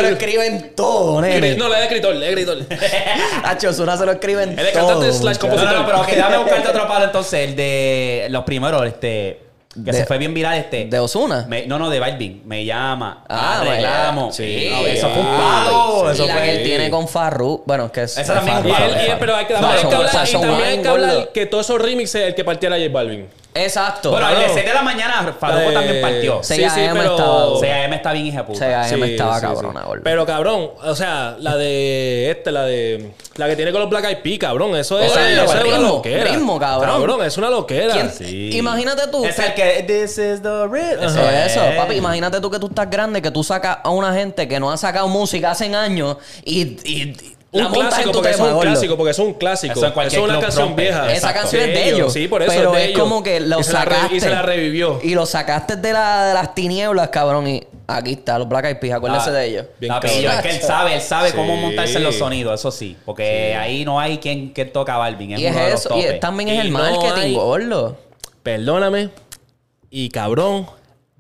[0.01, 0.09] lo
[0.75, 1.55] todo, nene.
[1.55, 2.67] No, le da escritor, le da escritor.
[3.45, 4.89] Tacho, a Ozuna se lo escriben Él es todo.
[4.89, 7.49] cantante slash no, no, pero ok, déjame buscarte otro palo entonces.
[7.49, 9.50] El de los primeros, este.
[9.73, 10.87] Que De- se fue bien viral, este.
[10.87, 11.47] ¿De Ozuna?
[11.49, 12.43] Me- no, no, de Balvin.
[12.45, 13.25] Me llama.
[13.29, 14.35] Ah, arreglamos.
[14.35, 14.69] sí.
[14.69, 16.03] No, eso fue un Ah, palo.
[16.09, 16.13] sí.
[16.15, 16.43] eso y la fue.
[16.43, 18.69] que él tiene con Farru, bueno, es que es Esa también Farru.
[18.69, 19.21] Y Farru, él, y él- Farru.
[19.21, 21.47] pero hay que, No, también hay son- que hablar, y también hay que hablar que
[21.47, 23.29] todos esos remixes el que partiera J Balvin.
[23.53, 24.11] Exacto.
[24.13, 24.55] Bueno, el de Claro.
[24.55, 26.39] 6 de la mañana, Farruko Eh, también partió.
[26.43, 27.45] Sí, 6 6 AM estaba-
[27.85, 28.59] AM está bien hija puta.
[28.61, 29.87] 6 AM Sí, estaba sí, cabrona, sí.
[29.89, 30.03] gordo.
[30.05, 34.05] Pero cabrón, o sea, la de este, la de la que tiene con los Black
[34.05, 36.25] Eyed Peas, cabrón, eso es, es eso es una ritmo, loquera.
[36.25, 36.91] ritmo, cabrón.
[36.91, 37.93] Cabrón, es una loquera.
[37.93, 38.51] ¿Quién- Sí.
[38.57, 39.25] Imagínate tú.
[39.25, 39.85] Es el que.
[39.87, 40.99] This is the real.
[41.03, 41.77] Eso, eso, es.
[41.77, 44.71] papi, imagínate tú que tú estás grande, que tú sacas a una gente que no
[44.71, 48.55] ha sacado música hace años y, y, y Un la clásico, porque es tema, un
[48.55, 48.71] gordo.
[48.71, 49.73] clásico, porque es un clásico.
[49.73, 50.83] Eso es una canción rompe.
[50.83, 51.05] vieja.
[51.07, 51.41] Esa Exacto.
[51.41, 52.13] canción es de ellos.
[52.13, 53.01] Sí, por eso Pero es de es ellos.
[53.01, 54.17] como que lo Y se la re- sacaste.
[54.17, 55.01] y se la revivió.
[55.03, 57.49] Y lo sacaste de, la, de las tinieblas, cabrón.
[57.49, 59.67] Y aquí está, los Black Eyed Peas, acuérdense Ah, de ellos.
[59.81, 60.13] Bien cabrón.
[60.13, 61.37] es que él sabe, él sabe Sí.
[61.37, 62.97] cómo montarse en los sonidos, eso sí.
[63.05, 65.33] Porque ahí no hay quien, quien toca a Balvin.
[65.33, 67.35] Es Y es uno de los eso, y también es Y el no marketing, hay-
[67.35, 67.97] gordo.
[68.45, 69.11] Perdóname.
[69.91, 70.67] Y cabrón,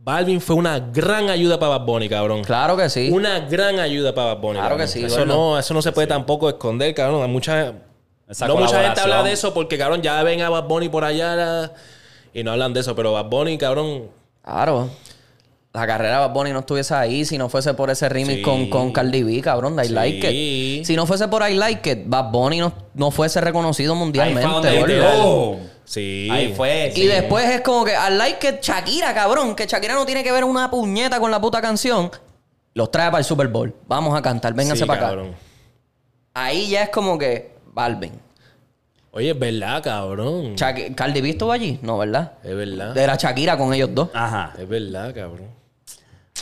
[0.03, 2.43] Balvin fue una gran ayuda para Bad Bunny, cabrón.
[2.43, 3.11] Claro que sí.
[3.13, 4.55] Una gran ayuda para Bad Bunny.
[4.55, 4.87] Claro cabrón.
[4.87, 7.23] que sí, Eso no, eso no se puede tampoco esconder, cabrón.
[7.23, 7.75] Hay mucha,
[8.29, 11.05] Esa no mucha gente habla de eso porque, cabrón, ya ven a Bad Bunny por
[11.05, 11.73] allá la-
[12.33, 12.97] y no hablan de eso.
[12.97, 14.05] Pero Bad Bunny, cabrón,
[14.43, 14.89] Claro.
[15.73, 18.43] La carrera de Bad Bunny no estuviese ahí si no fuese por ese remix Sí.
[18.43, 19.93] con, con Cardi B, cabrón, de I Sí.
[19.93, 20.85] Like It.
[20.85, 24.43] Si no fuese por I Like It, Bad Bunny no, no fuese reconocido mundialmente.
[25.91, 26.29] Sí.
[26.31, 26.93] Ahí fue.
[26.95, 27.07] Y sí.
[27.07, 30.45] después es como que I Like It, Shakira, cabrón, que Shakira no tiene que ver
[30.45, 32.11] una puñeta con la puta canción.
[32.75, 33.75] Los trae para el Super Bowl.
[33.89, 35.23] Vamos a cantar, vénganse Sí, para acá.
[36.35, 38.13] Ahí ya es como que Balvin.
[39.13, 40.55] Oye, es verdad, cabrón.
[40.57, 42.35] Shaki- Cardi B estuvo allí, no, ¿verdad?
[42.45, 42.97] Es verdad.
[42.97, 44.09] Era Shakira con ellos dos.
[44.15, 44.55] Ajá.
[44.57, 45.49] Es verdad, cabrón.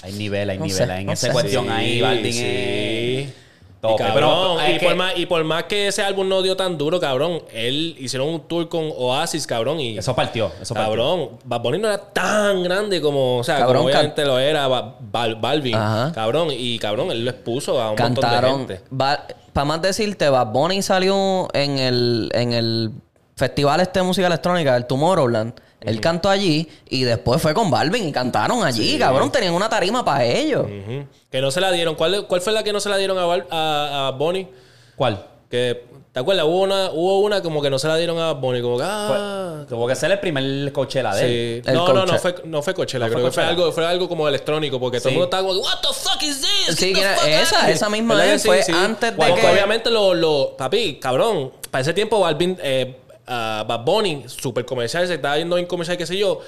[0.03, 0.87] Hay nivel, hay No nivel.
[0.87, 1.33] sé, en no esa sé.
[1.33, 3.33] cuestión Sí, ahí, Balvin sí.
[3.81, 3.89] Es.
[3.91, 4.03] Y, Tope.
[4.05, 6.76] cabrón, y, es por que- más, y por más que ese álbum no dio tan
[6.76, 10.51] duro, cabrón, él hicieron un tour con Oasis, cabrón, y Eso partió.
[10.61, 10.91] Eso partió.
[10.91, 14.39] cabrón, Bad Bunny no era tan grande como, o sea, Cabrón, como can- obviamente lo
[14.39, 16.12] era Ba- Bal- Balvin, Ajá.
[16.12, 18.66] cabrón, y cabrón, él lo expuso a un montón Cantaron.
[18.66, 18.89] de gente.
[19.53, 22.91] Para más decirte, Bad Bunny salió en el, en el
[23.37, 25.53] festival este de música electrónica, el Tomorrowland.
[25.81, 29.31] Él cantó allí y después fue con Balvin y cantaron allí, cabrón.
[29.31, 30.66] Tenían una tarima para ellos.
[31.31, 31.95] Que no se la dieron.
[31.95, 34.49] ¿Cuál, ¿Cuál fue la que no se la dieron a, Bal- a, a Bunny?
[34.97, 35.24] ¿Cuál?
[35.49, 36.45] Que, ¿te acuerdas?
[36.47, 38.61] Hubo una, hubo una como que no se la dieron a Bunny.
[38.61, 39.64] Como que, ah...
[39.68, 41.62] Tuvo que ser el primer Coachella de él.
[41.64, 41.72] Sí.
[41.72, 42.18] No, no, no Coachella.
[42.18, 43.07] fue, no fue Coachella.
[43.07, 43.61] ¿No creo fue que fue Coachella?
[43.62, 44.81] algo, fue algo como electrónico.
[44.81, 46.76] Porque todo el mundo estaba como, What the fuck is this?
[46.76, 47.72] Sí, que era- fuck esa- out of here".
[47.72, 50.55] esa misma ¿Verdad es, que fue antes de Porque que- obviamente lo, lo...
[50.59, 51.53] Papi, cabrón.
[51.70, 52.59] Para ese tiempo, Balvin...
[52.62, 52.97] Eh,
[53.29, 56.41] ah, Bad Bunny, super comercial, se estaba yendo en comercial, qué sé yo.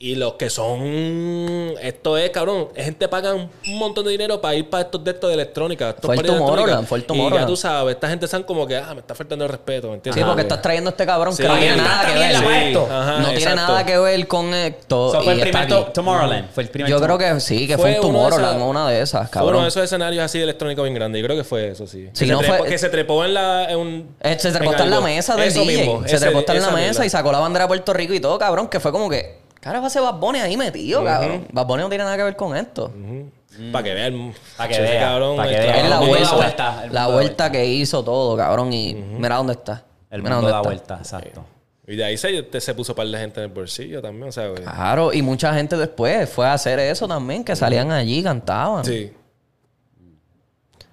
[0.00, 1.74] Y los que son...
[1.82, 2.68] Esto es, cabrón.
[2.76, 5.88] Gente pagan un montón de dinero para ir para estos de estos de electrónica.
[5.90, 6.82] estos Fue el electrónica.
[6.82, 7.46] fue el Y ya Tomorrowland.
[7.48, 8.76] tú sabes, esta gente están como que...
[8.76, 10.22] Ah, me está faltando el respeto, ¿me entiendes?
[10.22, 12.36] Sí, porque estás trayendo a este cabrón Sí, que no tiene nada que ver.
[12.36, 13.56] Sí, ajá, no tiene exacto.
[13.60, 15.20] nada que ver con esto.
[15.20, 15.84] Fue el primer to-.
[15.86, 16.50] Tomorrowland.
[16.52, 19.28] Fue el primer Yo creo que sí, que Fue fue, un Tomorrowland, una de esas,
[19.30, 19.62] Fue uno cabrón.
[19.64, 21.18] de esos escenarios así de electrónica bien grande.
[21.20, 22.08] Yo creo que fue eso, sí.
[22.12, 23.64] Si que, no se fue- trepó, que se trepó en la...
[23.68, 25.76] En un, Eh, se trepó en la mesa del Eso DJ.
[25.76, 28.14] mismo, se trepó hasta en la esa mesa y sacó la bandera de Puerto Rico
[28.14, 28.68] y todo, cabrón.
[28.68, 29.47] Que fue como que...
[29.60, 31.46] Cara, va a ser Bad Bunny ahí metido, cabrón.
[31.52, 32.92] Bad Bunny no tiene nada que ver con esto.
[33.72, 34.34] Para que vean.
[34.56, 35.76] Pa' que ese vea, cabrón, pa' que el vea.
[35.76, 36.36] Es cabrón la vuelta.
[36.36, 38.72] vuelta, el la vuelta que hizo todo, cabrón.
[38.72, 39.84] Y mira dónde está.
[40.10, 40.68] El mira mundo dónde da está.
[40.68, 41.44] vuelta, exacto.
[41.86, 44.48] Y de ahí se, se puso par de gente en el bolsillo también, o sea,
[44.48, 44.62] güey.
[44.62, 48.84] Claro, y mucha gente después fue a hacer eso también, que salían allí y cantaban.
[48.84, 49.10] Sí.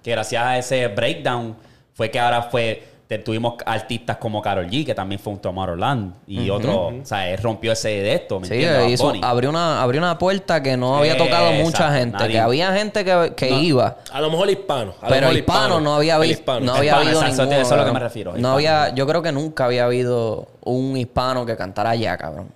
[0.02, 1.56] Que gracias a ese breakdown
[1.92, 2.82] fue que ahora fue...
[3.06, 6.14] te- tuvimos artistas como Karol G, que también fue un Tomorrowland.
[6.26, 6.86] Y otro...
[6.88, 8.92] O sea, él rompió ese de esto, ¿me Sí, entiendes?
[8.92, 12.18] Hizo- abrió, una, abrió una puerta que no había tocado Exacto, mucha gente.
[12.18, 12.32] nadie.
[12.32, 13.96] Que había gente que, que iba.
[14.12, 14.94] A lo mejor hispano.
[15.00, 16.40] a lo Pero mejor hispano no había visto.
[16.40, 16.66] hispano.
[16.66, 18.54] No había Hispano, habido exacto, ninguno, eso es lo que me refiero, No hispano.
[18.54, 22.48] había, yo creo que nunca había habido un hispano que cantara allá, cabrón.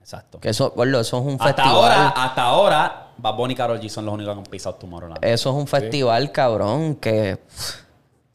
[0.00, 0.40] Exacto.
[0.40, 1.74] Que eso, eso es un Hasta festival.
[1.76, 5.24] ahora, hasta ahora, Bad Bunny y Karol G son los únicos que han pisado Tomorrowland.
[5.24, 7.74] Eso es un festival, cabrón, que pff,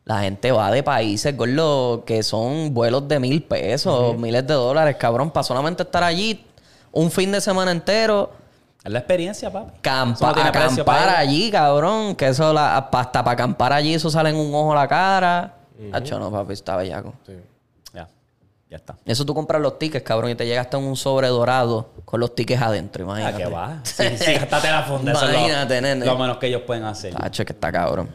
[0.08, 4.95] la gente va de países, gordo, que son vuelos de mil pesos, miles de dólares,
[4.97, 6.45] cabrón, para solamente estar allí
[6.93, 8.32] un fin de semana entero.
[8.86, 9.80] Es la experiencia, papi.
[9.82, 12.16] Campa, no acampar allí, cabrón.
[12.16, 15.53] Que eso, la, hasta para acampar allí, eso sale en un ojo a la cara.
[15.91, 17.14] Hacho, no, papi, está bellaco.
[17.26, 17.34] Sí.
[17.93, 18.08] Ya,
[18.70, 18.95] ya está.
[19.05, 22.34] Eso tú compras los tickets, cabrón, y te llega hasta un sobre dorado con los
[22.34, 23.43] tickets adentro, ¿A imagínate.
[23.43, 23.80] qué va?
[23.84, 25.12] Sí, sí, gástate la funda.
[25.12, 26.05] Eso es lo- Imagínate, nene.
[26.05, 27.14] Lo menos que ellos pueden hacer.
[27.22, 28.10] Hacho, que está cabrón.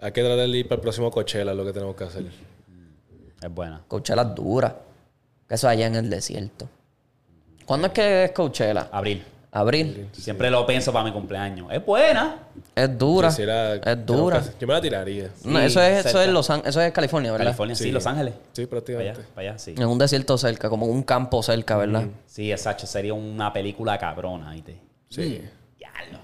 [0.00, 2.24] Hay que tratar de ir para el próximo Coachella, es lo que tenemos que hacer.
[3.42, 3.82] Es buena.
[3.88, 4.76] Coachella es dura.
[5.48, 6.68] Que eso allá en el desierto.
[7.64, 8.88] ¿Cuándo es que es Coachella?
[8.92, 9.24] Abril.
[9.52, 10.08] Abril.
[10.12, 11.68] Siempre lo pienso para mi cumpleaños.
[11.72, 12.40] Es buena.
[12.74, 13.28] Es dura.
[13.28, 14.42] Es dura.
[14.42, 15.30] que- Yo me la tiraría.
[15.44, 17.46] No, eso es, eso es Los eso es California, ¿verdad?
[17.46, 17.84] California, sí.
[17.84, 17.90] Sí.
[17.90, 18.34] Los Ángeles.
[18.52, 19.20] Sí, Para prácticamente.
[19.20, 19.74] allá, para allá, sí.
[19.78, 22.04] En un desierto cerca, como un campo cerca, ¿verdad?
[22.26, 22.86] Sí, exacto.
[22.86, 24.78] Sería una película cabrona, ¿viste?
[25.08, 25.40] Sí.
[25.78, 26.18] Diablo.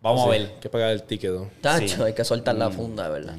[0.00, 0.40] Vamos a ver.
[0.40, 0.44] A.
[0.44, 1.50] Hay que pagar el ticket, ¿no?
[1.60, 2.02] Tacho, Sí.
[2.02, 3.34] hay que soltar la funda, ¿verdad?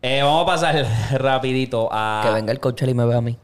[0.00, 0.86] Eh, vamos a pasar
[1.20, 2.22] rapidito a...
[2.24, 3.36] Que venga el Coachella y me vea a mí.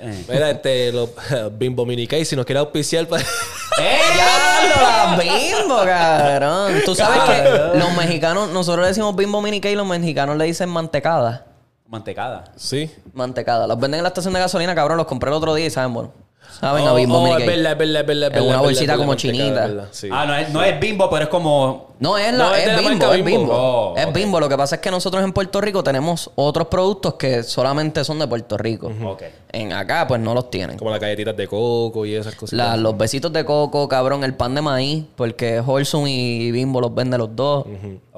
[0.00, 0.24] Eh.
[0.28, 1.10] Mira, este, los
[1.58, 3.22] Bimbo Mini Cake, si nos quiere auspiciar para...
[3.80, 3.98] ¡Eh!
[4.16, 6.74] ¡Ya, la bimbo, cabrón!
[6.84, 10.44] Tú sabes que los mexicanos, nosotros le decimos bimbo mini cake y los mexicanos le
[10.44, 11.46] dicen mantecada.
[11.86, 12.44] Mantecada.
[12.56, 12.90] Sí.
[13.14, 13.66] Mantecada.
[13.66, 14.98] Los venden en la estación de gasolina, cabrón.
[14.98, 16.12] Los compré el otro día y saben, bueno.
[16.60, 18.96] Saben Oh, a bimbo oh, mini es verdad, es verdad, es verdad, es una bolsita
[18.96, 19.44] como chinita.
[19.46, 20.08] es verdad, sí.
[20.12, 21.92] Ah, no es, no es bimbo, pero es como...
[21.98, 23.40] No, es, la, No, es es, de la bimbo, marca es Bimbo.
[23.40, 23.54] bimbo.
[23.54, 24.12] Oh, es ok.
[24.14, 24.40] bimbo.
[24.40, 28.18] Lo que pasa es que nosotros en Puerto Rico tenemos otros productos que solamente son
[28.18, 28.92] de Puerto Rico.
[29.04, 29.22] Ok.
[29.52, 30.78] En acá, pues no los tienen.
[30.78, 32.54] Como las galletitas de coco y esas cosas.
[32.56, 36.94] La- los besitos de coco, cabrón, el pan de maíz, porque Wholesome y Bimbo los
[36.94, 37.64] vende los dos.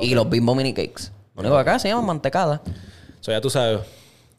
[0.01, 1.11] Y los Bimbo mini cakes.
[1.35, 2.63] Lo único que acá se llaman mantecada.
[3.21, 3.81] So, ya tú sabes.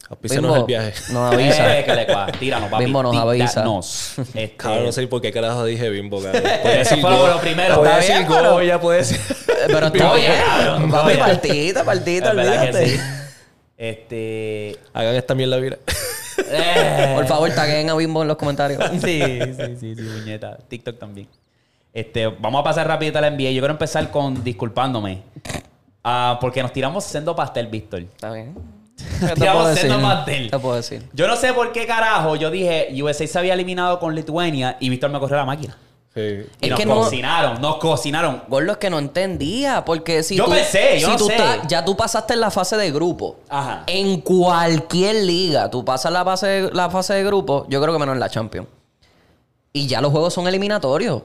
[0.08, 0.92] Auspicianos Bimbo el viaje.
[1.12, 1.78] nos avisa.
[1.78, 2.84] Eh, que le cua- Tíranos, papi.
[2.84, 3.52] Bimbo nos avisa.
[3.62, 4.14] Tíranos.
[4.18, 6.42] Este, Cabrón, no sé por qué carajo dije bimbo, cabrón.
[6.62, 7.74] Puede Eso decir fue lo primero.
[7.84, 9.20] Está decir bien, pero- Goya, puede decir...
[9.28, 10.32] Eh, Pero está Oye, bien.
[10.46, 11.18] cabrón, Papi, oye.
[11.18, 12.88] partita, partita, es verdad que olvídate.
[12.88, 13.00] sí.
[13.78, 14.76] Este...
[14.94, 15.78] Hagan esta mierda, mira.
[16.50, 18.82] eh, Por favor, taguen a Bimbo en los comentarios.
[19.02, 20.56] Sí, sí, sí, sí, muñeta.
[20.68, 21.28] TikTok también.
[21.92, 23.50] Este, vamos a pasar rapidito a la NBA.
[23.50, 25.22] Yo quiero empezar con disculpándome.
[26.04, 28.00] Ah, porque nos tiramos sendo pastel, Víctor.
[28.02, 28.54] Está bien.
[31.12, 34.88] Yo no sé por qué carajo yo dije USA se había eliminado con Lituania y
[34.88, 35.76] Víctor me corrió la máquina.
[36.14, 36.20] Sí.
[36.20, 38.42] Y Es nos que no- cocinaron, nos cocinaron.
[38.48, 39.84] Gordo, es que no entendía.
[39.84, 41.34] Porque si Yo tú, pensé, yo si no tú sé.
[41.34, 43.36] estás- ya tú pasaste en la fase de grupo.
[43.50, 43.82] Ajá.
[43.86, 47.98] En cualquier liga, tú pasas la fase, de- la fase de grupo, yo creo que
[48.00, 48.66] menos en la Champions.
[49.74, 51.20] Y ya los juegos son eliminatorios.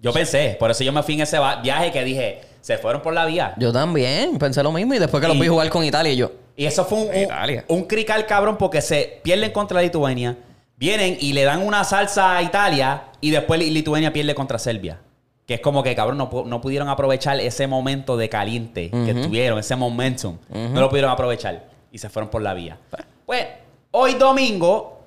[0.00, 3.14] Yo pensé, por eso yo me fui en ese viaje que dije, se fueron por
[3.14, 3.54] la vía.
[3.56, 4.92] Yo también pensé lo mismo.
[4.92, 6.30] Y después que los vi jugar con Italia, y yo.
[6.60, 7.30] Y eso fue un, un,
[7.68, 10.36] un crical cabrón porque se pierden contra Lituania,
[10.76, 14.98] vienen y le dan una salsa a Italia y después Li- Lituania pierde contra Serbia.
[15.46, 19.58] Que es como que, cabrón, no, no pudieron aprovechar ese momento de caliente que tuvieron,
[19.58, 20.36] ese momentum.
[20.50, 22.76] No lo pudieron aprovechar y se fueron por la vía.
[23.24, 23.46] Pues,
[23.90, 25.00] hoy domingo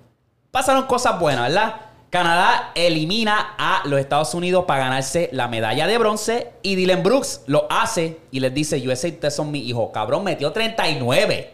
[0.52, 1.76] pasaron cosas buenas, ¿verdad?
[2.14, 7.42] Canadá elimina a los Estados Unidos para ganarse la medalla de bronce y Dylan Brooks
[7.48, 9.92] lo hace y les dice, USA, ustedes son mi hijo.
[9.92, 11.54] Cabrón, metió 39.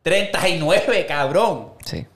[0.00, 1.74] 39, cabrón.
[1.84, 2.06] Sí.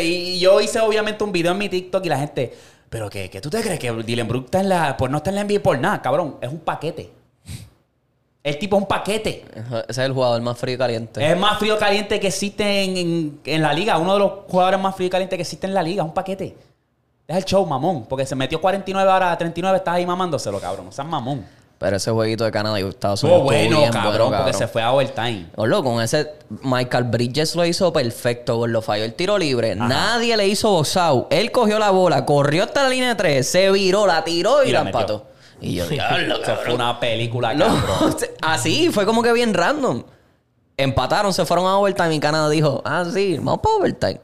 [0.00, 2.54] Y yo hice obviamente un video en mi TikTok y la gente,
[2.88, 5.36] pero que, tú te crees que Dylan Brooks está en la, pues no está en
[5.36, 7.10] la NBA por nada, cabrón, es un paquete.
[8.44, 9.44] El tipo es un paquete.
[9.54, 11.24] Ese es el jugador más frío y caliente.
[11.24, 13.96] Es el más frío y caliente que existe en, en- en la liga.
[13.98, 16.02] Uno de los jugadores más frío y caliente que existe en la liga.
[16.02, 16.54] Es un paquete.
[17.26, 18.04] Es el show, mamón.
[18.04, 20.88] Porque se metió 49 ahora a 39, estás ahí mamándoselo, cabrón.
[20.88, 21.44] O sea, mamón.
[21.78, 24.80] Pero ese jueguito de Canadá y Estados Estuvo Unidos bueno, bien cabrón, porque se fue
[24.82, 25.46] a overtime.
[25.56, 26.30] Gordo, con ese
[26.62, 28.80] Michael Bridges lo hizo perfecto, Gordo.
[28.82, 29.74] Falló el tiro libre.
[29.74, 31.26] Nadie le hizo box out.
[31.32, 34.68] Él cogió la bola, corrió hasta la línea de tres, se viró, la tiró y,
[34.68, 35.00] Y la la metió.
[35.00, 35.26] empató.
[35.60, 38.16] Y yo, diablo, Eso fue una película, No, cabrón.
[38.42, 40.02] así, fue como que bien random.
[40.76, 44.20] Empataron, se fueron a overtime y Canadá dijo, ah, sí, vamos para overtime.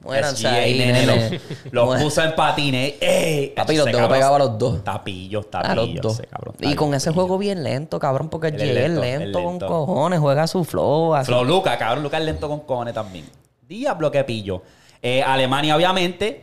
[0.00, 1.40] Muéranse ahí, nene.
[1.70, 2.94] Los, los puso en patines.
[3.00, 3.48] ¡Ey!
[3.54, 4.82] Papi, los dos cabrón- pegaba a los dos.
[4.82, 6.02] Tapillos, A los tapillos.
[6.02, 6.12] dos.
[6.18, 7.14] ese cabrón, y con ese tapillos.
[7.26, 9.66] juego bien lento, cabrón, porque Él es lento, lento, con lento.
[9.68, 11.14] cojones, juega su flow.
[11.14, 11.26] Así.
[11.26, 12.02] Flow Luca, cabrón.
[12.02, 13.26] Luca es lento con cojones también.
[13.68, 14.62] Diablo que pillo.
[15.00, 16.42] Eh, Alemania, obviamente,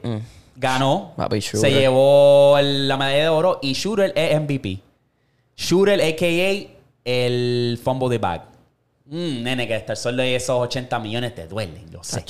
[0.59, 1.13] ganó.
[1.15, 3.59] Papi, se llevó el- la medalla de oro.
[3.61, 4.81] Y Shooter es MVP.
[5.55, 6.67] Shooter, a.k.a.
[7.05, 8.43] el fumble de bag.
[9.11, 12.23] Mm, nene, que estar solo de esos 80 millones te duelen, yo sé.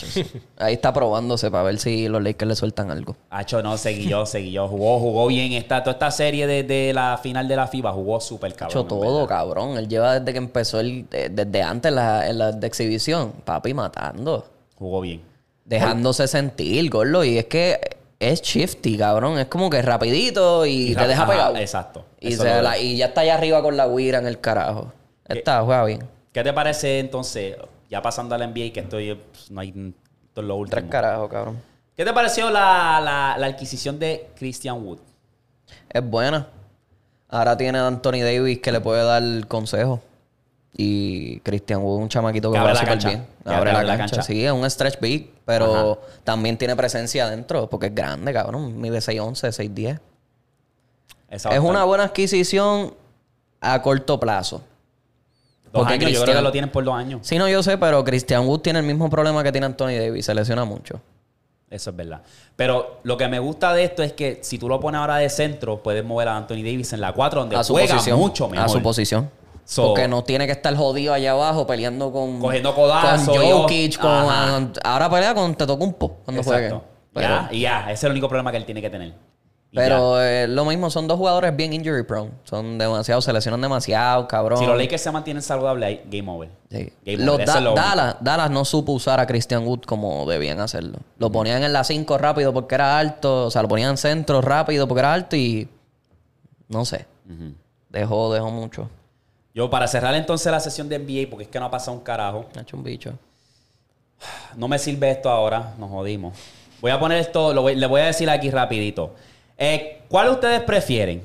[0.58, 3.18] Ahí está probándose para ver si los Lakers le sueltan algo.
[3.30, 4.66] Hacho, no, seguí yo, seguí yo.
[4.70, 5.52] Jugó, jugó bien.
[5.52, 8.70] Esta, toda esta serie de, de la final de la FIBA jugó súper cabrón.
[8.72, 9.28] hecho en todo, verdad.
[9.28, 9.78] cabrón.
[9.78, 13.74] Él lleva desde que empezó el, eh, desde antes la, en la de exhibición, papi
[13.74, 14.46] matando.
[14.78, 15.22] Jugó bien.
[15.66, 17.26] Dejándose sentir, gordo.
[17.26, 17.78] Y es que
[18.20, 19.40] es shifty, cabrón.
[19.40, 21.56] Es como que rapidito y, te deja pegado.
[21.58, 22.06] Exacto.
[22.20, 24.92] Y, se lo- la- y ya está allá arriba con la guira en el carajo.
[25.28, 26.08] Está, juega bien.
[26.34, 27.56] ¿Qué te parece entonces,
[27.90, 30.90] ya pasando al NBA, que estoy, pues, no hay, esto es lo Tres último.
[30.90, 31.62] carajos, cabrón.
[31.96, 35.00] ¿Qué te pareció la, la- la adquisición de Christian Wood?
[35.90, 36.48] Es buena.
[37.30, 40.02] Ahora tiene a Anthony Davis que le puede dar consejo.
[40.78, 43.10] Y Christian Wood, un chamaquito que Que abre juega la súper cancha.
[43.10, 43.28] bien.
[43.44, 44.16] Que Abre la la cancha.
[44.18, 44.22] cancha.
[44.28, 48.80] Sí, es un stretch big, pero también tiene presencia adentro porque es grande, cabrón.
[48.80, 50.00] Mide 6'11, 6'10.
[51.30, 52.94] Esa Es una buena adquisición
[53.62, 54.62] a corto plazo.
[55.72, 57.22] Dos porque años, yo creo que lo tienen por dos años.
[57.24, 60.26] Sí, no, yo sé, pero Christian Wood tiene el mismo problema que tiene Anthony Davis.
[60.26, 61.00] Se lesiona mucho.
[61.70, 62.22] Eso es verdad.
[62.56, 65.30] Pero lo que me gusta de esto es que si tú lo pones ahora de
[65.30, 68.18] centro, puedes mover a Anthony Davis en la 4, donde A su juega posición.
[68.18, 68.66] mucho mejor.
[68.66, 69.30] A su posición.
[69.70, 72.40] So- porque no tiene que estar jodido allá abajo peleando con...
[72.40, 74.10] Cogiendo codazos, Con Jokic, con...
[74.10, 74.68] Ajá.
[74.84, 76.74] Ahora pelea con Tetocumpo cuando juegue.
[77.14, 79.10] Ya, y ya, ese es el único problema que él tiene que tener.
[79.72, 82.32] Y pero eh, lo mismo, son dos jugadores bien injury prone.
[82.46, 84.58] Son demasiado, se lesionan demasiado, cabrón.
[84.58, 86.50] si los Lakers se mantienen saludables, ahí, game over.
[86.72, 86.92] Sí.
[87.06, 87.44] Game Los over.
[87.44, 87.88] Eso Da- es lo único.
[87.88, 90.98] Dallas, Dallas no supo usar a Christian Wood como debían hacerlo.
[91.20, 93.46] Lo ponían en la 5 rápido porque era alto.
[93.46, 95.70] O sea, lo ponían en centro rápido porque era alto y...
[96.70, 97.06] No sé.
[97.90, 98.90] Dejó, dejó mucho.
[99.54, 102.04] Yo, para cerrar entonces la sesión de NBA, porque es que no ha pasado un
[102.04, 102.46] carajo.
[102.56, 103.14] Ha hecho un bicho.
[104.56, 106.38] No me sirve esto ahora, nos jodimos.
[106.82, 109.16] Voy a poner esto, lo voy- le voy a decir aquí rapidito.
[109.58, 111.24] Eh, ¿Cuál ustedes prefieren?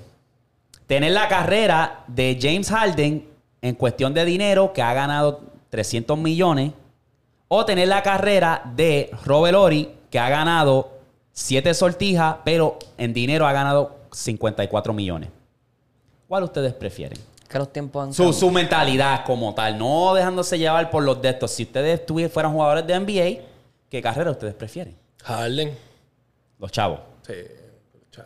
[0.87, 3.29] Tener la carrera de James Harden
[3.63, 6.73] en cuestión de dinero, que ha ganado 300 millones,
[7.49, 10.91] o tener la carrera de Robert Ori, que ha ganado
[11.33, 15.31] 7 sortijas, pero en dinero ha ganado 54 millones.
[16.29, 17.19] ¿Cuál ustedes prefieren?
[17.55, 21.29] Que los tiempos han Su, su mentalidad como tal, no dejándose llevar por los de
[21.29, 21.53] estos.
[21.53, 22.01] Si ustedes
[22.33, 23.45] fueran jugadores de NBA,
[23.89, 24.97] ¿qué carrera ustedes prefieren?
[25.23, 25.73] Harden.
[26.59, 26.99] Los chavos.
[27.25, 27.33] Sí,
[28.11, 28.25] chao.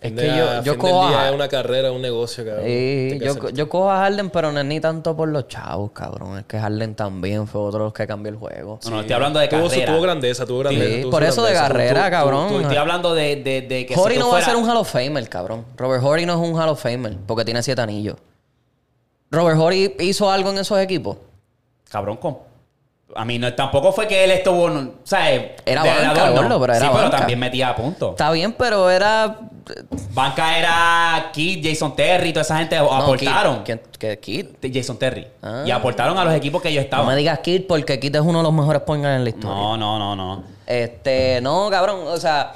[0.00, 2.66] Es Fin que de- yo- yo cojo a- es una carrera, un negocio, cabrón.
[2.66, 5.90] Sí, yo, hacer- yo cojo a Harden, pero no es ni tanto por los chavos,
[5.90, 6.38] cabrón.
[6.38, 8.78] Es que Harden también fue otro de los que cambió el juego.
[8.84, 10.86] No, no, estoy hablando de Tuvo, su- tuvo grandeza, tuvo grandeza.
[10.94, 12.48] Sí, tuvo por eso de carrera, Tú- tú- cabrón.
[12.50, 14.70] Tú- estoy hablando de, de, de que si Horry tú no va a ser un
[14.70, 15.64] Hall of Famer, cabrón.
[15.76, 18.14] Robert Horry no es un Hall of Famer porque tiene siete anillos.
[19.30, 21.16] Robert Horry hizo algo en esos equipos.
[21.90, 22.38] Cabrón, con...
[23.14, 24.68] A mí no, tampoco fue que él estuvo...
[24.68, 26.42] no- O sea, eh, Era de banca, adorno.
[26.42, 28.10] gordo, pero era Sí, pero también metía a punto.
[28.10, 29.38] Está bien, pero era.
[30.12, 33.64] Banca era Kid, Jason Terry, toda esa gente No, aportaron.
[33.64, 33.76] Kid.
[33.98, 34.46] ¿Qué- Kid?
[34.72, 35.26] Jason Terry.
[35.42, 35.62] Ah.
[35.64, 37.06] Y aportaron a los equipos que ellos No estaban.
[37.06, 39.56] me digas Kid porque Kid es uno de los mejores point guard en la historia.
[39.56, 40.44] no, no, no, no.
[40.66, 42.00] Este, no, cabrón.
[42.08, 42.52] O sea,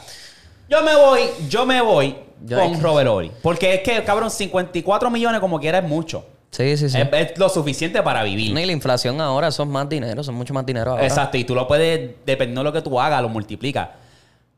[0.69, 3.33] Yo me voy, yo me voy Yo- con Robert Ory.
[3.43, 6.25] Porque es que, cabrón, 54 millones como quiera es mucho.
[6.51, 6.99] Sí, sí, sí.
[7.01, 8.53] Es, es lo suficiente para vivir.
[8.53, 11.05] No, y la inflación ahora son más dinero, son mucho más dinero ahora.
[11.07, 13.93] Exacto, y tú lo puedes, dependiendo de lo que tú hagas, lo multiplica.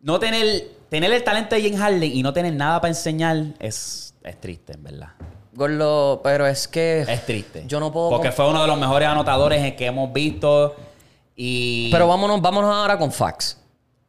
[0.00, 4.14] No tener, tener el talento de James Harden y no tener nada para enseñar es,
[4.24, 5.08] es triste, en verdad.
[5.54, 7.02] Gordo, pero es que.
[7.06, 7.64] Es triste.
[7.66, 8.08] Yo no puedo.
[8.10, 10.74] Porque fue uno de los mejores anotadores que hemos visto.
[11.36, 11.90] Y.
[11.92, 13.58] Pero vámonos, vámonos ahora con facts.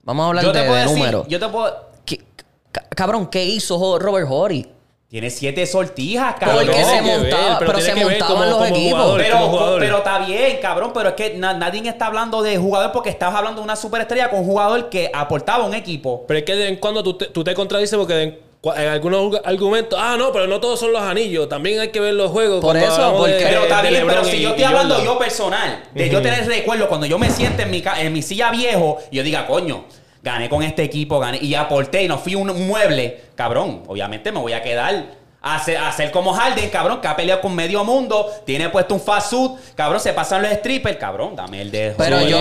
[0.04, 1.28] Vamos a hablar yo de, te puedo de números.
[1.28, 1.92] Yo te puedo.
[2.06, 2.24] ¿Qué-
[2.72, 4.68] ca- cabrón, ¿qué hizo Robert Horry?
[5.14, 6.66] Tiene siete sortijas, cabrón.
[6.66, 9.00] Porque se montaba, pero pero se montaban como- los como equipos.
[9.00, 9.22] jugador.
[9.22, 13.12] Pero, pero está bien, cabrón, pero es que na- nadie está hablando de jugador porque
[13.12, 16.26] estás hablando de una superestrella con un jugador que aportaba un equipo.
[16.28, 18.40] Pero es que de vez en cuando tú te, tú te contradices porque de en,
[18.76, 21.48] en algunos argumentos, ah, no, pero no todos son los anillos.
[21.48, 22.60] También hay que ver los juegos.
[22.60, 25.84] Por eso, porque- de- Pero está bien, pero si y- yo estoy hablando yo personal,
[25.94, 28.98] de yo tener recuerdo cuando yo me siento en mi, ca- en mi silla viejo
[29.12, 29.86] y yo diga, coño,
[30.24, 34.40] gané con este equipo, gané y aporté y no fui un mueble, cabrón, obviamente me
[34.40, 37.84] voy a quedar a hacer, a hacer como Harden, cabrón, que ha peleado con medio
[37.84, 41.94] mundo, tiene puesto un fast suit, cabrón, se pasan los strippers, cabrón, dame el de...
[41.98, 42.38] Pero Sí, yo,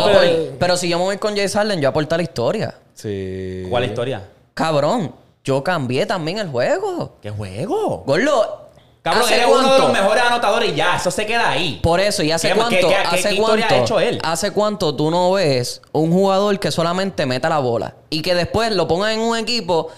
[0.60, 2.74] pero- si yo me voy con Jace Harden, yo aporté la historia.
[2.94, 3.64] Sí.
[3.68, 4.22] ¿Cuál historia?
[4.54, 7.16] Cabrón, yo cambié también el juego.
[7.20, 8.04] ¿Qué juego?
[8.06, 8.61] Gordo,
[9.02, 11.80] Cabrón, ¿hace eres uno de los mejores anotadores y ya, eso se queda ahí.
[11.82, 12.70] Por eso, ¿y hace ¿Qué- cuánto?
[12.76, 13.74] qué- qué- ¿Hace qué cuánto?
[13.74, 14.20] ha hecho él?
[14.22, 18.70] ¿Hace cuánto tú no ves un jugador que solamente meta la bola y que después
[18.72, 19.88] lo ponga en un equipo,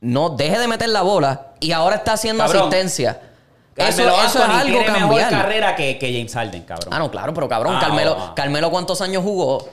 [0.00, 2.62] no deje de meter la bola y ahora está haciendo Cabrón.
[2.62, 3.20] asistencia?
[3.76, 5.30] Eso, Carmelo eso es algo tiene mejor cambiar.
[5.30, 6.88] carrera que, que James Harden, cabrón.
[6.94, 8.32] Ah, no, claro, pero cabrón, Ah, Carmelo, ah.
[8.34, 9.68] Carmelo, ¿cuántos años jugó?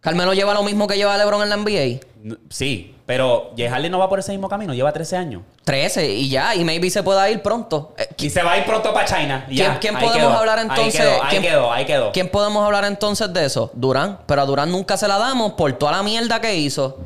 [0.00, 1.98] Carmelo lleva lo mismo que lleva LeBron en la NBA.
[2.48, 5.42] Sí, pero Harden no va por ese mismo camino, lleva 13 años.
[5.64, 7.94] 13 y ya, y maybe se pueda ir pronto.
[7.98, 9.46] Eh, Y se va a ir pronto para China.
[9.48, 10.30] ¿Quién, podemos quedó.
[10.38, 11.00] hablar entonces?
[11.00, 12.12] Ahí quedó, ahí ¿quién, quedó, ahí quedó.
[12.12, 13.70] ¿Quién podemos hablar entonces de eso?
[13.74, 14.18] Durán.
[14.26, 16.98] Pero a Durán nunca se la damos por toda la mierda que hizo.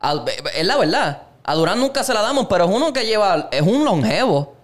[0.00, 0.24] A-
[0.56, 1.22] es la verdad.
[1.44, 3.48] A Durán nunca se la damos, pero es uno que lleva.
[3.52, 4.54] Es un longevo.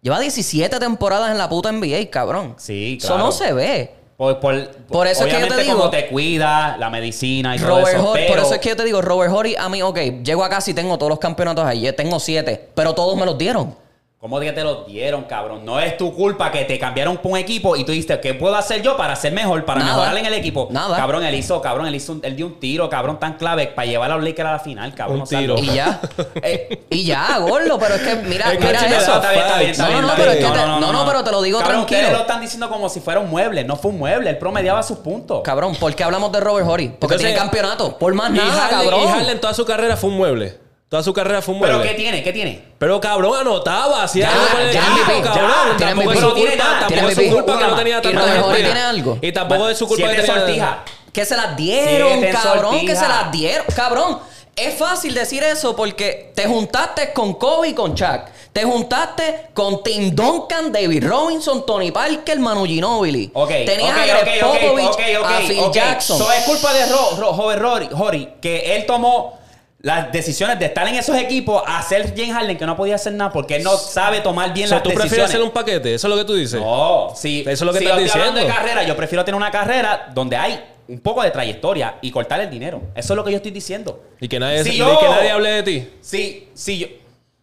[0.00, 2.54] Lleva 17 temporadas en la puta NBA, cabrón.
[2.56, 3.24] Sí, Eso claro.
[3.24, 3.94] no se ve.
[4.18, 7.58] Por, por- Por eso es que yo te digo- como te cuida, la medicina y
[7.60, 8.10] todo eso.
[8.10, 10.42] Horry, pero, por eso es que yo te digo, Robert Horry, a mí, ok, llego
[10.42, 13.76] acá si tengo todos los campeonatos ahí, tengo 7, pero todos me los dieron.
[14.20, 15.64] ¿Cómo que te lo dieron, cabrón?
[15.64, 18.56] No es tu culpa que te cambiaron por un equipo y tú dijiste, ¿qué puedo
[18.56, 19.92] hacer yo para ser mejor, para Nada.
[19.92, 20.66] mejorar en el equipo?
[20.72, 20.96] Nada.
[20.96, 23.86] Cabrón, él hizo, cabrón, él hizo, un- él dio un tiro, cabrón, tan clave para
[23.86, 25.20] llevar a los Lakers a la final, cabrón.
[25.20, 25.56] Un tiro.
[25.58, 26.00] Y ya.
[26.42, 29.12] Eh, y ya, gordo, pero es que mira, Es que mira eso.
[29.12, 30.44] da Está bien, está bien, está No, bien, no, está pero bien.
[30.44, 32.00] es que te- no, no, pero te lo digo Cabrón, tranquilo.
[32.00, 33.62] Ustedes lo están diciendo como si fuera un mueble.
[33.62, 34.30] No fue un mueble.
[34.30, 35.42] Él promediaba sus puntos.
[35.44, 36.88] Cabrón, ¿por qué hablamos de Robert Horry?
[36.88, 37.96] Porque Entonces- tiene campeonato.
[37.96, 39.00] Por más Y nada, Harden, cabrón.
[39.04, 40.58] y Harden toda su carrera fue un mueble.
[40.88, 41.90] Toda su carrera fue un ¿Pero mueble.
[41.90, 42.22] qué tiene?
[42.22, 42.64] ¿Qué tiene?
[42.78, 45.50] Pero cabrón, anotaba, hacía Ya, algo con el ya, equipo, MVP, cabrón.
[45.78, 48.54] ya, tampoco es su culpa, nada, tampoco es su culpa que no tenía tanta gente.
[48.62, 49.18] tiene algo.
[49.20, 50.84] Y tampoco es su culpa que tenía...
[51.12, 52.80] Que se las dieron, cabrón.
[52.86, 53.66] Que se las dieron.
[53.74, 54.18] Cabrón,
[54.56, 58.22] es fácil decir eso porque te juntaste con Kobe y con Chuck.
[58.52, 63.30] Te juntaste con Tim Duncan, David Robinson, Tony Parker, Manu Ginobili.
[63.34, 65.60] Ok, Tenías ok, a Greg ok, ok, Popovich, a Phil.
[65.72, 66.18] Jackson.
[66.18, 69.37] So, es culpa de Ro, Ro- Robert Rory, Horry que él tomó
[69.80, 73.12] las decisiones de estar en esos equipos a hacer James Harden que no podía hacer
[73.12, 75.94] nada porque él no sabe tomar bien O sea, las ¿Tú prefieres hacer un paquete?
[75.94, 76.60] ¿Eso es lo que tú dices?
[76.60, 78.68] No, si, Eso es lo que si estás yo estoy hablando de diciendo.
[78.68, 82.50] carrera, yo prefiero tener una carrera donde hay un poco de trayectoria y cortar el
[82.50, 82.80] dinero.
[82.94, 84.02] Eso es lo que yo estoy diciendo.
[84.20, 85.88] Y que nadie, Si y yo- que nadie hable de ti.
[86.00, 86.86] Sí, sí, yo,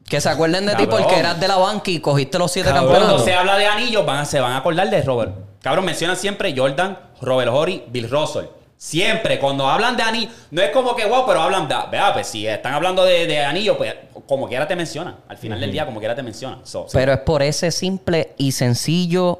[0.10, 2.88] Que se acuerden de ti porque eras de la banca y cogiste los siete Cabrón.
[2.90, 3.26] Cuando campeonatos.
[3.26, 5.34] se habla de anillos, van, a- se van a acordar de Robert.
[5.62, 8.45] Cabrón, mencionan siempre Jordan, Robert Horry, Bill Russell.
[8.86, 11.76] Siempre, cuando hablan de anillos, no es como que wow, pero hablan de.
[11.90, 13.95] Vea, pues si están hablando de, de anillos, pues
[14.28, 15.16] como quiera te mencionan.
[15.28, 16.60] Al final del día, como quiera te mencionan.
[16.68, 16.91] So, sí.
[16.94, 19.40] Pero es por ese simple y sencillo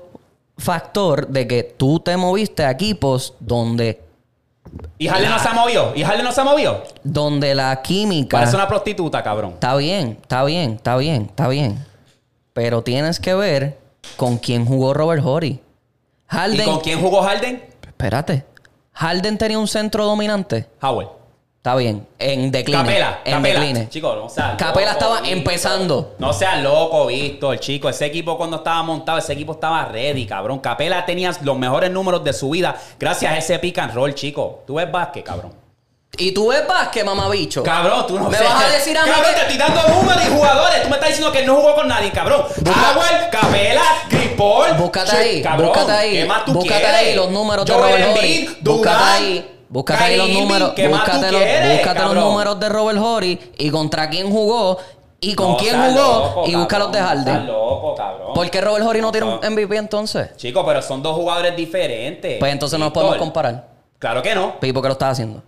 [0.58, 4.02] factor de que tú te moviste a equipos donde,
[4.98, 5.94] y Harden no se ha movido.
[5.96, 6.84] Y Harden no se ha movido.
[7.04, 8.40] donde la química...
[8.40, 9.52] Parece una prostituta, cabrón.
[9.54, 11.86] Está bien, está bien, está bien, está bien.
[12.54, 13.78] Pero tienes que ver
[14.18, 15.50] con quién jugó Robert Horry.
[15.50, 15.62] ¿Y
[16.26, 16.66] Harden...
[16.66, 17.64] con quién jugó Harden?
[17.86, 18.55] Espérate.
[18.96, 20.68] Harden tenía un centro dominante.
[20.82, 21.08] Howard.
[21.58, 22.08] Está bien.
[22.20, 22.84] En decline.
[22.84, 23.60] Capela, en Capela.
[23.60, 23.90] decline.
[23.90, 25.38] Chicos, no seas Capela loco, estaba Víctor.
[25.38, 26.16] empezando.
[26.20, 27.90] No seas loco, Víctor, chico.
[27.90, 30.60] Ese equipo cuando estaba montado, ese equipo estaba ready, cabrón.
[30.60, 34.64] Capela tenía los mejores números de su vida gracias a ese pick and roll, chico.
[34.68, 35.54] Tú ves básquet, cabrón.
[36.18, 37.64] Y tú ves básquet, mamabicho.
[37.64, 38.44] Cabrón, tú no ¿Me sé.
[38.44, 40.84] vas a decir a mí Cabrón, que- te estoy dando números y jugadores.
[40.84, 42.42] Tú me estás diciendo que él no jugó con nadie, cabrón.
[42.64, 43.82] Howard, Capela,
[44.36, 44.74] Paul.
[44.78, 46.12] Búscate Che, ahí, cabrón, búscate ahí.
[46.14, 48.58] ¿Qué más tú búscate ahí los números de Robert Embiid, Horry.
[48.62, 49.52] Búscate ahí.
[49.68, 50.70] Búscate ahí los números.
[50.70, 54.10] Irving, ¿qué más tú Búscate, los, quieres, búscate los números de Robert Horry y contra
[54.10, 54.78] quién jugó
[55.20, 57.48] y con No quién jugó loco, y busca los de Harden.
[57.48, 58.34] loco, cabrón.
[58.34, 59.54] ¿Por qué Robert Horry no tiene un.
[59.54, 60.36] MVP entonces?
[60.38, 62.38] Chico, pero son dos jugadores diferentes.
[62.40, 63.68] Pues entonces no nos podemos comparar.
[63.98, 64.56] Claro que no.
[64.62, 65.42] ¿Y por qué lo estás haciendo?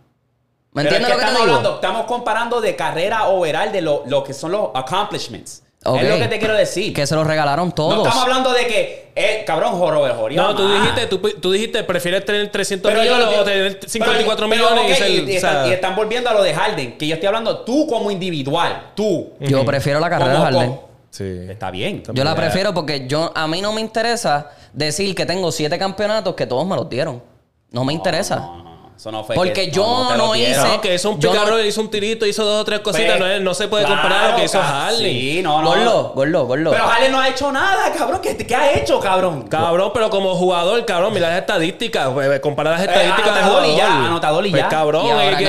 [0.71, 1.57] ¿Me entiendes es lo que te estamos digo?
[1.57, 5.63] hablando, estamos comparando de carrera overall de lo, lo que son los accomplishments.
[5.85, 6.93] Es lo que te quiero decir.
[6.93, 8.05] Que se los regalaron no todos.
[8.07, 10.35] estamos hablando de que, eh, cabrón, Robert Horry.
[10.35, 13.79] No, tú dijiste, tú, tú dijiste, prefieres tener 300 Pero yo millones no- o tener
[13.79, 15.11] pero- 54 pero, millones y ser...
[15.11, 17.59] y, o están, sea, y están volviendo a lo de Harden, que yo estoy hablando
[17.59, 19.29] tú como individual, tú.
[19.39, 20.79] Yo prefiero la carrera de Harden.
[21.09, 21.23] sí.
[21.49, 22.03] Está bien.
[22.11, 26.35] Yo la prefiero porque yo a mí no me interesa decir que tengo siete campeonatos
[26.35, 27.23] que todos me los dieron.
[27.71, 28.35] No me interesa.
[28.37, 28.66] No, no, no.
[28.97, 32.25] Eso no fue Porque yo no hice- No, que hizo un picarro, hizo un tirito,
[32.25, 33.09] hizo dos o tres cositas.
[33.17, 35.21] Pues, no, es- no se puede comparar a lo que hizo claro, Harley.
[35.35, 35.67] Sí, no, no.
[35.69, 36.71] Gordo, gordo, gordo.
[36.71, 38.19] Pero Harley no ha hecho nada, cabrón.
[38.23, 39.43] ¿Qué, qué ha hecho, cabrón?
[39.43, 43.69] Cabrón, pero como jugador, cabrón, mira las estadísticas, pues, compara las estadísticas de anotador y
[43.73, 43.93] jugador.
[44.01, 44.69] ya, anotador y Pues, ya.
[44.69, 45.47] cabrón, Y ahora eh, aquel,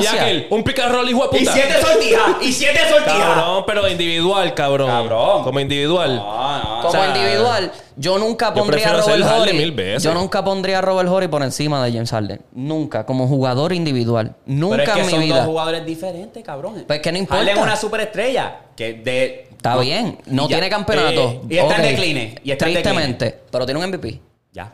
[0.00, 1.52] y aquel, un picarrol hijo de Y puta.
[1.52, 2.22] siete sortijas.
[2.40, 3.18] Y siete sortijas.
[3.18, 4.88] Cabrón, pero individual, cabrón.
[4.88, 5.44] Cabrón.
[5.44, 6.16] Como individual.
[6.16, 6.76] No, no.
[6.76, 9.56] Como o sea, individual, yo nunca pondría a prefiero ser Robert Horry.
[9.58, 10.02] mil veces.
[10.02, 12.40] Yo nunca pondría a Robert Horry por encima de James Harden.
[12.52, 14.34] Nunca, como jugador individual.
[14.44, 15.36] Pero Nunca es que en mi son vida.
[15.38, 16.84] dos jugadores diferentes, cabrón.
[16.86, 17.38] Pues que no importa.
[17.38, 18.60] Harden es una superestrella.
[18.76, 19.48] Que de...
[19.50, 20.56] Está bien, no ya.
[20.56, 21.30] tiene campeonato.
[21.30, 24.20] Eh, y está en decline, y está en Tristemente, pero tiene un MVP.
[24.52, 24.72] Ya.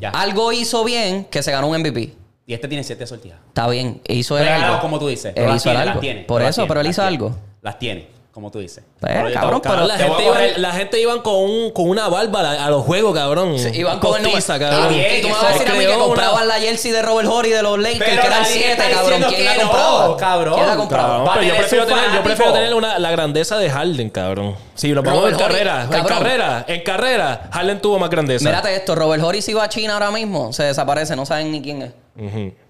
[0.00, 0.10] Ya.
[0.10, 2.12] Algo hizo bien que se ganó un MVP.
[2.44, 3.38] Y este tiene siete sortijas.
[3.48, 4.80] Está bien, hizo el algo.
[4.80, 5.26] como tú dices.
[5.26, 6.00] Él Pero hizo tiene, algo.
[6.00, 7.36] tiene, Por eso, tiene, pero él hizo algo.
[7.62, 8.82] Las tiene, como tú dices.
[8.98, 12.64] Pues, cabrón, pero- la, gente iba, la gente iban con, un, con una barba a,
[12.66, 13.58] a los juegos, cabrón.
[13.58, 14.88] Sí, iban con Está cabrón.
[14.88, 16.92] bien, y tú me vas a decir a mí que creó una- compraban la jersey
[16.92, 19.22] de Robert Horry de los Lakers, Pero que eran nadie 7, está cabrón.
[19.28, 20.16] ¿Quién la no, compraba?
[20.16, 20.54] cabrón.
[20.54, 21.24] ¿Quién la compraba?
[21.26, 24.56] Cabrón, yo prefiero tener, yo prefiero tener una, la grandeza de Harden, cabrón.
[24.74, 28.44] Si nos vamos en carrera, en carrera, en carrera, Harden tuvo más grandeza.
[28.46, 31.60] Mírate esto, Robert Horry si va a China ahora mismo, se desaparece, no saben ni
[31.60, 31.92] quién es.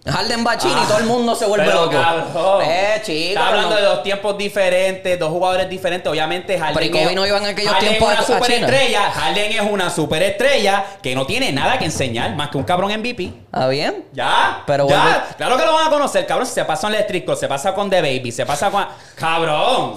[0.06, 2.00] Harden va a China y todo el mundo se vuelve Ah, Pero, loco.
[2.00, 2.62] cabrón.
[2.64, 3.28] Eh, chico.
[3.30, 6.10] Está hablando no- de dos tiempos diferentes, dos jugadores diferentes.
[6.10, 6.74] Obviamente, Harden.
[6.74, 8.58] Pero ¿y Kobe es- no iba en aquellos Harden tiempos es una a- a China?
[8.66, 9.10] superestrella.
[9.10, 13.32] Harden es una superestrella que no tiene nada que enseñar más que un cabrón MVP.
[13.46, 14.04] ¿Está bien?
[14.12, 14.62] Ya.
[14.66, 15.02] Pero ya.
[15.02, 16.46] vuelve- Claro que lo van a conocer, cabrón.
[16.46, 18.86] Si se pasa en Electric Club, se pasa con The Baby, se pasa con.
[19.16, 19.94] Cabrón.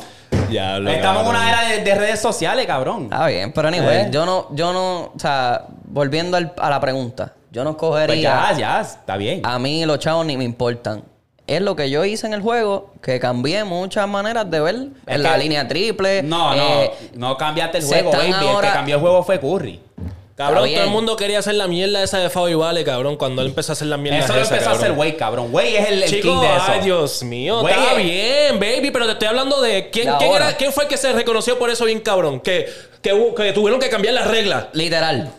[0.49, 3.03] Diablo, Estamos en una era de, de redes sociales, cabrón.
[3.05, 4.07] Está bien, pero anyway, Eh.
[4.11, 8.51] yo no, yo no, o sea, volviendo al- a la pregunta, yo no Pues cogería.
[8.51, 9.41] ya, ya, está bien.
[9.45, 11.03] A mí los chavos ni me importan.
[11.47, 15.15] Es lo que yo hice en el juego, que cambié muchas maneras de ver Es
[15.15, 16.21] en la que- línea triple.
[16.23, 18.31] No, no, eh, no cambiaste el juego, baby.
[18.33, 19.79] El que cambió el juego fue Curry.
[20.35, 23.47] Cabrón, todo el mundo quería hacer la mierda esa de Fabi Vale, cabrón, cuando él
[23.49, 24.91] empezó a hacer la mierda Eso lo esa, empezó a hacer.
[24.91, 25.47] Way, cabrón.
[25.53, 26.65] Way es el, el Chico, king de eso.
[26.67, 30.31] ay, Dios mío, Güey, está bien, baby, pero te estoy hablando de quién, De quién,
[30.31, 30.49] ahora.
[30.49, 32.67] era, quién fue el que se reconoció por eso bien cabrón, que,
[33.01, 34.65] que, hubo- que tuvieron que cambiar las reglas.
[34.73, 35.31] Literal.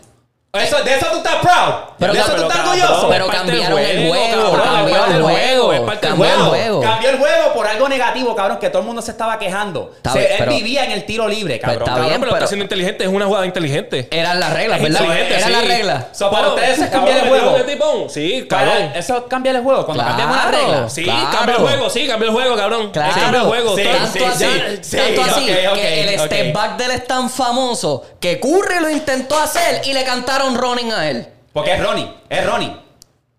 [0.53, 1.73] Eso, de eso tú estás proud.
[1.99, 3.09] Pero de eso tú estás orgulloso.
[3.09, 6.09] Pero cambiaron del el juego, cabrón, cambió es parte el del juego, es parte del
[6.15, 6.81] cambió el juego.
[6.81, 9.91] Cambió el juego por algo negativo, cabrón, que todo el mundo se estaba quejando.
[9.97, 11.79] Está Se- bien, él pero- vivía en el tiro libre, cabrón.
[11.79, 14.07] está Cabrón, bien, pero, pero- está siendo inteligente, es una jugada inteligente.
[14.09, 15.17] Eran las reglas, ¿verdad?
[15.17, 15.49] Eran sí.
[15.51, 16.05] las reglas.
[16.13, 18.09] So, para ustedes es cabrón, cambiar el ¿me juego.
[18.09, 18.91] Sí, cabrón.
[18.95, 19.85] eso cambia el juego.
[19.85, 20.17] Cuando Claro.
[20.17, 20.93] cambiamos las reglas.
[20.93, 21.29] Sí, Claro.
[21.31, 22.91] cambia el juego, sí, cambia el juego, cabrón.
[22.91, 23.13] Claro.
[23.13, 23.75] Sí, cambia el juego.
[23.75, 28.89] Tanto sí, así, que el step back de él es tan famoso que Curry lo
[28.89, 31.27] intentó hacer y le cantaron running a él.
[31.53, 32.07] Porque es Ronnie.
[32.29, 32.87] Es Ronnie.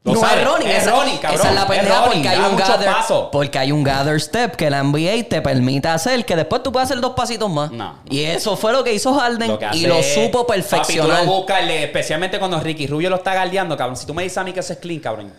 [0.04, 1.40] Lo no es running, Es esa, Ronnie, cabrón.
[1.40, 3.28] Esa es la pendeja porque hay un gather, pasos.
[3.30, 6.88] porque hay un gather step que la NBA te permite hacer que después tú puedes
[6.90, 7.70] hacer dos pasitos más.
[7.70, 7.96] No.
[8.08, 11.20] Y eso fue lo que hizo Harden Lo que y lo supo Papi, perfeccionar.
[11.20, 13.96] tú lo buscas, le- especialmente cuando Ricky Rubio lo está galdeando, cabrón.
[13.96, 15.30] Si tú me dices a mí que eso es clean, cabrón.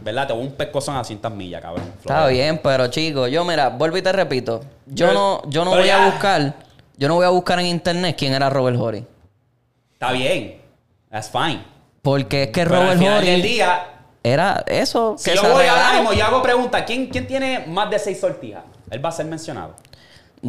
[0.00, 0.26] ¿Verdad?
[0.26, 1.84] Te voy un pescozón a 200 millas, cabrón.
[1.98, 5.86] Está bien, pero chicos, yo mira, vuelvo y te repito, yo no, yo no voy
[5.86, 6.02] ya.
[6.04, 6.54] a buscar,
[6.96, 9.04] yo no voy a buscar en internet quién era Robert Horry.
[9.92, 10.62] Está bien.
[11.16, 11.64] That's fine.
[12.02, 13.86] Porque es que Pero Robert Horry día,
[14.22, 16.84] era eso si que yo voy ahora mismo, yo hago pregunta.
[16.84, 18.64] ¿Quién, ¿Quién tiene más de seis sortijas?
[18.90, 19.76] Él va a ser mencionado.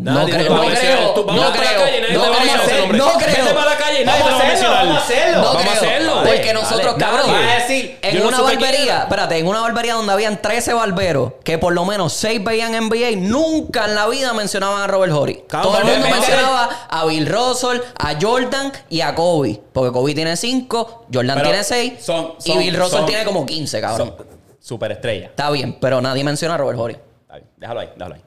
[0.03, 2.21] No Nadie creo, a no creo, Tú- vamos no para la creo, calle nadie no
[2.23, 2.97] te va a creo, mencionar ese nombre.
[2.97, 3.35] no creo.
[3.43, 4.85] Vete para la calle y nadie Vamos te a va a hacerlo, mencionar.
[4.85, 5.37] vamos a hacerlo.
[5.37, 6.13] No Vamos a creo, hacerlo.
[6.17, 6.97] Porque Dale, nosotros, dale.
[7.05, 10.13] cabrón, Va a decir, en yo no una supe barbería, espérate, en una barbería donde
[10.13, 14.81] habían 13 barberos, que por lo menos 6 veían NBA, nunca en la vida mencionaban
[14.81, 15.43] a Robert Horry.
[15.49, 19.61] Todo el mundo mencionaba a Bill Russell, a Jordan y a Kobe.
[19.73, 23.45] Porque Kobe tiene 5, Jordan Pero tiene 6 son- y Bill Russell son- tiene como
[23.45, 24.13] 15, cabrón.
[24.17, 24.27] Son
[24.59, 25.27] superestrella.
[25.27, 26.93] Está bien, pero nadie menciona a Robert Horry.
[27.21, 27.47] Está bien.
[27.57, 28.21] Déjalo ahí, déjalo ahí.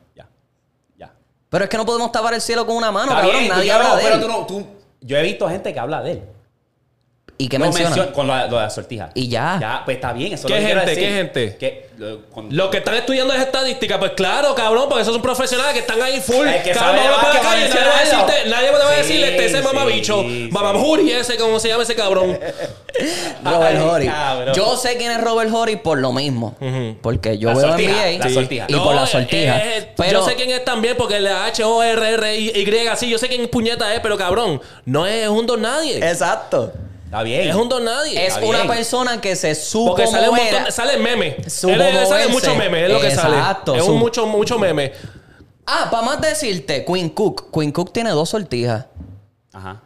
[1.50, 3.38] Pero es que no podemos tapar el cielo con una mano, Está cabrón.
[3.40, 4.20] bien, tú- nadie habla de pero él.
[4.22, 4.66] tú no, tú-
[5.02, 6.22] yo he visto gente que habla de él.
[7.40, 7.88] ¿Y qué menciona?
[7.90, 9.10] menciona- con lo, lo de la sortija.
[9.14, 9.56] Y ya.
[9.60, 10.34] Ya, pues está bien.
[10.34, 11.00] Eso ¿Qué es lo que quiero gente?
[11.00, 11.08] decir.
[11.08, 11.56] ¿Qué gente?
[11.56, 15.22] Que, lo- con- Los que están estudiando es estadística, pues claro, cabrón, porque esos son
[15.22, 16.46] profesionales que están ahí full.
[16.64, 18.96] Que Cabrón, vamos para la calle, nadie va a decirte, nadie te va a Sí,
[19.02, 20.48] decirle este, ese sí, mamabicho, sí.
[20.52, 22.38] mamamjuri ese, como se llama ese cabrón.
[23.44, 24.10] Robert Horry.
[24.54, 26.56] Yo sé quién es Robert Horry por lo mismo.
[27.02, 28.66] Porque yo La veo sortija, NBA la y- sortija.
[28.68, 29.62] y por la sortija.
[29.96, 34.00] pero yo sé quién es también porque la H-O-R-R-Y, sí, yo sé quién puñeta es,
[34.00, 35.96] pero cabrón, no es un don nadie.
[35.98, 36.72] Exacto.
[37.10, 37.48] Está bien.
[37.48, 38.24] Es un don nadie.
[38.24, 38.68] Es Está una bien.
[38.72, 40.52] persona que se supo Porque sale un mover.
[40.54, 41.36] montón, sale meme.
[41.50, 42.28] Supo Él- él sale moverse.
[42.28, 43.36] mucho meme, es lo que sale.
[43.36, 44.92] Exacto, Es su- un mucho, mucho meme.
[45.66, 47.50] Ah, para más decirte, Quinn Cook.
[47.52, 48.86] Quinn Cook tiene dos sortijas.
[49.52, 49.80] Ajá.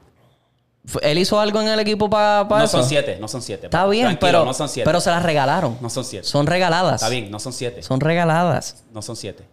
[0.86, 2.76] F- Él hizo algo en el equipo para No eso.
[2.78, 3.66] son siete, no son siete.
[3.68, 4.84] Está bien, Tranquilo, pero, No son siete.
[4.84, 5.78] pero se las regalaron.
[5.80, 6.26] No son siete.
[6.28, 6.96] Son regaladas.
[7.00, 7.82] Está bien, no son siete.
[7.82, 8.84] Son regaladas.
[8.92, 9.44] No son siete.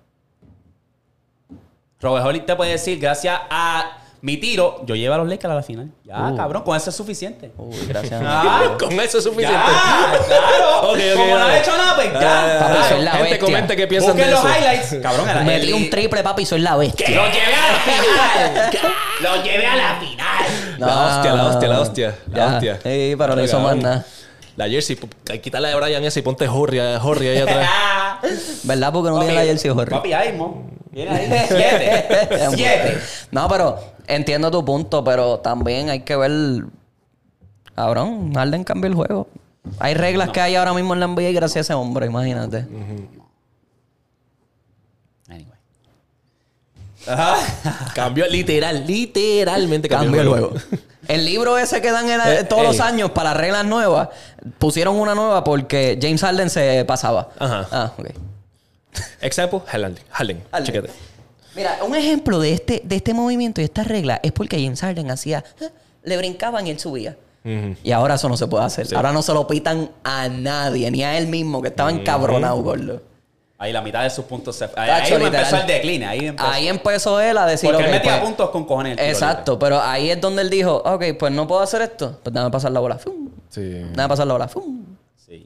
[2.01, 3.97] Robert Holly te puede decir, gracias a.
[4.23, 5.89] Mi tiro, yo llevo a los Lakers a la final.
[6.03, 6.35] Ya, Uh.
[6.37, 7.51] cabrón, con eso es suficiente.
[7.57, 8.21] Uy, gracias.
[8.23, 9.57] Ah, Con eso es suficiente.
[9.57, 10.91] ya, claro.
[10.91, 11.53] Ok, ok, Como no dale.
[11.53, 12.19] ha hecho nada, pues ya.
[12.59, 12.89] Papi, Claro.
[12.89, 13.39] soy la Gente, bestia.
[13.45, 14.59] comente qué piensan de Busquen los eso.
[14.59, 14.95] highlights.
[15.01, 17.05] Cabrón, era Metí el- un triple, papi, soy la bestia.
[17.07, 17.79] Que lo llevé a la
[18.69, 18.93] final.
[19.21, 20.77] lo llevé a la final.
[20.77, 20.87] La
[21.17, 22.15] hostia, la hostia, la hostia.
[22.31, 22.47] La Ya.
[22.53, 22.79] hostia.
[22.83, 24.05] Sí, pero no hizo más nada.
[24.61, 24.95] La jersey,
[25.41, 27.67] quítala de Brian ese y ponte Horry, Horry ahí atrás.
[28.63, 28.93] ¿Verdad?
[28.93, 29.95] Porque no tiene la jersey horrible.
[29.95, 30.69] Papi, ahí, mo.
[30.91, 31.27] Viene ahí.
[31.47, 32.05] Siete.
[32.53, 32.97] Siete.
[33.31, 36.31] No, pero entiendo tu punto, pero también hay que ver.
[37.73, 39.27] Cabrón, Harden cambió el juego.
[39.79, 42.67] Hay reglas que hay ahora mismo en la NBA gracias a ese hombre, imagínate.
[47.95, 50.53] Cambió literal, literalmente cambió, Cambió el juego.
[51.07, 52.81] El libro ese que dan en la- Eh, todos los ey.
[52.81, 54.09] años para reglas nuevas,
[54.59, 57.29] pusieron una nueva porque James Harden se pasaba.
[57.39, 57.67] Ajá.
[57.71, 58.09] Ah, ok.
[59.21, 59.97] Example, Harden.
[60.11, 60.43] Harden.
[60.51, 60.87] Harden.
[61.55, 65.09] Mira, un ejemplo de este, de este movimiento y esta regla es porque James Harden
[65.11, 65.65] hacía, "Ah",
[66.03, 67.17] le brincaban y él subía.
[67.83, 68.87] Y ahora eso no se puede hacer.
[68.95, 73.01] Ahora no se lo pitan a nadie, ni a él mismo, que estaba encabronado, gordo.
[73.61, 74.63] Ahí la mitad de sus puntos se...
[74.75, 76.05] Ahí, Tacho, ahí empezó el decline.
[76.07, 76.49] Ahí empezó.
[76.49, 78.97] Ahí empezó él a decir Porque ok, él metía pues, puntos con cojones.
[78.99, 82.19] Exacto, pero ahí es donde él dijo, ok, pues no puedo hacer esto.
[82.23, 82.97] Pues déjame pasar la bola.
[82.97, 83.29] Fum.
[83.49, 83.61] Sí.
[83.61, 84.47] Déjame pasar la bola.
[84.47, 84.83] Fum.
[85.15, 85.45] Sí.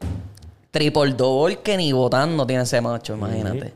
[0.72, 3.74] Triple double que ni votando tiene ese macho, imagínate.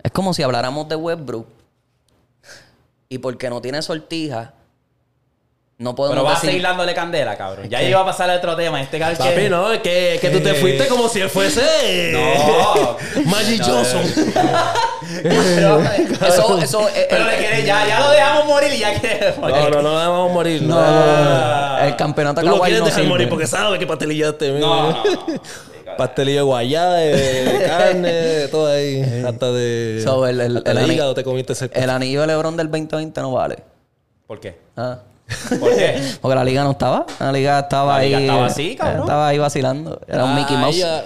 [0.00, 1.48] Es como si habláramos de Westbrook
[3.08, 4.54] y porque no tiene sortija,
[5.78, 7.68] no podemos Pero va a seguir dándole candela, cabrón.
[7.68, 7.90] Ya ¿Qué?
[7.90, 8.80] iba a pasar a otro tema.
[8.80, 9.50] Este cabrón Papi, que...
[9.50, 11.62] no, es que, que tú te fuiste como si él fuese.
[12.14, 12.96] No.
[13.26, 14.02] Magic Johnson.
[15.22, 15.80] Pero,
[16.26, 16.88] Eso, eso...
[16.88, 18.88] eh, pero le quiere, ya, ya lo dejamos morir y ya
[19.38, 19.56] morir.
[19.56, 20.62] No, no, no, vamos a morir.
[20.62, 21.78] No, No.
[21.84, 23.08] el campeonato Tú lo quieres dejar sirve.
[23.08, 24.52] morir porque sabes que pastelillaste.
[24.58, 25.96] No, no, no.
[25.96, 29.02] Pastelillo de guayaba, de, carne, de todo ahí.
[29.26, 30.00] Hasta de.
[30.02, 31.70] So, el- el- hasta el hígado te comiste ese.
[31.74, 33.58] El anillo de LeBron del 2020 no vale.
[34.26, 34.58] ¿Por qué?
[34.76, 34.98] Ah.
[35.58, 36.00] ¿Por qué?
[36.20, 37.06] Porque la liga no estaba.
[37.18, 38.24] La liga estaba La liga ahí.
[38.24, 39.00] estaba así, cabrón.
[39.02, 40.00] Estaba ahí vacilando.
[40.06, 40.74] Era un Ah, Mickey Mouse.
[40.74, 41.04] Ahí, ya-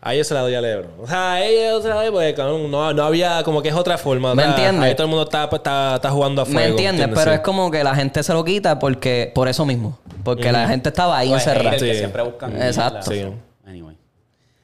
[0.00, 0.90] ahí yo se la doy a Lebron.
[1.02, 3.74] O sea, ahí yo se la doy porque cabrón, no, no había como que es
[3.74, 4.34] otra forma.
[4.34, 4.84] ¿Me O sea, entiendes?
[4.84, 6.60] Ahí todo el mundo está, pues, está, está jugando a fuego.
[6.60, 7.08] ¿Me entiendes?
[7.14, 7.34] Pero Sí.
[7.36, 9.98] es como que la gente se lo quita porque por eso mismo.
[10.22, 11.78] Porque la gente estaba ahí Pues, encerrada.
[11.78, 11.94] Sí.
[11.94, 12.62] siempre buscan.
[12.62, 13.10] Exacto.
[13.10, 13.24] Sí.
[13.66, 13.96] Anyway.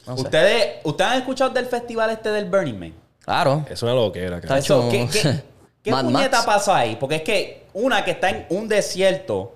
[0.07, 0.23] No sé.
[0.23, 2.95] ¿Ustedes, ¿Ustedes han escuchado del festival este del Burning Man?
[3.25, 3.65] Claro.
[3.69, 5.43] Es una loquera, hecho- Eso, ¿Qué, qué,
[5.83, 6.47] qué Mad puñeta Max.
[6.47, 6.97] pasó ahí?
[6.99, 9.55] Porque es que una que está en un desierto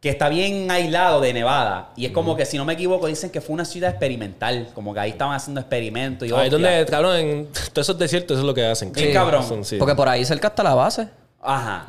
[0.00, 1.90] que está bien aislado de Nevada.
[1.96, 4.68] Y es como que, si no me equivoco, dicen que fue una ciudad experimental.
[4.72, 6.28] Como que ahí estaban haciendo experimentos.
[6.28, 6.50] Y Ahí hostia.
[6.50, 8.92] donde, cabrón, en todos esos desiertos eso es lo que hacen.
[8.92, 9.42] Bien cabrón.
[9.46, 9.76] Son- sí.
[9.76, 11.08] Porque por ahí cerca está la base.
[11.40, 11.86] Ajá.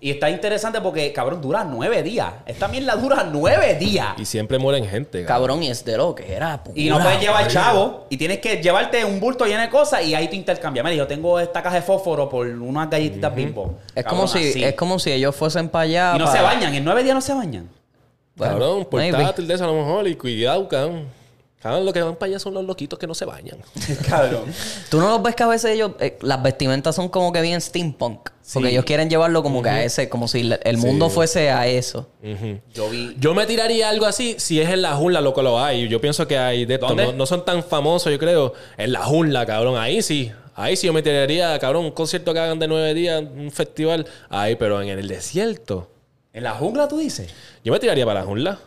[0.00, 2.32] Y está interesante porque, cabrón, dura nueve días.
[2.46, 4.14] Esta mierda dura nueve días.
[4.16, 5.48] Y siempre mueren gente, cabrón.
[5.48, 6.62] Cabrón, y es de lo que era.
[6.74, 7.52] Y no puedes llevar madre.
[7.52, 8.06] chavo.
[8.08, 10.82] Y tienes que llevarte un bulto lleno de cosas y ahí te intercambias.
[10.82, 13.78] Mira, yo tengo esta caja de fósforo por unas galletitas bimbo.
[13.94, 14.64] Es Cabrón, como, si, así.
[14.64, 16.12] es como si ellos fuesen para allá.
[16.16, 16.74] Y no se bañan.
[16.74, 17.68] En nueve días no se bañan.
[18.34, 19.16] Bueno, Cabrón, maybe.
[19.16, 20.08] portátil de eso a lo mejor.
[20.08, 21.04] Y cuidado, cabrón.
[21.62, 23.58] Cabrón, lo que van para allá son los loquitos que no se bañan.
[24.08, 24.44] cabrón.
[24.90, 27.60] Tú no los ves que a veces ellos, eh, las vestimentas son como que bien
[27.60, 28.30] steampunk.
[28.52, 28.74] Porque Sí.
[28.74, 32.08] ellos quieren llevarlo como que a ese, como si le- el mundo fuese a eso.
[32.72, 33.16] Yo vi.
[33.18, 35.88] Yo me tiraría algo así si es en la jungla, lo que lo hay.
[35.88, 36.86] Yo pienso que hay de esto.
[36.86, 37.06] ¿Dónde?
[37.06, 38.52] No, no son tan famosos, yo creo.
[38.76, 39.76] En la jungla, cabrón.
[39.76, 40.30] Ahí sí.
[40.54, 44.06] Ahí sí yo me tiraría, cabrón, un concierto que hagan de nueve días, un festival.
[44.28, 45.90] Ahí, pero en el desierto.
[46.32, 47.28] ¿En la jungla tú dices?
[47.64, 48.58] Yo me tiraría para la jungla.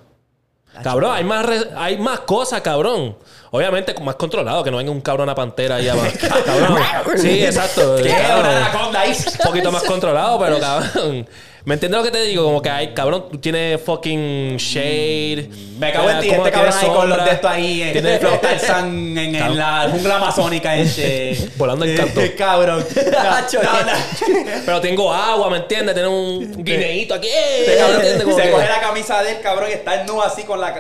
[0.84, 3.18] Cabrón, hay más, re- hay más cosas, cabrón.
[3.52, 6.12] Obviamente más controlado, que no venga un cabrón a pantera ahí abajo.
[6.46, 7.18] cabrón.
[7.18, 7.96] Sí, exacto.
[8.02, 8.10] ¿Qué?
[8.10, 8.40] Cabrón.
[8.50, 9.12] Una anaconda ahí.
[9.12, 11.28] un poquito más controlado, pero cabrón.
[11.70, 12.46] ¿Me entiendes lo que te digo?
[12.46, 15.52] Como que hay, cabrón, tú tienes fucking shade.
[15.78, 17.82] Me cago en ti, este cabrón ahí con los de estos ahí.
[17.84, 20.76] En, Tiene- los Tarzán en, en la jungla amazónica.
[20.76, 21.38] Este.
[21.58, 22.22] Volando en canto.
[22.40, 22.84] cabrón.
[23.12, 24.62] No, no, no.
[24.66, 25.94] Pero tengo agua, ¿me entiendes?
[25.94, 27.30] Tiene un guineíto aquí.
[27.30, 30.74] Este cabrón se que- coge la camisa del cabrón y está nu así con la.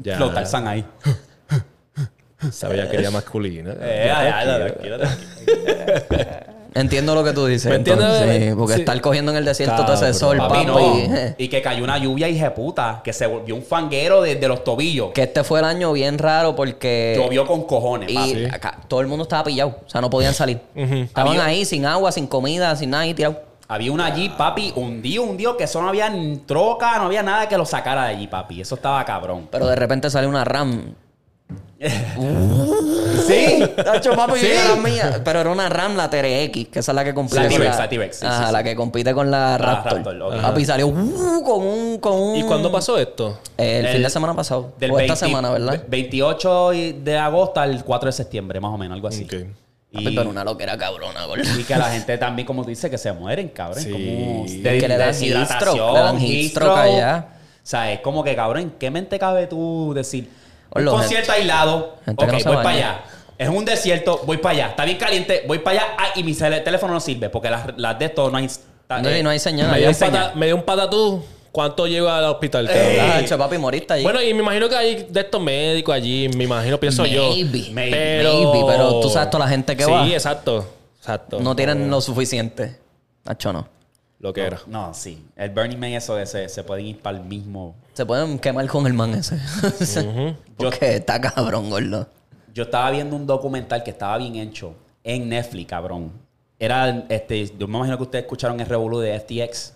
[0.00, 0.16] Ya.
[0.16, 0.84] Los ahí.
[2.52, 3.74] Sabía que era masculina.
[3.80, 6.55] Eh, ya, ya, tranquilo, tranquilo.
[6.76, 7.70] Entiendo lo que tú dices.
[7.70, 8.06] ¿Me entiendes?
[8.06, 8.80] entonces, sí, porque Sí.
[8.80, 10.66] estar cogiendo en el desierto todo ese sol, Papi, papi.
[10.66, 10.96] no.
[10.98, 11.34] eh.
[11.38, 13.00] Y que cayó una lluvia hija de puta.
[13.02, 15.12] Que se volvió un fanguero desde los tobillos.
[15.12, 17.14] Que este fue el año bien raro porque...
[17.18, 18.44] Llovió con cojones, Y papi.
[18.46, 19.78] acá, todo el mundo estaba pillado.
[19.86, 20.60] O sea, no podían salir.
[20.74, 23.38] Estaban Había- ahí sin agua, sin comida, sin nada ahí tirados.
[23.68, 26.12] Había una allí, papi, hundido, hundido, que eso no había
[26.46, 28.60] troca, no había nada que lo sacara de allí, papi.
[28.60, 29.48] Eso estaba cabrón.
[29.50, 30.94] Pero de repente sale una RAM.
[33.26, 33.62] Sí.
[33.76, 34.46] Tacho, papi, Sí.
[34.46, 35.20] era mía.
[35.24, 37.36] Pero era una RAM, la TRX, que esa es la que compite.
[37.42, 38.52] La con T-Rex, la T-Rex, sí, Ajá, sí, sí.
[38.52, 39.94] la que compite con la Raptor.
[39.96, 40.40] Raptor, ok.
[40.42, 41.98] Papi, salió uh, con un.
[41.98, 43.40] Con un ¿Y cuándo pasó esto?
[43.58, 44.72] Eh, el, El- fin de semana pasado.
[44.78, 45.82] Del o esta 20 semana, ¿verdad?
[45.88, 46.70] 28
[47.02, 49.24] de agosto al 4 de septiembre, más o menos, algo así.
[49.24, 49.34] Ok.
[49.92, 51.42] Papi, pero una loquera cabrona, gordo.
[51.58, 53.82] Y que la gente también, como tú dices, que se mueren, cabrón.
[53.82, 53.90] Sí.
[53.90, 56.94] Como Que le dan deshidratación, heat stroke, le dan heat heat stroke stroke.
[56.94, 57.26] allá.
[57.32, 60.28] O sea, es como que, cabrón, ¿en qué mente cabe tú decir
[60.74, 61.96] un concierto aislado?
[62.04, 62.88] gente que ok, no se voy para baña.
[62.90, 63.00] allá.
[63.38, 64.66] Es un desierto, voy para allá.
[64.68, 65.94] Está bien caliente, voy para allá.
[65.98, 68.46] Ah, y mi cel- teléfono no sirve porque las, las de esto no hay...
[68.46, 69.70] está- No, y no hay señal.
[69.70, 70.12] Me dio, un señal.
[70.28, 71.22] pata- me dio un patatú.
[71.52, 72.66] ¿Cuánto lleva al hospital?
[72.68, 72.84] Cabrón?
[73.00, 74.02] Ah, hecho, papi, moriste allí.
[74.02, 77.30] Bueno, y me imagino que hay de estos médicos allí, me imagino, pienso yo.
[77.30, 78.52] Maybe, Pero...
[78.52, 80.06] maybe, pero tú sabes toda la gente que sí, va.
[80.06, 80.66] exacto.
[80.98, 81.40] Exacto.
[81.40, 82.78] no tienen lo suficiente.
[83.24, 83.68] Nacho, no.
[84.18, 84.60] Lo que era.
[84.66, 85.24] No, sí.
[85.36, 87.74] El Burning Man, eso de se, se pueden ir para el mismo...
[87.92, 89.38] Se pueden quemar con el man ese.
[90.56, 92.08] Porque está cabrón, gordo.
[92.54, 94.74] Yo estaba viendo un documental que estaba bien hecho
[95.04, 96.12] en Netflix, cabrón.
[96.58, 99.74] Era, este, yo me imagino que ustedes escucharon el revolú de FTX,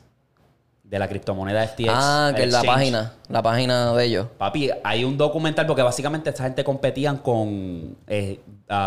[0.90, 1.88] de la criptomoneda FTX.
[1.88, 3.12] Ah, que es la página.
[3.28, 4.26] La página de ellos.
[4.36, 8.40] Papi, hay un documental porque básicamente esta gente competían con eh,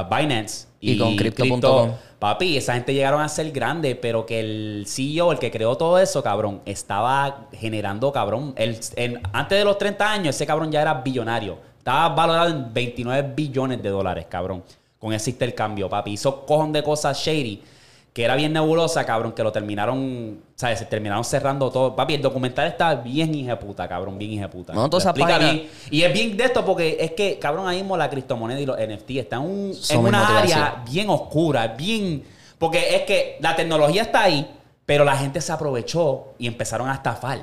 [0.09, 1.61] Binance Y con Crypto.com.
[1.61, 1.97] Crypto.
[2.19, 5.97] Papi, esa gente llegaron a ser grande, pero que el CEO, el que creó todo
[5.97, 8.53] eso, cabrón, estaba generando, cabrón.
[8.57, 8.77] El,
[9.31, 11.57] antes de los 30 años, ese cabrón ya era billonario.
[11.77, 14.61] Estaba valorado en 29 billones de dólares, cabrón.
[14.99, 16.11] Con ese intercambio, papi.
[16.11, 17.63] Hizo cojón de cosas shady
[18.13, 20.77] que era bien nebulosa, cabrón, que lo terminaron, ¿sabes?
[20.79, 21.95] Se terminaron cerrando todo.
[21.95, 24.71] Papi, el documental está bien hijeputa, cabrón, bien hijeputa.
[24.73, 25.13] No, toda esa
[25.51, 25.69] bien.
[25.89, 28.77] Y es bien de esto porque es que, cabrón, ahí mismo la criptomoneda y los
[28.77, 29.73] NFT están en, un-
[30.07, 32.23] una área bien oscura, bien...
[32.59, 34.47] Porque es que la tecnología está ahí,
[34.85, 37.39] pero la gente se aprovechó y empezaron a estafar.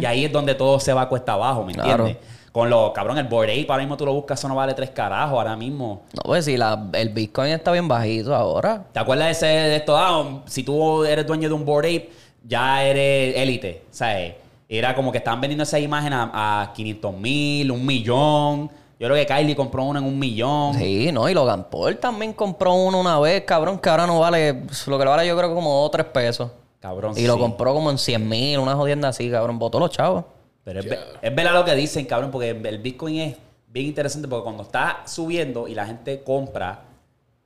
[0.00, 2.06] Y ahí es donde todo se va cuesta abajo, ¿me Claro.
[2.54, 4.90] Con los, cabrón, el Bored Ape, ahora mismo tú lo buscas, eso no vale tres
[4.90, 6.02] carajos ahora mismo.
[6.12, 8.84] No, pues si la, el Bitcoin está bien bajito ahora.
[8.92, 9.96] ¿Te acuerdas de, ese, de esto?
[9.96, 12.12] Ah, si tú eres dueño de un Bored Ape,
[12.44, 13.82] ya eres élite.
[13.90, 14.34] ¿Sabes?
[14.68, 18.70] Era como que estaban vendiendo esa imagen a, a 500 mil, un millón.
[19.00, 20.74] Yo creo que Kylie compró uno en un millón.
[20.74, 24.62] Sí, no, y Logan Paul también compró uno una vez, cabrón, que ahora no vale,
[24.86, 26.50] lo que le vale yo creo que como 2 o 3 pesos.
[26.78, 27.14] Cabrón.
[27.16, 30.24] Y lo compró como en 100 mil, una jodienda así, cabrón, botó los chavos.
[30.64, 33.36] Pero es, ve- es verdad lo que dicen, cabrón, porque el Bitcoin es
[33.68, 36.82] bien interesante porque cuando está subiendo y la gente compra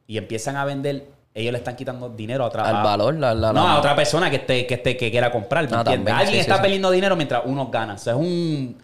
[0.06, 3.52] y empiezan a vender, ellos le están quitando dinero a otra Al valor, la, la,
[3.52, 5.94] no, la- a otra persona que esté, que esté, que quiera comprar, ¿me entiendes?
[5.96, 6.62] también, Alguien sí, está sí.
[6.62, 7.96] perdiendo dinero mientras unos ganan.
[7.96, 8.76] O sea, es un,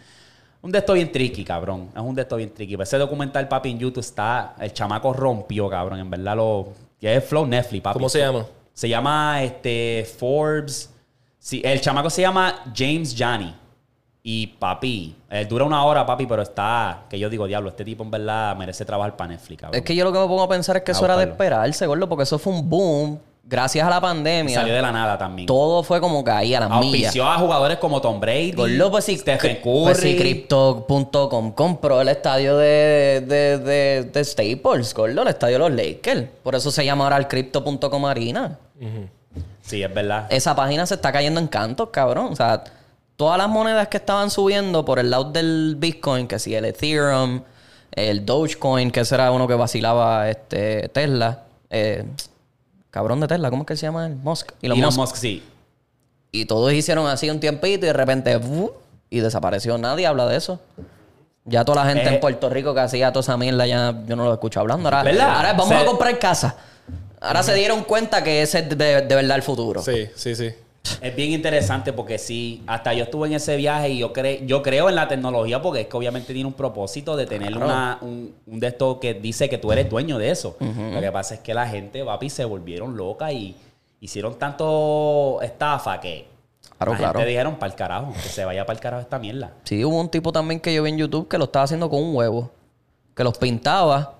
[0.62, 1.90] un de esto bien tricky, cabrón.
[1.94, 2.74] Es un de esto bien tricky.
[2.74, 4.54] Pero ese documental, papi, en YouTube está.
[4.58, 5.98] El chamaco rompió, cabrón.
[6.00, 6.68] En verdad lo.
[7.00, 7.92] Es Flow Netflix, papi.
[7.94, 8.46] ¿Cómo se llama?
[8.72, 10.90] Se llama este Forbes.
[11.38, 13.54] Sí, el chamaco se llama James Johnny.
[14.26, 17.02] Y papi, eh, dura una hora, papi, pero está.
[17.10, 19.78] Que yo digo, diablo, este tipo en verdad merece trabajar para Netflix, cabrón.
[19.78, 21.24] Es que yo lo que me pongo a pensar es que A eso era de
[21.24, 23.18] esperarse, gordo, porque eso fue un boom.
[23.46, 25.44] Gracias a la pandemia, salió de la nada también.
[25.44, 26.84] todo fue como que ahí a las millas.
[26.84, 30.16] Auspició a jugadores como Tom Brady, Gordo, pues si, Stephen pues Curry.
[30.16, 36.28] Crypto.com compró el estadio de, de, de, de Staples, gordo, el estadio de los Lakers.
[36.42, 38.58] Por eso se llama ahora el Crypto.com Arena.
[39.60, 40.26] Sí, es verdad.
[40.30, 42.28] Esa página se está cayendo en cantos, cabrón.
[42.32, 42.64] O sea,
[43.16, 47.42] todas las monedas que estaban subiendo por el lado del Bitcoin, que si el Ethereum,
[47.92, 51.42] el Dogecoin, que ese era uno que vacilaba este Tesla.
[51.70, 52.04] eh,
[52.90, 54.14] cabrón de Tesla, ¿cómo es que se llama él?
[54.16, 54.52] Musk.
[54.62, 54.98] Elon Elon Musk.
[54.98, 55.42] Musk, sí.
[56.30, 58.40] Y todos hicieron así un tiempito y de repente
[59.10, 59.76] y desapareció.
[59.78, 60.60] Nadie habla de eso.
[61.44, 62.14] Ya toda la gente Eh.
[62.14, 64.88] en Puerto Rico que hacía toda esa mierda ya yo no lo escucho hablando.
[64.88, 65.36] Ahora, ¿Verdad?
[65.36, 66.56] ahora vamos Se- a comprar casa.
[67.20, 69.82] Ahora se dieron cuenta que ese es de, de verdad el futuro.
[69.82, 70.50] Sí, sí, sí.
[71.00, 74.62] Es bien interesante porque sí, hasta yo estuve en ese viaje y yo, cre yo
[74.62, 77.64] creo en la tecnología porque es que obviamente tiene un propósito de tener Claro.
[77.66, 80.56] una, un, un de estos que dice que tú eres dueño de eso.
[80.60, 83.54] Lo que pasa es que la gente, papi, se volvieron locas y
[84.00, 86.26] hicieron tanto estafa que
[86.76, 87.18] Claro, la claro.
[87.20, 89.52] gente dijeron para el carajo, que se vaya para el carajo esta mierda.
[89.64, 92.02] Sí, hubo un tipo también que yo vi en YouTube que lo estaba haciendo con
[92.02, 92.50] un huevo.
[93.14, 94.14] Que los pintaba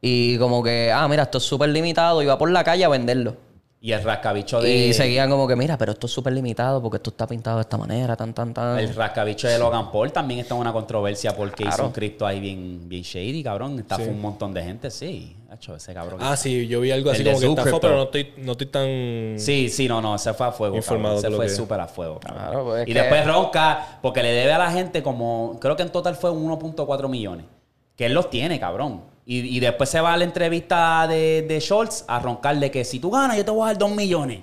[0.00, 2.22] y como que, ah, mira, esto es súper limitado.
[2.22, 3.36] Iba por la calle a venderlo.
[3.78, 4.88] Y el rascabicho de...
[4.88, 7.62] Y seguían como que, mira, pero esto es súper limitado porque esto está pintado de
[7.62, 8.78] esta manera, tan, tan, tan.
[8.78, 12.40] El rascabicho de Logan Paul también está en una controversia porque hizo un cripto ahí
[12.40, 13.78] bien, bien shady, cabrón.
[13.78, 15.36] Está un montón de gente, sí.
[15.50, 16.18] Hacho, ese cabrón.
[16.22, 18.66] Ah, sí, yo vi algo así El como que estafó, pero no estoy, no estoy
[18.66, 19.34] tan...
[19.38, 20.74] Sí, sí, no, no, ese fue a fuego.
[20.74, 22.18] Informado lo fue súper a fuego.
[22.18, 22.42] cabrón.
[22.42, 25.76] Claro, pues es y que- después ronca porque le debe a la gente como, creo
[25.76, 27.44] que en total fue 1.4 millones.
[27.94, 29.02] Que él los tiene, cabrón.
[29.28, 33.00] Y, y después se va a la entrevista de, de Schultz a roncarle que si
[33.00, 34.40] tú ganas, yo te voy a dar 2 millones.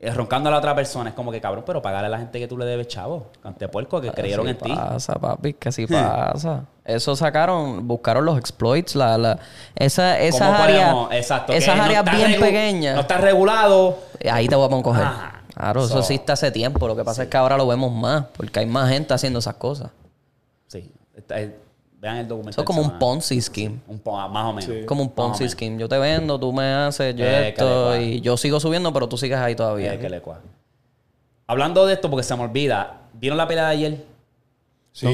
[0.00, 1.10] Eh, roncando a la otra persona.
[1.10, 3.32] Es como que, cabrón, pero pagarle a la gente que tú le debes, chavo.
[3.42, 4.72] Cantepuerco, que creyeron Así en ti.
[4.72, 6.66] pasa, papi, que así pasa.
[6.84, 9.38] Eso sacaron, buscaron los exploits, la, la,
[9.74, 10.94] esa, esas ¿Cómo áreas?
[11.10, 11.52] Exacto.
[11.52, 12.94] esas áreas está bien pequeñas.
[12.94, 13.98] No está regulado.
[14.30, 15.02] Ahí te vamos a coger.
[15.04, 15.42] Ajá.
[15.54, 16.86] Claro, eso So- existe hace tiempo.
[16.86, 19.54] Lo que pasa es que ahora lo vemos más, porque hay más gente haciendo esas
[19.54, 19.90] cosas.
[20.68, 20.92] Sí.
[21.16, 21.56] Está- eh,
[22.00, 22.52] Vean el documental.
[22.52, 22.98] Eso es como un.
[22.98, 23.80] Ponzi scheme.
[23.88, 24.86] Un po- más o menos.
[24.86, 25.78] Como un Ponzi scheme.
[25.80, 29.16] Yo te vendo, tú me haces, yo Eh, esto, y yo sigo subiendo, pero tú
[29.16, 29.94] sigues ahí todavía.
[29.94, 30.22] Eh, que le.
[31.46, 33.00] Hablando de esto, porque se me olvida.
[33.14, 34.04] ¿Vieron la pelea de ayer?
[34.92, 35.06] Sí.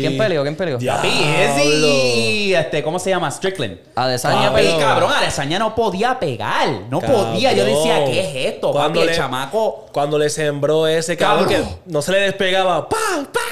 [0.00, 0.42] ¿Quién peleó?
[0.42, 0.78] ¿Quién peleó?
[0.78, 3.30] Papi, ese y este, ¿cómo se llama?
[3.30, 3.78] Strickland.
[3.94, 4.78] Adesanya peleó.
[4.78, 6.68] cabrón, Adesanya no podía pegar.
[6.90, 7.52] No podía.
[7.52, 8.04] Yo decía.
[8.06, 8.72] ¿qué es esto?
[8.72, 9.86] Cuando Papi, el le- chamaco.
[9.92, 11.68] Cuando le sembró ese cabrón, Cabrón.
[11.86, 12.88] que no se le despegaba.
[12.88, 13.26] ¡Pam!
[13.26, 13.42] ¡Pam!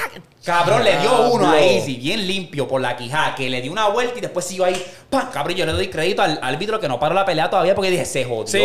[0.45, 3.87] Cabrón, le dio uno ahí, sí, bien limpio por la quijada, que le dio una
[3.87, 4.81] vuelta y después siguió ahí.
[5.09, 5.29] ¡Pam!
[5.31, 8.05] Cabrón, yo le doy crédito al árbitro que no paró la pelea todavía porque dije,
[8.05, 8.45] se jodió.
[8.47, 8.61] Sí,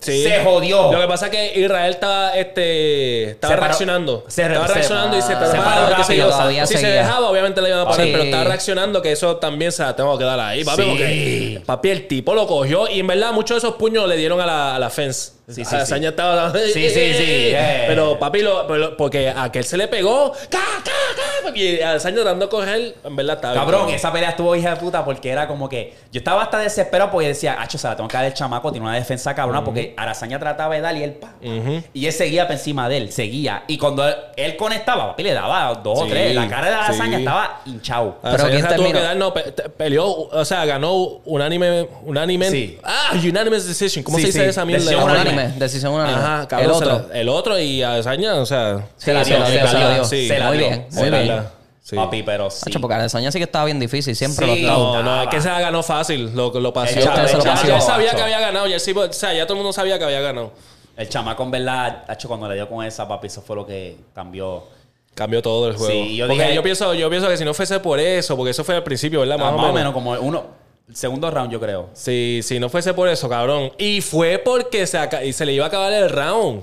[0.00, 0.22] sí.
[0.24, 0.92] Se jodió.
[0.92, 4.24] Lo que pasa es que Israel estaba, este, estaba Se paró- reaccionando.
[4.28, 6.28] se- estaba se- reaccionando y se se paró rápido, yo.
[6.30, 6.94] todavía si se seguía.
[6.96, 8.10] dejaba, obviamente le iban a parar, Sí.
[8.12, 10.82] pero estaba reaccionando que eso también se la tengo que dar ahí, papi.
[10.82, 10.88] Sí.
[10.88, 14.40] Porque, papi, el tipo lo cogió y en verdad muchos de esos puños le dieron
[14.40, 15.32] a la, a la fence.
[15.48, 16.06] Sí, sí, Hazaña sí.
[16.06, 16.52] estaba...
[16.52, 17.52] Sí, sí, sí.
[17.86, 20.32] Pero papi, lo, pero- porque a aquel se le pegó.
[20.48, 20.90] ¡Ca, ca,
[21.44, 21.56] ca!
[21.58, 23.54] Y Hazaña tratando de coger, en verdad estaba...
[23.54, 25.94] bien, Cabrón, esa pelea estuvo hija de puta porque era como que.
[26.12, 28.86] Yo estaba hasta desesperado porque decía, Hacho, se la tengo que dar el chamaco, tiene
[28.86, 31.32] una defensa cabrona, porque Arazaña trataba de darle y él pa.
[31.92, 33.64] Y él seguía por encima de él, seguía.
[33.66, 36.34] Y cuando él, él conectaba, papi, le daba dos o Sí, tres.
[36.34, 37.22] La cara de Arazaña sí.
[37.24, 38.18] estaba hinchado.
[38.22, 38.92] Pero Pero ¿quién tuvo terminó?
[38.92, 40.94] que dar, no, pe- te- peleó, o sea, ganó
[41.24, 42.50] unánime, unánime.
[42.50, 42.78] Sí.
[42.84, 44.04] Ah, unanimous decision.
[44.04, 44.48] ¿Cómo Sí, se dice sí.
[44.50, 44.84] esa mierda?
[44.84, 45.31] Decisión Decisión unánime.
[45.34, 45.58] Unánime.
[45.58, 46.18] Decisión unánime.
[46.18, 47.06] Ajá, cabrón, el otro.
[47.10, 48.88] la- el otro y a Desaña, o sea.
[48.96, 49.94] Se la dio, se la dio, se la dio.
[49.94, 50.04] dio.
[50.04, 50.68] Se la Muy dio.
[50.68, 51.42] bien, muy bien.
[51.82, 51.96] Sí.
[51.96, 52.62] Papi, pero sí.
[52.66, 54.14] Hacho, porque Adesanya sí que estaba bien difícil.
[54.14, 54.52] Siempre Sí.
[54.52, 54.78] lo estaba.
[54.78, 56.94] No, no, es que se la ganó fácil, lo, lo pasó.
[57.00, 59.98] Ya, él sabía que había ganado, ya, sí, o sea, ya todo el mundo sabía
[59.98, 60.52] que había ganado.
[60.96, 63.96] El chamaco, en verdad, Hacho, cuando le dio con esa, papi, eso fue lo que
[64.14, 64.64] cambió.
[65.14, 65.90] Cambió todo el juego.
[65.92, 68.50] Sí, yo porque dije- yo pienso, yo pienso que si no fuese por eso, porque
[68.52, 69.36] eso fue al principio, ¿verdad?
[69.40, 70.61] Ah, Más, o menos, como uno.
[70.94, 71.88] Segundo round, yo creo.
[71.92, 73.72] Si, si no fuese por eso, cabrón.
[73.78, 76.62] Y fue porque se, aca- y se le iba a acabar el round.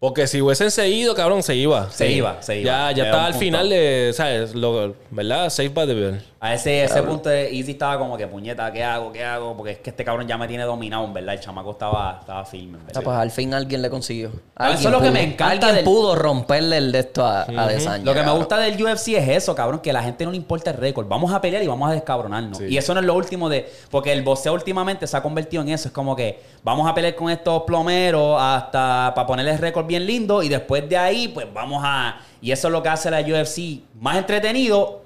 [0.00, 1.90] Porque si hubiesen seguido, cabrón, se iba.
[1.90, 2.64] Se iba, se iba.
[2.90, 3.44] Ya, ya Era estaba un al punto.
[3.44, 4.54] final de, ¿sabes?
[4.54, 5.50] Lo, ¿Verdad?
[5.50, 6.22] Safe by the bell.
[6.40, 9.10] A ese, ese punto de Easy estaba como que, puñeta, ¿qué hago?
[9.10, 9.56] ¿Qué hago?
[9.56, 11.34] Porque es que este cabrón ya me tiene dominado, en verdad.
[11.34, 13.02] El chamaco estaba, estaba firme, en Ah, verdad.
[13.02, 14.30] pues al fin alguien le consiguió.
[14.54, 15.12] Ah, eso Alguien es lo que pudo.
[15.14, 18.30] me encanta Alguien del- pudo romperle el de esto a, a Adesanya, Lo que me
[18.30, 21.08] gusta del UFC es eso, cabrón, que a la gente no le importa el récord.
[21.08, 22.58] Vamos a pelear y vamos a descabronarnos.
[22.58, 22.66] Sí.
[22.68, 23.68] Y eso no es lo último de...
[23.90, 25.88] Porque el boxeo últimamente se ha convertido en eso.
[25.88, 30.44] Es como que vamos a pelear con estos plomeros hasta para ponerles récord bien lindo
[30.44, 32.20] y después de ahí, pues vamos a...
[32.40, 35.02] Y eso es lo que hace la UFC más entretenido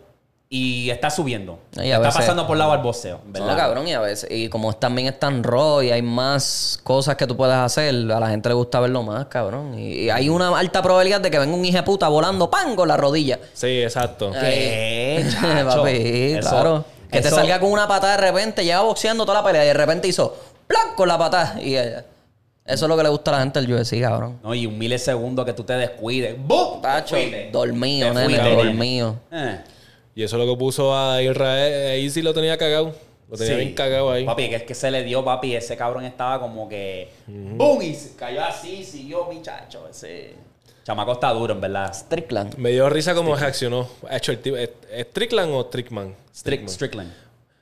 [0.55, 1.61] y está subiendo.
[1.77, 3.49] Y está veces- pasando por lado al boxeo, ¿verdad?
[3.49, 7.17] No, cabrón, y a veces, y como también es tan raw y hay más cosas
[7.17, 9.79] que tú puedes hacer, a la gente le gusta verlo más, cabrón.
[9.79, 12.77] Y, y hay una alta probabilidad de que venga un hijo de puta volando pan
[12.77, 13.39] con la rodilla.
[13.55, 14.31] Sí, exacto.
[14.31, 15.87] ¿Qué, Papi, chacho?
[15.87, 16.85] Eso- claro.
[17.11, 19.75] Que te salga con una patada de repente, lleva boxeando toda la pelea y de
[19.75, 20.95] repente hizo ¡plac!
[20.95, 21.59] con la patada.
[21.63, 22.05] Y eso
[22.67, 24.39] es lo que le gusta a la gente del UFC, cabrón.
[24.43, 26.37] No, y un milisegundo que tú te descuides.
[26.39, 26.83] ¡Bum!
[26.83, 27.17] Tacho,
[27.51, 28.55] dormido, nene.
[28.55, 29.17] dormido.
[29.33, 29.61] Eh.
[30.15, 31.73] Y eso es lo que puso a Israel.
[31.91, 32.95] A Easy lo tenía cagado.
[33.31, 33.61] Lo tenía Sí.
[33.61, 34.27] bien cagado ahí.
[34.27, 35.55] Papi, que es que se le dio, papi.
[35.57, 37.09] Ese cabrón estaba como que.
[37.27, 37.81] ¡Bum!
[37.81, 39.89] Y se cayó así, siguió, muchacho.
[39.89, 40.35] Ese.
[40.85, 41.95] Chamaco está duro, en verdad.
[41.95, 42.57] Strickland.
[42.57, 43.89] Me dio risa cómo reaccionó.
[44.09, 44.57] Ha hecho el tipo.
[44.57, 46.15] ¿Es, es Strickland o Strickman?
[46.35, 47.13] Strick, Strickland.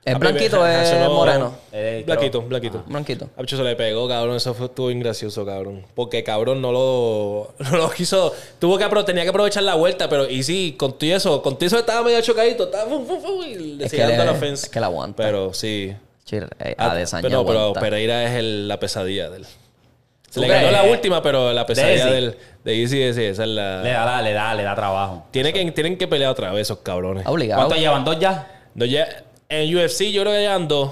[0.03, 1.53] ¿Es blanquito o es moreno?
[1.71, 2.83] Eh, Blanquito, creo- blanquito.
[2.87, 3.29] Blanquito.
[3.37, 4.35] Hacho se le pegó, cabrón.
[4.35, 5.85] Eso fue, estuvo bien gracioso, cabrón.
[5.93, 8.33] Porque cabrón no lo, no lo quiso.
[8.57, 11.67] Tuvo que tenía que aprovechar la vuelta, pero y sí, con todo eso, con todo
[11.67, 12.63] eso estaba medio chocadito.
[12.63, 14.65] Estaba fu, fu, fu, y le Es que dando la fence.
[14.65, 15.21] es que la aguanta.
[15.23, 15.93] Pero sí.
[16.25, 17.73] Chir, eh, Ah, Adesanya pero, pero.
[17.73, 19.45] Pereira es el- la pesadilla de él.
[19.45, 22.09] Se ¿Tú le ganó la última, pero la pesadilla Easy.
[22.09, 23.83] del, de Easy, esa es la.
[23.83, 25.25] Le da, le da, le da trabajo.
[25.29, 27.27] Tiene que, tienen que pelear otra vez esos cabrones.
[27.27, 27.61] Obligado.
[27.61, 28.03] ¿Cuánto llevan?
[28.05, 28.47] ¿Dos ya?
[28.73, 29.07] No, ya,
[29.51, 30.91] en UFC yo creo que llevan dos.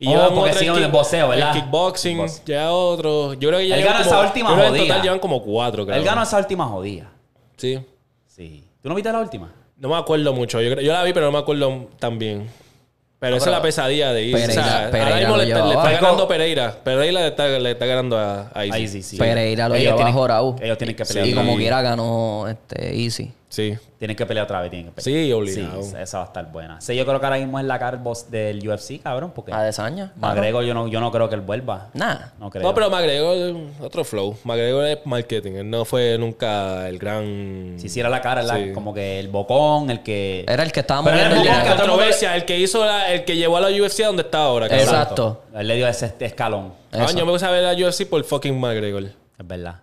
[0.00, 1.56] Y Oh, porque siguen en boxeo, ¿verdad?
[1.56, 3.34] El kickboxing, ya otro.
[3.34, 4.82] Yo creo que ya Él ganó como- esa última que En jodida.
[4.86, 5.98] total llevan como cuatro, creo.
[5.98, 7.10] Él ganó esa última jodida.
[7.56, 7.80] Sí.
[8.26, 8.64] Sí.
[8.80, 9.52] ¿Tú no viste la última?
[9.76, 10.60] No me acuerdo mucho.
[10.60, 12.48] Yo, yo la vi, pero no me acuerdo tan bien.
[13.18, 14.32] Pero esa es la pesadilla de Easy.
[14.46, 16.76] Pereira- o sea, Pereira ahora mismo lo le, está- le está ganando Pereira.
[16.84, 18.76] Pereira le está, le está ganando a, a Easy.
[18.76, 19.16] Ahí sí, sí.
[19.16, 20.56] Pereira lo Ellos llevaba tienen- jorado.
[20.62, 21.26] Ellos tienen que pelear.
[21.26, 23.32] Y otra como quiera ganó este Easy.
[23.48, 23.76] Sí.
[23.98, 24.70] Tienen que pelear otra vez.
[24.70, 25.24] Tienen que pelear.
[25.24, 25.82] Sí, obligado.
[25.82, 26.80] Sí, esa va a estar buena.
[26.80, 27.98] Sí, yo creo que ahora mismo es la cara
[28.30, 29.32] del UFC, cabrón.
[29.34, 30.12] Porque Adesanya.
[30.16, 31.88] McGregor yo no, yo no creo que él vuelva.
[31.94, 32.34] Nada.
[32.38, 32.62] No creo.
[32.62, 34.36] No, pero McGregor es otro flow.
[34.44, 35.52] McGregor es marketing.
[35.52, 37.74] Él no fue nunca el gran...
[37.78, 38.56] Si hiciera la cara, ¿verdad?
[38.66, 38.72] Sí.
[38.72, 40.44] como que el bocón, el que...
[40.46, 43.12] Era el que estaba Pero moviendo era el La bocón controversia, el que hizo la,
[43.12, 44.68] el que llevó a la UFC a donde está ahora.
[44.68, 44.86] cabrón.
[44.86, 45.42] Exacto.
[45.54, 46.72] Él le dio ese escalón.
[46.92, 49.04] Ah, yo me puse a ver la UFC por fucking McGregor.
[49.04, 49.12] Es
[49.46, 49.76] verdad.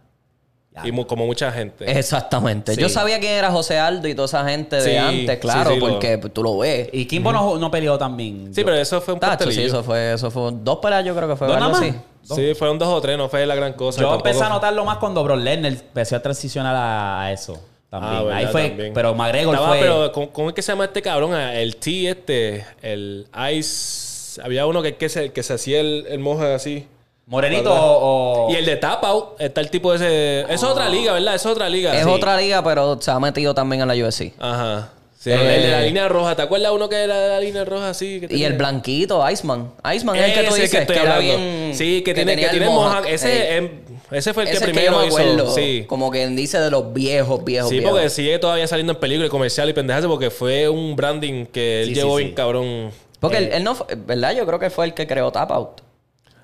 [0.84, 1.85] Y mu- como mucha gente.
[1.97, 2.76] Exactamente.
[2.76, 2.81] Sí.
[2.81, 5.80] Yo sabía quién era José Aldo y toda esa gente de Sí, antes, claro, sí,
[5.80, 6.89] lo- porque tú lo ves.
[6.91, 8.53] Y Kimbo no, no peleó también.
[8.53, 9.68] Sí, pero eso fue un Tacho, sí, pastelillo.
[9.68, 11.91] eso fue, eso fue dos peleas, yo creo que fue ¿Dos algo nada así.
[11.91, 12.02] más?
[12.38, 14.02] Sí, fueron dos o tres, no fue la gran cosa.
[14.02, 17.57] Yo tampoco- empecé a notarlo más cuando Brock Lesnar empezó a transicionar a, a eso.
[17.89, 18.14] También.
[18.14, 18.93] Ah, verdad, Ahí fue, también.
[18.93, 19.80] pero McGregor Estaba, fue...
[19.80, 21.34] pero ¿cómo, cómo es que se llama este cabrón?
[21.34, 24.41] Ah, El T este, el Ice...
[24.43, 26.88] Había uno que, que, se, que se hacía el, el moja así.
[27.27, 27.84] Morenito ¿Verdad?
[27.85, 28.45] o...
[28.47, 30.41] o- Y el de Tap Out, está el tipo ese...
[30.41, 31.35] Eso es otra liga, ¿verdad?
[31.35, 31.95] Eso es otra liga.
[31.97, 32.10] Es Sí.
[32.10, 34.34] otra liga, pero se ha metido también en la UFC.
[34.39, 34.89] Ajá.
[35.19, 36.35] Sí, Eh, el, el de la línea roja.
[36.35, 38.19] ¿Te acuerdas uno que era de la línea roja así?
[38.19, 38.47] que Y tenía?
[38.47, 39.72] el blanquito, Iceman.
[39.95, 41.38] Iceman es el que tú Ese dices estoy que era hablando.
[41.38, 41.72] bien...
[41.76, 42.91] Sí, que, tiene, tenía que tiene mohawk.
[42.91, 43.06] mohawk.
[43.07, 43.72] Ese, em,
[44.11, 45.18] ese fue el Ese que primero yo me hizo.
[45.18, 45.52] acuerdo.
[45.56, 45.84] Sí.
[45.88, 47.91] Como quien dice de los viejos, viejos, Sí, viejos.
[47.91, 51.81] porque sigue todavía saliendo en películas y comercial y pendejas porque fue un branding que
[51.81, 52.91] él Sí, llevó sí, bien cabrón.
[53.19, 53.45] Porque Eh.
[53.45, 54.35] él, él no fue, ¿verdad?
[54.35, 55.81] Yo creo que fue el que creó Tap Out.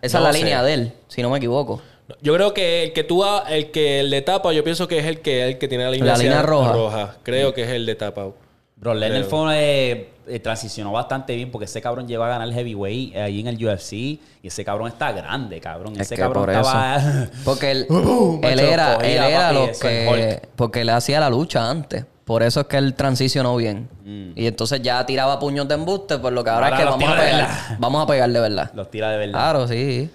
[0.02, 0.40] Esa No es la sé.
[0.40, 1.82] línea de él, si no me equivoco.
[2.22, 4.98] Yo creo que el que tú ha- el que el de tapa, yo pienso que
[5.00, 7.16] es el que el que tiene la línea, La línea roja.
[7.24, 8.28] Creo que es el de tapa.
[8.76, 9.24] Bro, Creo.
[9.26, 9.56] fue,
[9.92, 13.40] eh, eh, transicionó bastante bien porque ese cabrón llegó a ganar el heavyweight eh, ahí
[13.40, 15.94] en el UFC y ese cabrón está grande, cabrón.
[15.96, 16.96] Es ese que cabrón por estaba...
[16.96, 17.32] eso.
[17.46, 17.86] Porque él,
[18.42, 20.42] él era, él era lo que...
[20.56, 22.06] Porque él hacía la lucha antes.
[22.26, 23.90] Por eso es que él transicionó bien.
[24.04, 24.32] Mm.
[24.40, 27.10] Y entonces ya tiraba puños de embuste, por lo que ahora, Ahora es que vamos
[27.10, 27.50] a pegar.
[27.80, 28.72] Vamos a pegar de verdad.
[28.74, 29.34] Los tira de verdad.
[29.34, 30.10] Claro, sí.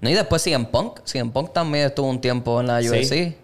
[0.00, 1.00] No, y después CM Punk.
[1.04, 2.88] CM Punk también estuvo un tiempo en la Sí.
[2.90, 3.38] UFC.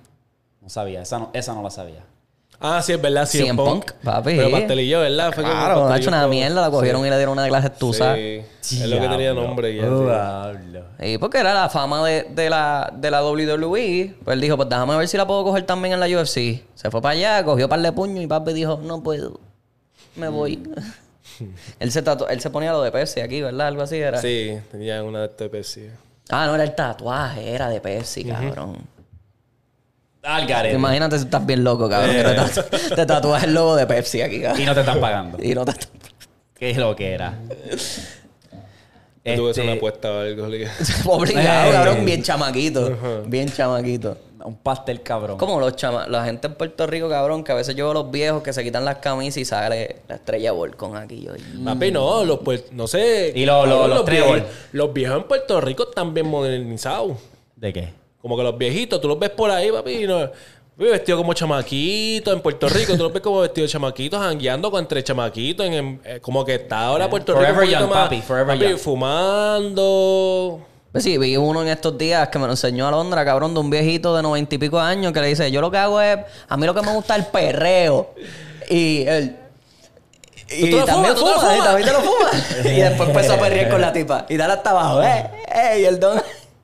[0.61, 2.05] No sabía, esa no, esa no la sabía.
[2.63, 4.37] Ah, sí, es verdad, sí, CM Punk, papi.
[4.37, 5.33] Pero pastelillo, ¿verdad?
[5.33, 8.15] Fue Claro, ha hecho una mierda, la cogieron y le dieron una clase tusa.
[8.15, 8.43] Sí.
[8.81, 9.83] Es lo que tenía nombre ya.
[9.83, 9.89] Sí.
[10.05, 10.85] Diablo.
[11.01, 14.15] Y porque era la fama de, de la, de la WWE.
[14.25, 16.63] Pues él dijo, pues déjame ver si la puedo coger también en la UFC.
[16.75, 19.41] Se fue para allá, cogió un par de puños y papi dijo, no puedo.
[20.15, 20.63] Me voy.
[21.81, 23.67] él, se tatu- él se ponía lo de Pepsi aquí, ¿verdad?
[23.69, 24.21] Algo así era.
[24.21, 25.89] Sí, tenía una de sí.
[26.31, 28.79] Ah, no, era el tatuaje, era de Pepsi, cabrón.
[30.23, 30.75] Al garete.
[30.77, 32.15] Imagínate si estás bien loco, cabrón.
[32.15, 34.65] que te, tatu- te tatúas el logo de Pepsi aquí, Y cabrón.
[34.67, 35.39] no te están pagando.
[35.43, 35.73] Y no te...
[36.55, 37.35] ¿Qué es lo que era?
[39.25, 40.47] Yo tuve Este, una apuesta o algo.
[41.07, 41.73] Obligado, Eh.
[41.73, 42.05] cabrón.
[42.05, 43.23] Bien chamaquito.
[43.27, 44.17] Bien chamaquito.
[44.45, 45.39] Un pastel cabrón.
[45.39, 47.95] Como los chama la gente en Puerto Rico, cabrón, que a veces yo veo a
[48.03, 51.23] los viejos que se quitan las camisas y sale la estrella Volcón aquí.
[51.23, 51.33] Yo,
[51.65, 52.41] Papi, no, los
[52.73, 53.33] no sé.
[53.37, 54.35] Y lo- lo- cabrón, los trébol.
[54.41, 57.19] viejos, los viejos en Puerto Rico están bien modernizados.
[57.55, 58.02] ¿De qué?
[58.23, 60.31] Como que los viejitos, tú los ves por ahí, papi, no, papi,
[60.91, 64.81] vestido como chamaquito en Puerto Rico, tú los ves como vestido de chamaquitos, jangueando con
[64.81, 67.45] entre chamaquitos, en, en- eh, como que está ahora Puerto Rico.
[67.53, 68.79] Forever young, más- papi, forever young.
[69.77, 70.61] fumando.
[70.93, 73.71] Pues sí, vi uno en estos días que me lo enseñó Alondra, cabrón, de un
[73.71, 76.19] viejito de noventa y pico años que le dice, yo lo que hago es,
[76.49, 78.11] a mí lo que me gusta es el perreo.
[78.69, 79.37] Y él...
[80.55, 81.15] Y también fumas?
[81.15, 81.65] ¿Tú te lo fuma, y fumas?
[81.65, 82.31] también te lo fuma.
[82.71, 84.27] y después empezó a perrear con la tipa.
[84.29, 86.21] Y dale hasta abajo, eh, eh, y el don...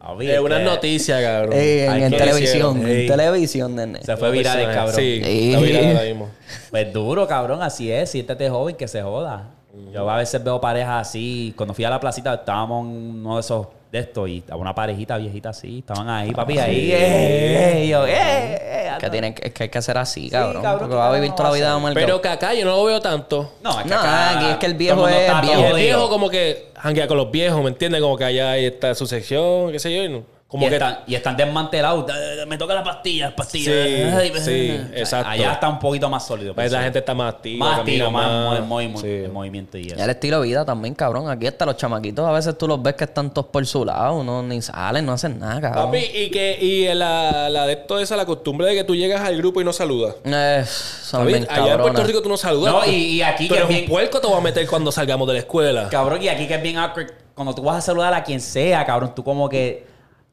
[0.09, 1.53] Papi, Eh, unas este, noticias, cabrón.
[1.55, 2.81] En, Ay, en ¿qué televisión, hicieron?
[2.81, 3.07] en Ey.
[3.07, 4.01] televisión, nene.
[4.03, 4.95] Se fue viral el cabrón.
[4.97, 5.51] Sí, Sí.
[5.53, 6.29] está viral ahora mismo.
[6.71, 8.11] Pues duro, cabrón, así es.
[8.11, 9.51] Siéntete joven, que se joda.
[9.93, 11.53] Yo a veces veo parejas así.
[11.57, 14.75] Cuando fui a la placita, estábamos en uno de esos de estos y estaba una
[14.75, 15.79] parejita viejita así.
[15.79, 16.91] Estaban ahí, papi, ahí.
[16.93, 20.29] eh, eh, y yo, eh, eh, Que, tiene, que- es que hay que hacer así,
[20.29, 20.63] cabrón.
[20.63, 21.81] cabrón, porque ¿qué va a vivir no toda la vida.
[21.95, 23.53] Pero que acá yo no lo veo tanto.
[23.63, 25.65] No, es que No, acá aquí es que el viejo es está viejo.
[25.67, 28.01] El viejo como que janguea con los viejos, ¿me entiendes?
[28.01, 30.03] Como que allá está su sección, qué sé yo.
[30.05, 32.07] y no- como y, que están, y están desmantelados.
[32.47, 33.71] Me toca la pastilla, pastilla.
[33.71, 35.29] Sí, Ay, sí, exacto.
[35.29, 36.55] Allá está un poquito más sólido.
[36.55, 37.67] pues, la gente está más activa.
[37.69, 39.01] más activo, más, más.
[39.03, 39.07] Sí.
[39.27, 40.03] en movimiento y Y eso.
[40.03, 41.29] el estilo de vida también, cabrón.
[41.29, 44.25] Aquí hasta los chamaquitos a veces tú los ves que están todos por su lado.
[44.25, 45.85] No, ni salen, no hacen nada, cabrón.
[45.85, 49.21] Papi, y que y la, la de esto esa, la costumbre de que tú llegas
[49.21, 50.15] al grupo y no saludas.
[50.25, 52.05] Eh, son Papi, bien allá en Puerto.
[52.05, 52.73] Rico tú no saludas.
[52.73, 54.91] No, y- y aquí tú que eres bien- un puerco te voy a meter cuando
[54.91, 55.91] salgamos de la escuela.
[55.91, 57.09] Cabrón, y aquí que es bien awkward.
[57.35, 59.87] Cuando tú vas a saludar a quien sea, cabrón, tú como que...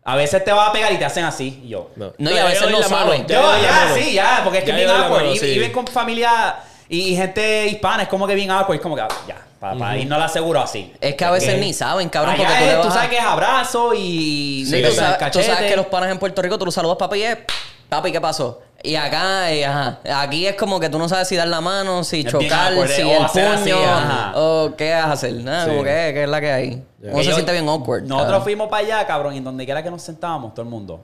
[0.07, 1.61] A veces te vas a pegar y te hacen así.
[1.65, 1.89] Y yo...
[1.95, 3.25] No, No, y a veces no saben.
[3.27, 5.21] ya Yo, ya, sí, ya, porque es que Ya es bien awkward.
[5.23, 5.45] mano, y, sí.
[5.47, 6.57] y viven con familia
[6.87, 8.75] y, y gente hispana, es como que bien awkward.
[8.75, 10.93] Es como que, ah, ya, para, irnos la seguro así.
[11.01, 12.93] Es que a veces ni saben, cabrón, allá porque tú es- le vas tú a-
[12.93, 14.65] sabes que es abrazo y...
[14.69, 17.17] Sí, tú, sabes, tú sabes que los panas en Puerto Rico tú los saludas papi
[17.19, 17.37] y es,
[17.89, 18.61] papi, ¿qué pasó?
[18.85, 22.03] Y acá, eh, ajá, aquí es como que tú no sabes si dar la mano,
[22.03, 24.31] si chocar, si o el hacer así, puño, ajá.
[24.35, 25.69] o qué hacer, nada, Sí.
[25.71, 26.83] como que, que es la que hay.
[27.01, 28.03] Uno se yo- siente bien awkward.
[28.03, 28.43] Nosotros cabrón.
[28.43, 31.01] fuimos para allá, cabrón, y en donde quiera que nos sentábamos, todo el mundo.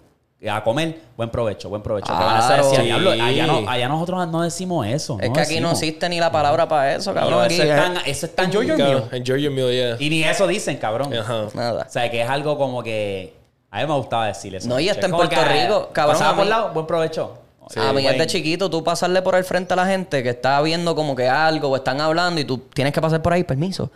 [0.50, 2.08] A comer, buen provecho, buen provecho.
[2.08, 2.72] Que van a hacer Claro.
[2.72, 3.22] así, diablo, Sí.
[3.22, 5.18] allá, no- allá nosotros no decimos eso.
[5.22, 7.46] Es que aquí no existe ni la palabra para eso, cabrón.
[7.46, 9.04] Eso, es es- tan, eso es tan enjoy your meal.
[9.12, 9.96] enjoy your meal, yeah.
[10.00, 11.14] Y ni eso dicen, cabrón.
[11.14, 11.46] Ajá.
[11.54, 11.86] Nada.
[11.88, 13.36] O sea, que es algo como que...
[13.70, 14.68] A mí me gustaba decir eso.
[14.68, 17.38] No, y hasta en Puerto que, Rico, cabrón, Pasaba a por lado, buen provecho.
[17.80, 20.96] A mí desde chiquito tú pasarle por el frente a la gente que está viendo
[20.96, 23.92] como que algo o están hablando y tú tienes que pasar por ahí, permiso.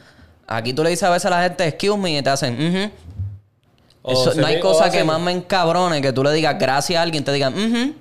[0.47, 2.91] Aquí tú le dices a veces a la gente, excuse me, y te hacen, mhm.
[4.07, 7.01] O Eso- no hay cosa que más me encabrone que tú le digas gracias a
[7.01, 7.95] alguien, te digan, mhm.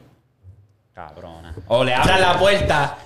[0.93, 1.55] Cabrona.
[1.67, 2.99] O le abran la puerta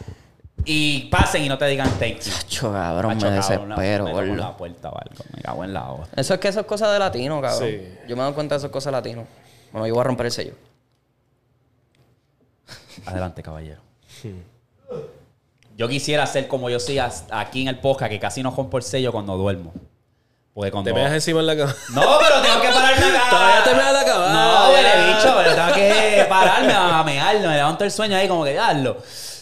[0.64, 2.30] y pasen y no te digan thank you.
[2.32, 4.42] Chacho, cabrón, Macho, me cabrón, desespero, me cago en gordo.
[4.42, 5.24] la puerta o algo.
[5.34, 6.08] Me cago en la hoja.
[6.16, 7.68] Eso es que eso es cosa de latino, cabrón.
[7.70, 7.88] Sí.
[8.08, 9.26] Yo me doy cuenta de eso es cosa de latino.
[9.72, 10.52] Bueno, yo voy a romper el sello.
[13.10, 13.80] Adelante, caballero.
[15.76, 18.82] Yo quisiera ser como yo soy aquí en el podcast, que casi no rompo el
[18.82, 19.72] sello cuando duermo.
[20.52, 20.90] Porque cuando...
[20.90, 21.74] Te meas encima en la cama.
[21.94, 23.22] No, pero tengo que pararme acá.
[23.30, 24.32] Todavía te meas la cama.
[24.32, 27.36] No, huele bicho, pero tengo que pararme a mear.
[27.40, 28.96] Me levanto el sueño ahí como que darlo.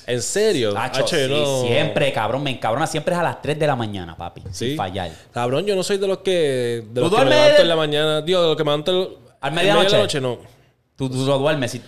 [0.07, 0.75] ¿En serio?
[0.79, 2.43] Hacho, sí, no- siempre, cabrón.
[2.43, 2.87] Me encabrona.
[2.87, 4.43] Siempre es a las 3 de la mañana, papi.
[4.53, 4.69] Sí.
[4.69, 5.11] Sin fallar.
[5.33, 6.85] Cabrón, yo no soy de los que...
[6.91, 8.21] De ¿Tú los que me levanto de- en la mañana.
[8.21, 8.93] Digo, de los que me levanto...
[8.93, 9.09] el-
[9.41, 9.93] ¿Al medianoche?
[9.97, 10.39] la noche, no.
[10.97, 11.71] Tú, tú lo duermes.
[11.73, 11.83] Si...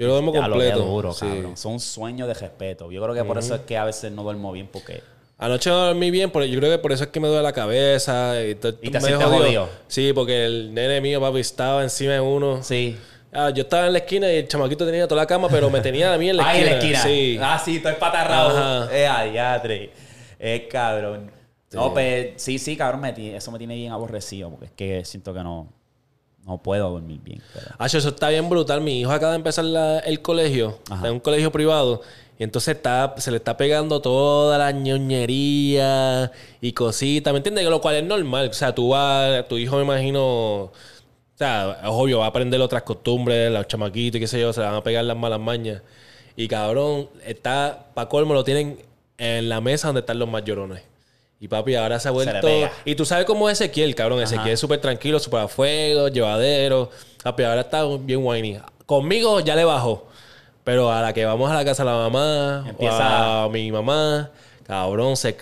[0.00, 0.78] Yo lo duermo lo completo.
[0.78, 1.26] que duro, sí.
[1.26, 1.56] cabrón.
[1.56, 2.90] Son sueños de respeto.
[2.90, 5.02] Yo creo que por eso es que a veces no duermo bien porque...
[5.38, 7.52] Anoche no dormí bien, pero yo creo que por eso es que me duele la
[7.52, 8.34] cabeza.
[8.42, 9.68] Y, Y te sientes jodido.
[9.88, 12.62] Sí, porque el nene mío, papi, estaba encima de uno.
[12.62, 12.96] Sí.
[13.32, 15.80] Ah, yo estaba en la esquina y el chamaquito tenía toda la cama, pero me
[15.80, 16.66] tenía a mí en la Ah, esquina.
[16.66, 17.02] en la esquina.
[17.02, 17.38] Sí.
[17.40, 18.90] Ah, sí, estoy patarrado.
[18.90, 19.90] Eh, adiatre.
[20.38, 21.30] Es cabrón.
[21.72, 23.00] No, pues sí, sí, cabrón.
[23.00, 25.68] me eso me tiene bien aborrecido porque es que siento que no,
[26.46, 27.40] no puedo dormir bien.
[27.54, 28.80] pero- Hacho, eso está bien brutal.
[28.80, 31.06] Mi hijo acaba de empezar la- el colegio, Ajá.
[31.06, 32.02] en un colegio privado,
[32.38, 37.64] y entonces está, se le está pegando toda la ñoñería y cositas, ¿me entiendes?
[37.68, 38.48] Lo cual es normal.
[38.48, 40.22] O sea, tú vas, tu hijo me imagino,
[40.64, 40.72] o
[41.36, 44.60] sea, es obvio, va a aprender otras costumbres, los chamaquitos y qué sé yo, se
[44.60, 45.82] le van a pegar las malas mañas.
[46.36, 48.78] Y cabrón, está, pa' colmo, lo tienen
[49.18, 50.82] en la mesa donde están los más llorones.
[51.42, 52.38] Y papi, ahora se ha vuelto.
[52.42, 52.70] pega.
[52.84, 54.20] y tú sabes cómo es Ezequiel, cabrón.
[54.22, 56.90] Ezequiel es súper tranquilo, súper a fuego, llevadero.
[57.24, 58.58] Papi, ahora está bien whiny.
[58.86, 60.06] Conmigo ya le bajó.
[60.64, 63.72] Pero a la que vamos a la casa de la mamá, Empieza- o a mi
[63.72, 64.30] mamá,
[64.66, 65.34] cabrón, se,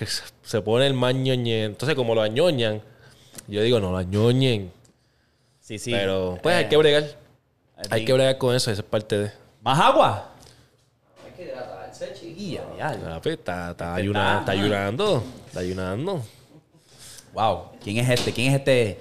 [0.44, 1.64] se pone el más ñoñe.
[1.64, 2.80] Entonces, como lo añoñan,
[3.48, 4.70] yo digo, no lo añoñen.
[5.60, 5.90] Sí, sí.
[5.90, 7.04] Pero, pues, Eh, hay que bregar.
[7.90, 8.06] Hay sí.
[8.06, 9.30] que bregar con eso, esa es parte de.
[9.62, 10.30] ¿Más agua?
[11.26, 12.62] Hay que hidratarse, chiquilla.
[12.78, 12.92] ya.
[12.96, 15.22] Papi, está, está, ayuna- está- está ayunando.
[15.58, 16.22] Está ayunando.
[17.34, 17.72] Wow.
[17.82, 18.32] ¿Quién es este?
[18.32, 19.00] ¿Quién es este?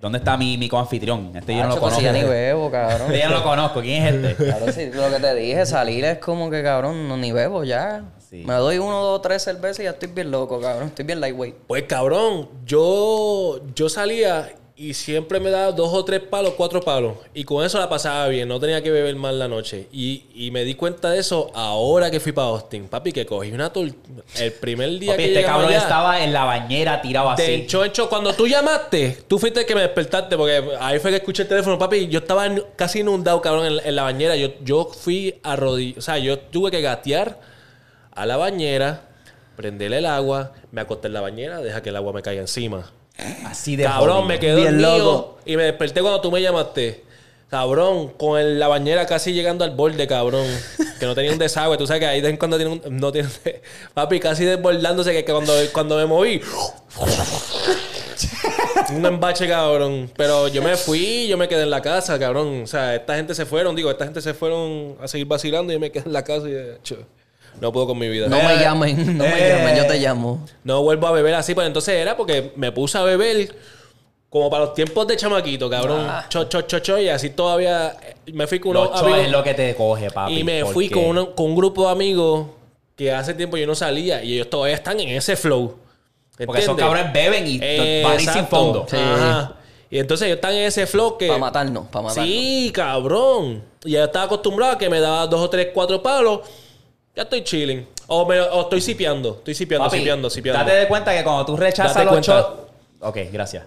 [0.00, 1.32] ¿Dónde está mi, mi coanfitrión?
[1.34, 1.98] Este yo no lo conozco.
[1.98, 3.08] si ya ni bebo, cabrón.
[3.08, 3.80] Este yo no lo conozco.
[3.80, 4.44] ¿Quién es este?
[4.50, 8.04] Claro, sí, lo que te dije, salir es como que, cabrón, no ni bebo ya.
[8.30, 8.44] Sí.
[8.46, 10.86] Me doy uno, dos, tres cervezas y ya estoy bien loco, cabrón.
[10.86, 11.56] Estoy bien lightweight.
[11.66, 14.48] Pues cabrón, yo, yo salía
[14.80, 17.12] y siempre me daba dos o tres palos, cuatro palos.
[17.34, 19.88] Y con eso la pasaba bien, no tenía que beber más la noche.
[19.92, 22.88] Y, y me di cuenta de eso ahora que fui para Austin.
[22.88, 23.90] Papi, que cogí una tor...
[24.38, 27.52] El primer día Papi, que este cabrón allá, estaba en la bañera tirado de así.
[27.52, 31.18] hecho, hecho, cuando tú llamaste, tú fuiste el que me despertaste, porque ahí fue que
[31.18, 32.08] escuché el teléfono, papi.
[32.08, 34.34] Yo estaba casi inundado, cabrón, en, en la bañera.
[34.36, 37.38] Yo, yo fui a rodillas, o sea, yo tuve que gatear
[38.12, 39.10] a la bañera,
[39.56, 42.90] prenderle el agua, me acosté en la bañera, deja que el agua me caiga encima.
[43.44, 44.28] Así de Cabrón, jodido.
[44.28, 45.38] me quedó Bien loco.
[45.44, 47.04] y me desperté cuando tú me llamaste.
[47.48, 50.46] Cabrón, con el- la bañera casi llegando al borde, cabrón.
[51.00, 51.76] Que no tenía un desagüe.
[51.76, 52.82] Tú sabes que ahí de vez en cuando tiene un...
[53.00, 53.28] No tiene...
[53.94, 56.40] Papi, casi desbordándose que, que cuando, cuando me moví...
[58.90, 60.10] un embache, cabrón.
[60.16, 62.62] Pero yo me fui, yo me quedé en la casa, cabrón.
[62.62, 65.76] O sea, esta gente se fueron, digo, esta gente se fueron a seguir vacilando y
[65.76, 66.52] yo me quedé en la casa y...
[66.52, 66.96] eh, cho,
[67.60, 68.28] No puedo con mi vida.
[68.28, 69.56] No No, me llamen, no me eh.
[69.56, 70.46] llamen, yo te llamo.
[70.64, 71.54] vuelvo a beber así.
[71.54, 73.54] Pues entonces era porque me puse a beber
[74.28, 76.06] como para los tiempos de chamaquito, cabrón.
[76.28, 76.98] Cho, cho, cho, cho.
[76.98, 77.96] Y así todavía...
[78.26, 79.20] eh, Me fui con unos amigos...
[79.20, 80.38] es lo que te coge, papi.
[80.38, 82.46] Y me fui con, uno- con un grupo de amigos
[82.96, 85.74] que hace tiempo yo no salía y ellos todavía están en ese flow.
[86.46, 88.86] Porque esos cabrones beben y Eh, van sin fondo.
[88.88, 88.96] Sí.
[88.96, 89.54] Ajá.
[89.90, 91.26] Y entonces ellos están en ese flow que...
[91.26, 92.24] Para matarnos, para matarnos.
[92.32, 93.64] Sí, cabrón.
[93.84, 96.40] Y ya estaba acostumbrado a que me daba dos o tres, cuatro palos.
[97.14, 97.86] Ya estoy chilling.
[98.06, 99.36] O, me, o estoy sipeando.
[99.38, 100.64] Estoy sipeando, Papi, sipeando, sipeando.
[100.64, 102.40] Date de cuenta que cuando tú rechazas Date los cuenta.
[102.40, 102.60] shots.
[103.00, 103.64] Ok, gracias.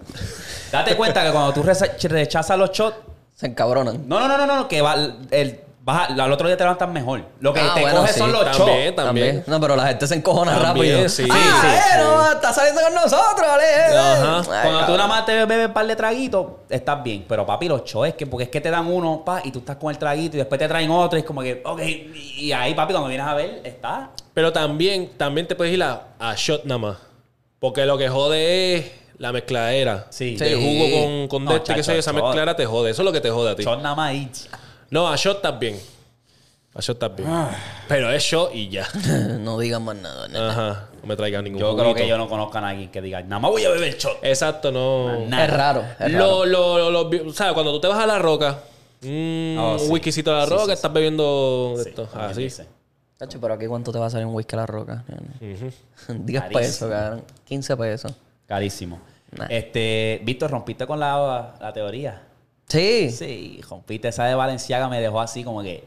[0.70, 2.96] Date cuenta que cuando tú rechazas los shots.
[3.34, 4.08] Se encabronan.
[4.08, 4.94] No, no, no, no, no, que va,
[5.30, 7.22] el, vas a- al otro día te levantas mejor.
[7.40, 8.18] Lo que Ah, te bueno, sí.
[8.18, 8.56] son los shots.
[8.58, 9.44] También, también.
[9.46, 11.08] No, pero la gente se encojona También, rápido.
[11.10, 11.28] sí.
[11.30, 11.98] ah, Sí, eh, sí.
[12.00, 13.64] no, está saliendo con nosotros, vale.
[13.64, 14.38] eh, Ajá.
[14.38, 17.24] Ay, Cuando tú nada más te bebes un par de traguitos, estás bien.
[17.28, 19.58] Pero papi, los shows es que, porque es que te dan uno, pa, y tú
[19.58, 22.50] estás con el traguito y después te traen otro, y es como que, ok, y
[22.52, 24.10] ahí, papi, cuando vienes a ver, está.
[24.32, 26.96] Pero también, también te puedes ir a, a shot nada más.
[27.60, 30.06] Porque lo que jode es la mezcladera.
[30.10, 30.36] Sí.
[30.36, 30.54] De Sí.
[30.54, 32.90] jugo con, con No, de este, que sé yo, esa mezcladera te jode.
[32.90, 33.62] Eso es lo que te jode a ti.
[33.62, 34.14] Shot nada más.
[34.90, 35.78] No, a shot también.
[36.74, 37.28] A shot también.
[37.30, 37.50] Ah.
[37.88, 38.86] Pero es shot y ya.
[39.40, 40.26] no digan más nada.
[40.28, 40.50] neta.
[40.50, 40.88] Ajá.
[41.02, 42.02] No me traigan ningún Yo creo juguito.
[42.02, 44.18] que yo no conozco a nadie que diga, nada más voy a beber shot.
[44.22, 45.26] Exacto, no.
[45.26, 45.44] Nada.
[45.44, 45.80] Es raro.
[46.00, 46.44] Es raro.
[46.44, 47.52] Lo, lo, lo, lo- ¿sabes?
[47.54, 48.58] Cuando tú te vas a la roca,
[49.02, 52.08] mm, Oh, un whiskycito a la Sí, roca, sí, estás bebiendo de Sí, esto.
[52.14, 52.42] Así.
[52.42, 52.66] dice.
[53.16, 55.04] Tacho, pero aquí cuánto te va a salir un whisky a la roca.
[55.38, 55.74] 10
[56.06, 56.48] Carísimo.
[56.50, 57.24] pesos, cabrón.
[57.44, 58.12] 15 pesos.
[58.48, 59.00] Carísimo.
[59.30, 59.46] Nah.
[59.48, 62.22] Este, Víctor, rompiste con la, la teoría.
[62.68, 63.10] Sí.
[63.10, 65.84] Sí, rompiste esa de Valenciaga, me dejó así como que.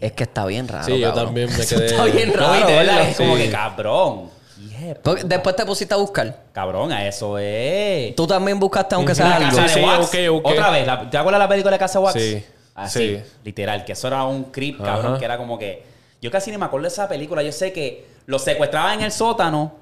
[0.00, 0.84] Es que está bien raro.
[0.84, 2.68] Sí, yo también me quedé- Está bien raro.
[3.02, 4.30] Es como que cabrón.
[4.70, 4.94] Yeah,
[5.24, 6.36] Después te pusiste a buscar.
[6.52, 8.14] cabrón, a eso es.
[8.16, 9.48] Tú también buscaste, aunque sea algo.
[9.50, 9.98] casa de sí, Wax.
[9.98, 10.52] busqué, busqué.
[10.52, 12.14] Otra vez, la- ¿te acuerdas la película de Casa de Wax?
[12.20, 12.44] Sí,
[12.74, 13.22] Así, sí.
[13.44, 15.18] literal, que eso era un creep, cabrón, Ajá.
[15.18, 15.82] que era como que.
[16.20, 17.42] Yo casi ni me acuerdo de esa película.
[17.42, 19.72] Yo sé que los secuestraban en el sótano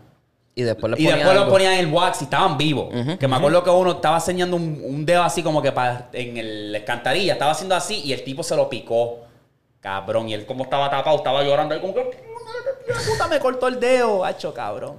[0.59, 1.51] Y después le y ponían después algo.
[1.53, 2.89] ponían en el wax y estaban vivos.
[3.21, 6.37] Que me acuerdo que uno estaba enseñando un, un dedo así como que para, en
[6.39, 7.35] el la escantarilla.
[7.35, 9.19] Estaba haciendo así y el tipo se lo picó.
[9.81, 10.31] Cabrón.
[10.31, 11.77] Y él como estaba tapado, estaba llorando.
[11.77, 14.25] Y como que, puta, me cortó el dedo.
[14.25, 14.97] Hacho, cabrón.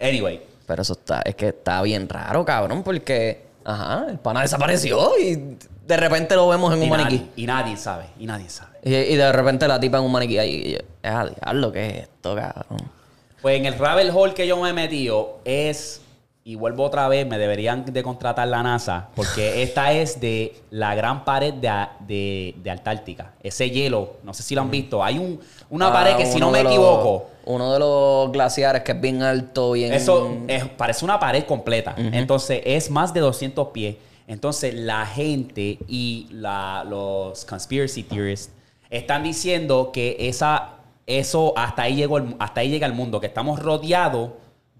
[0.00, 0.40] Anyway.
[0.64, 5.56] Pero eso está, es que está bien raro, cabrón, porque, ajá, el pana desapareció y
[5.84, 7.28] de repente lo vemos en Y un maniquí.
[7.34, 8.04] y nadie sabe.
[8.20, 8.78] Y nadie sabe.
[8.84, 10.54] Y, y de repente la tipa en un maniquí ahí.
[10.66, 12.99] Y yo, ah, diablo, ¿qué es esto, cabrón?
[13.42, 16.02] Pues en el rabbit hole que yo me he metido es,
[16.44, 20.94] y vuelvo otra vez, me deberían de contratar la NASA, porque esta es de la
[20.94, 23.32] gran pared de, de, de Antártica.
[23.42, 25.40] Ese hielo, no sé si lo han visto, hay un,
[25.70, 29.00] una Ah, pared que si no me los- equivoco, Uno de los glaciares que es
[29.00, 29.92] bien alto, bien.
[29.92, 31.94] eso es- parece una pared completa.
[31.96, 33.96] Entonces es más de 200 pies.
[34.28, 38.52] Entonces la gente y la- los conspiracy theorists
[38.90, 40.74] están diciendo que esa,
[41.06, 44.30] eso hasta ahí, llegó el- hasta ahí llega el mundo, que estamos rodeados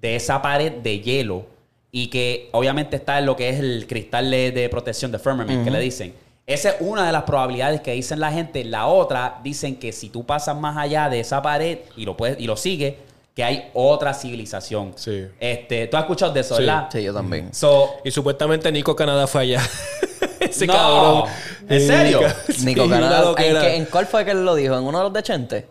[0.01, 1.47] de esa pared de hielo
[1.93, 5.65] y que obviamente está en lo que es el cristal de, de protección de firmament
[5.65, 6.15] que le dicen.
[6.47, 8.65] Esa es una de las probabilidades que dicen la gente.
[8.65, 12.41] La otra dicen que si tú pasas más allá de esa pared y lo puedes
[12.41, 12.95] y lo sigues,
[13.35, 14.93] que hay otra civilización.
[14.97, 15.27] Sí.
[15.39, 16.63] Este, tú has escuchado de eso, Sí.
[16.63, 16.89] ¿verdad?
[16.91, 17.55] Sí, yo también.
[17.55, 19.63] So, Y supuestamente Nico Canadá fue allá.
[20.41, 20.73] Ese No.
[20.73, 21.23] cabrón.
[21.69, 22.21] ¿En serio?
[22.65, 23.33] Nico sí, Canadá.
[23.39, 24.77] ¿En, en cuál fue que él lo dijo?
[24.77, 25.67] ¿En uno de los de Chente?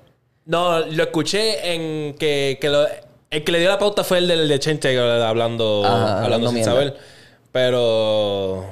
[0.49, 2.87] No, lo escuché en que, que lo-
[3.29, 6.47] el que le dio la pauta fue el del de Chente hablando, Ajá, hablando, hablando
[6.47, 6.71] sin mierda.
[6.71, 6.97] saber.
[7.51, 8.65] Pero.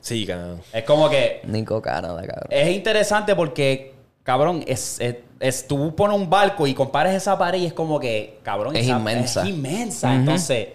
[0.00, 0.56] Sí, Canadá.
[0.72, 2.48] es como que Nico Canadá, cabrón.
[2.50, 7.60] es interesante porque, cabrón, es, es, es- tú pones un barco y compares esa pared
[7.60, 9.42] y es como que, cabrón, Es esa- inmensa.
[9.42, 10.14] Es inmensa.
[10.14, 10.68] Entonces,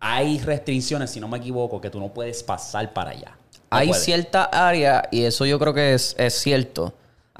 [0.00, 3.36] hay restricciones, si no me equivoco, que tú no puedes pasar para allá.
[3.70, 4.02] No Hay puedes.
[4.04, 6.92] ciertas áreas, y eso yo creo que es, es cierto.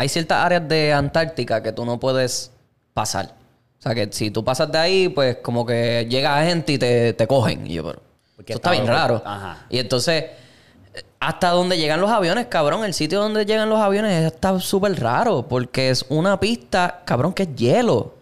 [0.02, 2.50] Hay ciertas áreas de Antártica que tú no puedes
[2.92, 3.36] pasar.
[3.78, 7.12] O sea, que si tú pasas de ahí, pues como que llega gente y te,
[7.12, 7.64] te cogen.
[7.68, 8.02] Y yo, pero.
[8.34, 9.22] Porque Esto está bien raro.
[9.24, 9.64] Ajá.
[9.70, 10.24] Y entonces,
[11.20, 15.46] hasta donde llegan los aviones, cabrón, el sitio donde llegan los aviones está súper raro.
[15.46, 18.14] Porque es una pista, cabrón, que es hielo.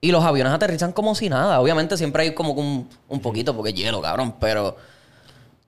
[0.00, 1.60] Y los aviones aterrizan como si nada.
[1.60, 4.34] Obviamente siempre hay como un, un poquito porque es hielo, cabrón.
[4.40, 4.76] Pero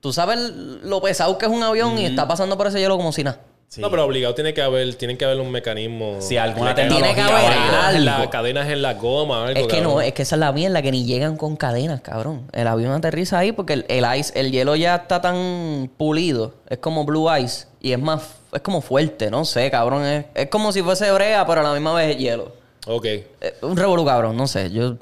[0.01, 0.39] tú sabes
[0.83, 3.39] lo pesado que es un avión y está pasando por ese hielo como si nada.
[3.73, 3.81] Sí.
[3.81, 6.17] No, pero obligado tiene que haber, tiene que haber un mecanismo.
[6.19, 8.29] Sí, alguna Tiene Tiene que tecnología haber o cadenas en la- algo.
[8.29, 10.03] cadenas en la goma, algo, Es que no, cabrón.
[10.05, 12.47] es que esa es la mierda, que ni llegan con cadenas, cabrón.
[12.51, 16.53] El avión aterriza ahí porque el, el ice, el hielo ya está tan pulido.
[16.69, 17.65] Es como blue ice.
[17.81, 18.21] Y es más,
[18.53, 20.05] es como fuerte, no sé, cabrón.
[20.05, 22.51] Es, es como si fuese brea, pero a la misma vez es hielo.
[22.85, 23.05] Ok.
[23.05, 23.25] Eh,
[23.63, 24.69] un revolú, cabrón, no sé.
[24.69, 24.97] Yo.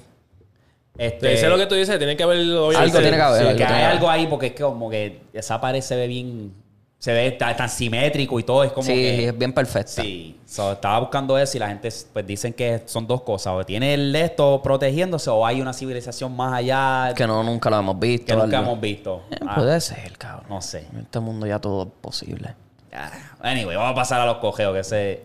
[0.97, 3.47] Este, Te dice lo que tú dices, tiene que haber obviamente- tiene que haber, Sí,
[3.47, 3.85] algo que hay que haber.
[3.97, 6.53] algo ahí porque es que como que esa pared se ve bien,
[7.01, 9.27] se ve tan, tan simétrico y todo, es como sí, que...
[9.29, 10.03] es bien perfecta.
[10.03, 13.53] Sí, so, estaba buscando eso y la gente pues dicen que son dos cosas.
[13.55, 17.79] O tiene el esto protegiéndose o hay una civilización más allá Que no, nunca lo
[17.79, 18.27] hemos visto.
[18.27, 18.69] que nunca algo.
[18.73, 19.23] hemos visto.
[19.31, 20.45] Eh, Ah, Puede ser, cabrón.
[20.47, 20.85] no sé.
[20.93, 22.53] En este mundo ya todo es posible.
[22.93, 23.09] Ah,
[23.41, 25.23] Anyway, vamos a pasar a los cojeos, que ese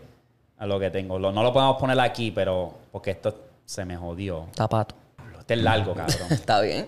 [0.57, 1.19] a lo que tengo.
[1.19, 3.35] No lo podemos poner aquí, pero porque esto
[3.65, 4.47] se me jodió.
[4.55, 4.95] Tapato.
[5.37, 6.17] Este es largo, cabrón.
[6.31, 6.87] Está bien.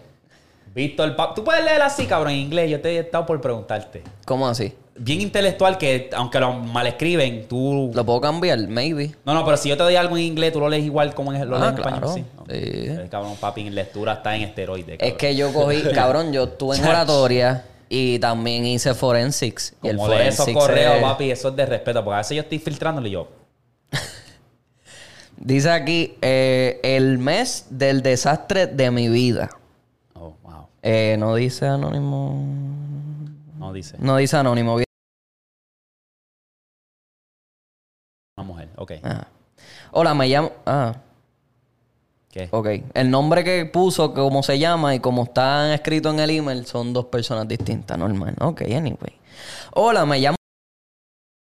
[0.73, 2.69] Víctor, Pa- tú puedes leer así, cabrón, en inglés.
[2.69, 4.03] Yo te he estado por preguntarte.
[4.25, 4.73] ¿Cómo así?
[5.01, 7.89] Bien intelectual que, aunque lo mal escriben, tú...
[7.93, 8.59] ¿Lo puedo cambiar?
[8.67, 9.15] Maybe.
[9.25, 11.33] No, no, pero si yo te doy algo en inglés, tú lo lees igual como
[11.33, 12.07] en, lo Ah, lees en claro.
[12.07, 12.25] español.
[12.49, 12.89] Sí.
[13.01, 13.09] Sí.
[13.09, 14.97] Cabrón, papi, en lectura está en esteroides.
[14.99, 19.73] Es que yo cogí, cabrón, yo estuve en oratoria y también hice forensics.
[19.81, 22.03] Y el Como de esos correos, es- papi, eso es de respeto.
[22.03, 23.29] Porque a veces yo estoy filtrándole y yo...
[25.37, 29.49] Dice aquí, eh, el mes del desastre de mi vida.
[30.13, 30.67] Oh, wow.
[30.83, 32.35] Eh, no dice anónimo.
[33.57, 33.95] No dice.
[33.99, 34.77] No dice anónimo.
[38.79, 38.93] Ok.
[39.03, 39.27] Ah.
[39.91, 40.51] Hola, me llamo.
[40.65, 40.95] Ah,
[42.31, 42.47] ¿Qué?
[42.49, 42.67] ok.
[42.93, 46.93] El nombre que puso, cómo se llama y cómo está escrito en el email son
[46.93, 48.35] dos personas distintas, normal.
[48.39, 49.19] Ok, anyway.
[49.73, 50.37] Hola, me llamo.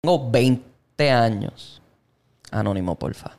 [0.02, 1.82] Tengo 20 años.
[2.50, 3.32] Anónimo, porfa.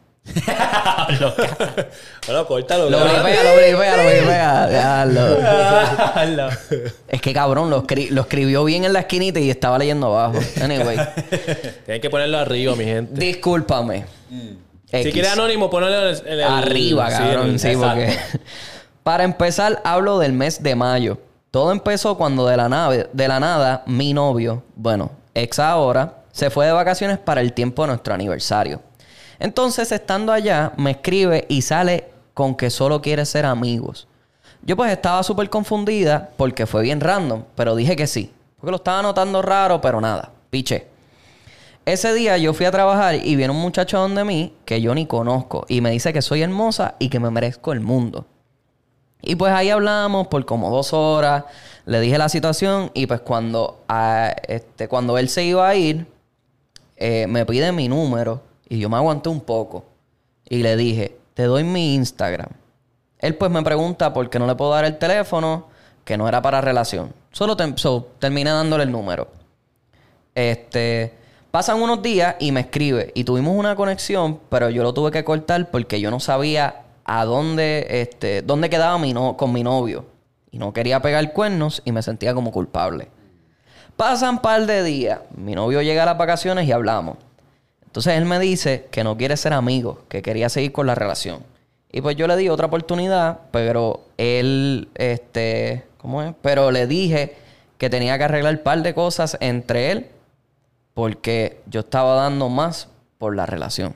[2.26, 2.90] Bueno, córtalo.
[2.90, 3.06] Lo lo
[6.36, 6.48] lo.
[7.08, 10.38] Es que cabrón, lo, escri- lo escribió bien en la esquinita y estaba leyendo abajo.
[10.62, 10.96] Anyway,
[11.84, 13.18] Tienen que ponerlo arriba, mi gente.
[13.20, 14.04] discúlpame.
[14.30, 15.12] Si X.
[15.12, 17.50] quieres anónimo, ponlo en el, Arriba, cabrón.
[17.50, 18.16] el- Sí, porque.
[19.02, 21.18] Para empezar, hablo del mes de mayo.
[21.50, 26.50] Todo empezó cuando de la, nave, de la nada mi novio, bueno, ex ahora, se
[26.50, 28.82] fue de vacaciones para el tiempo de nuestro aniversario.
[29.38, 34.08] Entonces, estando allá, me escribe y sale con que solo quiere ser amigos.
[34.62, 38.32] Yo pues estaba súper confundida porque fue bien random, pero dije que sí.
[38.56, 40.88] Porque lo estaba notando raro, pero nada, piché.
[41.86, 45.06] ese día yo fui a trabajar y viene un muchacho donde mí que yo ni
[45.06, 48.26] conozco y me dice que soy hermosa y que me merezco el mundo.
[49.22, 51.44] Y pues ahí hablamos por como dos horas,
[51.86, 56.06] le dije la situación y pues cuando, ah, este, cuando él se iba a ir,
[56.96, 59.84] eh, me pide mi número y yo me aguanté un poco
[60.48, 62.50] y le dije, te doy mi Instagram.
[63.18, 65.66] Él pues me pregunta por qué no le puedo dar el teléfono,
[66.04, 67.12] que no era para relación.
[67.32, 69.28] Solo terminé dándole el número.
[70.34, 71.14] Este,
[71.50, 75.24] pasan unos días y me escribe y tuvimos una conexión, pero yo lo tuve que
[75.24, 80.06] cortar porque yo no sabía a dónde, este, dónde quedaba mi no, con mi novio
[80.50, 83.08] y no quería pegar cuernos y me sentía como culpable.
[83.96, 87.16] Pasan par de días, mi novio llega a las vacaciones y hablamos.
[87.88, 91.42] Entonces él me dice que no quiere ser amigo, que quería seguir con la relación.
[91.90, 96.34] Y pues yo le di otra oportunidad, pero él, este, ¿cómo es?
[96.42, 97.34] Pero le dije
[97.78, 100.06] que tenía que arreglar un par de cosas entre él,
[100.92, 103.94] porque yo estaba dando más por la relación.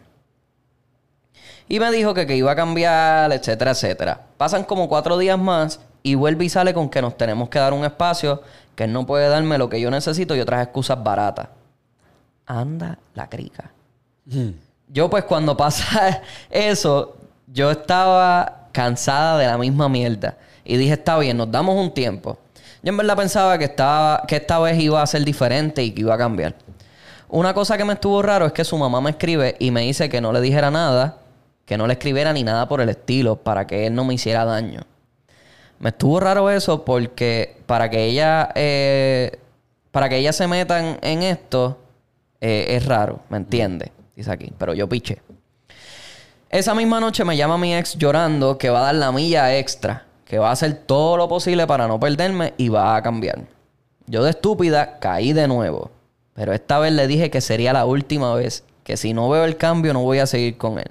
[1.69, 4.23] Y me dijo que, que iba a cambiar, etcétera, etcétera.
[4.39, 7.75] Pasan como cuatro días más y vuelve y sale con que nos tenemos que dar
[7.75, 8.41] un espacio,
[8.75, 11.49] que él no puede darme lo que yo necesito y otras excusas baratas.
[12.47, 13.71] Anda la crica.
[14.89, 17.17] Yo pues cuando pasa eso,
[17.47, 20.37] yo estaba cansada de la misma mierda.
[20.65, 22.39] Y dije, está bien, nos damos un tiempo.
[22.83, 26.01] Yo en verdad pensaba que, estaba, que esta vez iba a ser diferente y que
[26.01, 26.55] iba a cambiar.
[27.29, 30.09] Una cosa que me estuvo raro es que su mamá me escribe y me dice
[30.09, 31.19] que no le dijera nada,
[31.65, 34.45] que no le escribiera ni nada por el estilo para que él no me hiciera
[34.45, 34.83] daño.
[35.79, 39.39] Me estuvo raro eso porque para que ella eh,
[39.91, 41.79] para que ella se meta en, esto
[42.41, 43.93] eh, es raro, ¿me entiende?
[44.17, 45.23] Dice aquí, pero yo piché.
[46.51, 50.05] Esa misma noche me llama mi ex llorando que va a dar la milla extra,
[50.27, 53.45] que va a hacer todo lo posible para no perderme y va a cambiar.
[54.07, 55.91] Yo de estúpida caí de nuevo,
[56.35, 59.57] pero esta vez le dije que sería la última vez, que si no veo el
[59.57, 60.91] cambio no voy a seguir con él.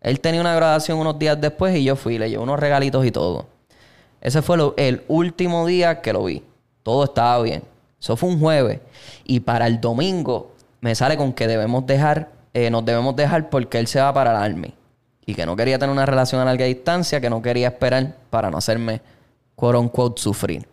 [0.00, 3.10] Él tenía una graduación unos días después y yo fui, le llevé unos regalitos y
[3.12, 3.46] todo.
[4.20, 6.42] Ese fue lo- el último día que lo vi.
[6.82, 7.62] Todo estaba bien.
[8.00, 8.80] Eso fue un jueves.
[9.24, 13.78] Y para el domingo me sale con que debemos dejar, eh, nos debemos dejar porque
[13.78, 14.72] él se va para el Army.
[15.26, 18.50] Y que no quería tener una relación a larga distancia, que no quería esperar para
[18.50, 19.02] no hacerme,
[19.54, 20.66] quote unquote, sufrir.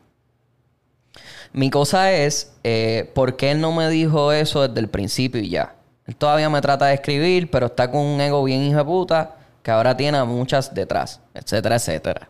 [1.52, 5.50] Mi cosa es, eh, ¿por qué él no me dijo eso desde el principio y
[5.50, 5.76] ya?
[6.08, 9.36] Él todavía me trata de escribir, pero está con un ego bien hijo de puta,
[9.62, 12.30] que ahora tiene muchas detrás, etcétera, etcétera.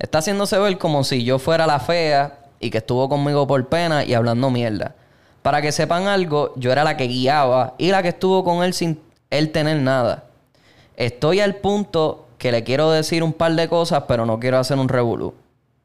[0.00, 4.04] Está haciéndose ver como si yo fuera la fea y que estuvo conmigo por pena
[4.04, 4.96] y hablando mierda.
[5.44, 8.72] Para que sepan algo, yo era la que guiaba y la que estuvo con él
[8.72, 8.98] sin
[9.28, 10.24] él tener nada.
[10.96, 14.78] Estoy al punto que le quiero decir un par de cosas, pero no quiero hacer
[14.78, 15.34] un revolú.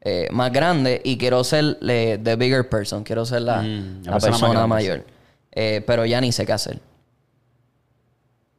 [0.02, 4.12] eh, más grande y quiero ser eh, the bigger person, quiero ser la, Mm, la
[4.12, 5.04] la persona mayor.
[5.52, 6.80] Eh, pero ya ni sé qué hacer.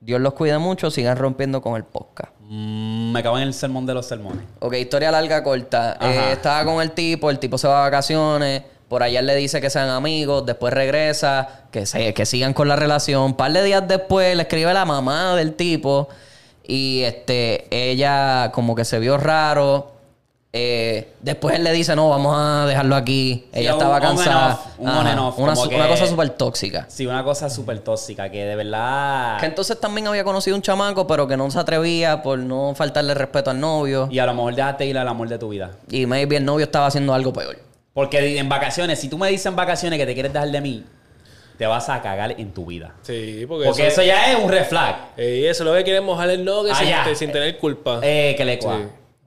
[0.02, 2.32] Dios los cuide mucho, sigan rompiendo con el podcast.
[2.42, 4.44] Mm, me cago en el sermón de los sermones.
[4.60, 5.98] Ok, historia larga, corta.
[6.00, 8.64] Eh, estaba con el tipo, el tipo se va de vacaciones.
[8.92, 12.76] Por allá le dice que sean amigos, después regresa, que, se, que sigan con la
[12.76, 13.22] relación.
[13.22, 16.10] Un par de días después le escribe la mamá del tipo
[16.68, 19.94] y este ella como que se vio raro.
[20.52, 23.46] Eh, después él le dice, no, vamos a dejarlo aquí.
[23.54, 24.54] Sí, ella un estaba on and cansada.
[24.56, 26.86] off, un on and off, una, que- una cosa súper tóxica.
[26.90, 29.40] Sí, una cosa súper tóxica que de verdad...
[29.40, 33.14] Que entonces también había conocido un chamaco, pero que no se atrevía por no faltarle
[33.14, 34.10] respeto al novio.
[34.12, 35.72] Y a lo mejor dejaste ir al amor de tu vida.
[35.90, 37.71] Y maybe el novio estaba haciendo algo peor.
[37.94, 40.84] Porque en vacaciones, si tú me dices en vacaciones que te quieres dejar de mí,
[41.58, 42.94] te vas a cagar en tu vida.
[43.02, 44.96] Sí, porque, Porque eso ya es un red flag.
[45.18, 47.04] Eh, eso lo que quieren mojar el no que sin, Allá.
[47.04, 48.00] te- sin tener culpa.
[48.02, 48.78] Eh, que le cua.
[48.78, 48.84] Sí.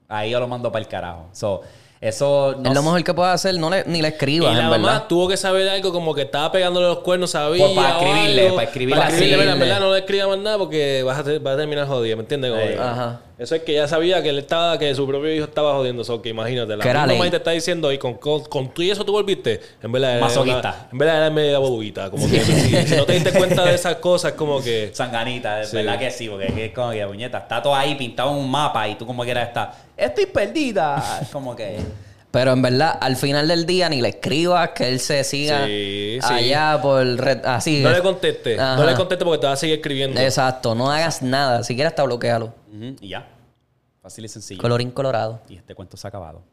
[0.09, 1.29] Ahí yo lo mando para el carajo.
[1.31, 1.61] So,
[2.01, 4.63] eso no es lo mejor que puedes hacer, no le, ni le y escribas, la
[4.63, 5.07] en mamá verdad.
[5.07, 7.63] tuvo que saber algo como que estaba pegándole los cuernos, sabía.
[7.65, 8.55] Pues para o escribirle, algo.
[8.55, 9.51] para escribirle Para escribirle, así.
[9.53, 12.17] en verdad no le escriba más nada porque vas a, te- vas a terminar jodido,
[12.17, 12.51] ¿me entiendes?
[12.51, 13.21] Como Eh, ajá.
[13.37, 16.03] Eso es que ella sabía que él estaba, que su propio hijo estaba jodiendo.
[16.03, 18.81] eso que imagínate, la Que era misma te está diciendo y con, con, con tú
[18.81, 19.59] y eso tú volviste.
[19.83, 20.87] En verdad, era Masoquista.
[20.91, 22.09] en verdad era media bobita.
[22.09, 24.89] Como que si, si no te diste cuenta de esas cosas, como que.
[24.93, 25.75] Sanganita, de Sí.
[25.75, 28.87] verdad que sí, porque es como que, puñeta, está todo ahí pintado en un mapa
[28.87, 31.19] y tú como quieras estar, estoy perdida.
[31.21, 31.79] Es como que...
[32.35, 36.19] Pero en verdad, al final del día ni le escribas que él se siga Sí,
[36.21, 36.33] sí.
[36.33, 37.81] allá por red, así.
[37.81, 38.59] No le conteste.
[38.59, 38.75] Ajá.
[38.75, 40.19] No le conteste porque te va a seguir escribiendo.
[40.19, 41.63] Exacto, no hagas nada.
[41.63, 42.53] Si quieres hasta bloquealo.
[42.99, 43.25] Y ya.
[44.01, 44.61] Fácil y sencillo.
[44.61, 45.43] Colorín colorado.
[45.47, 46.43] Y este cuento se ha acabado.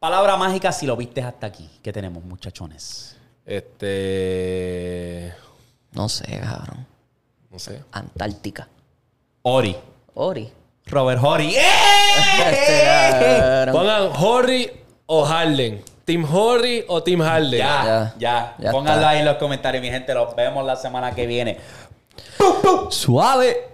[0.00, 1.70] Palabra mágica si lo viste hasta aquí.
[1.80, 3.16] ¿Qué tenemos, muchachones?
[3.46, 5.32] Este.
[5.92, 6.84] No sé, cabrón.
[7.52, 7.84] No sé.
[7.92, 8.66] Antártica.
[9.42, 9.76] Ori.
[10.14, 10.50] Ori.
[10.86, 11.54] Robert Hori.
[11.56, 11.62] ¡Eh!
[12.50, 13.70] Este.
[13.70, 15.80] Pongan Horry o Harlem.
[16.04, 17.58] ¿Team Horry o Team Harden?
[17.58, 18.14] Ya, ya.
[18.18, 18.54] Ya.
[18.58, 20.14] Ya Pónganlo ahí en los comentarios, mi gente.
[20.14, 21.58] Los vemos la semana que viene.
[22.90, 23.68] Suave.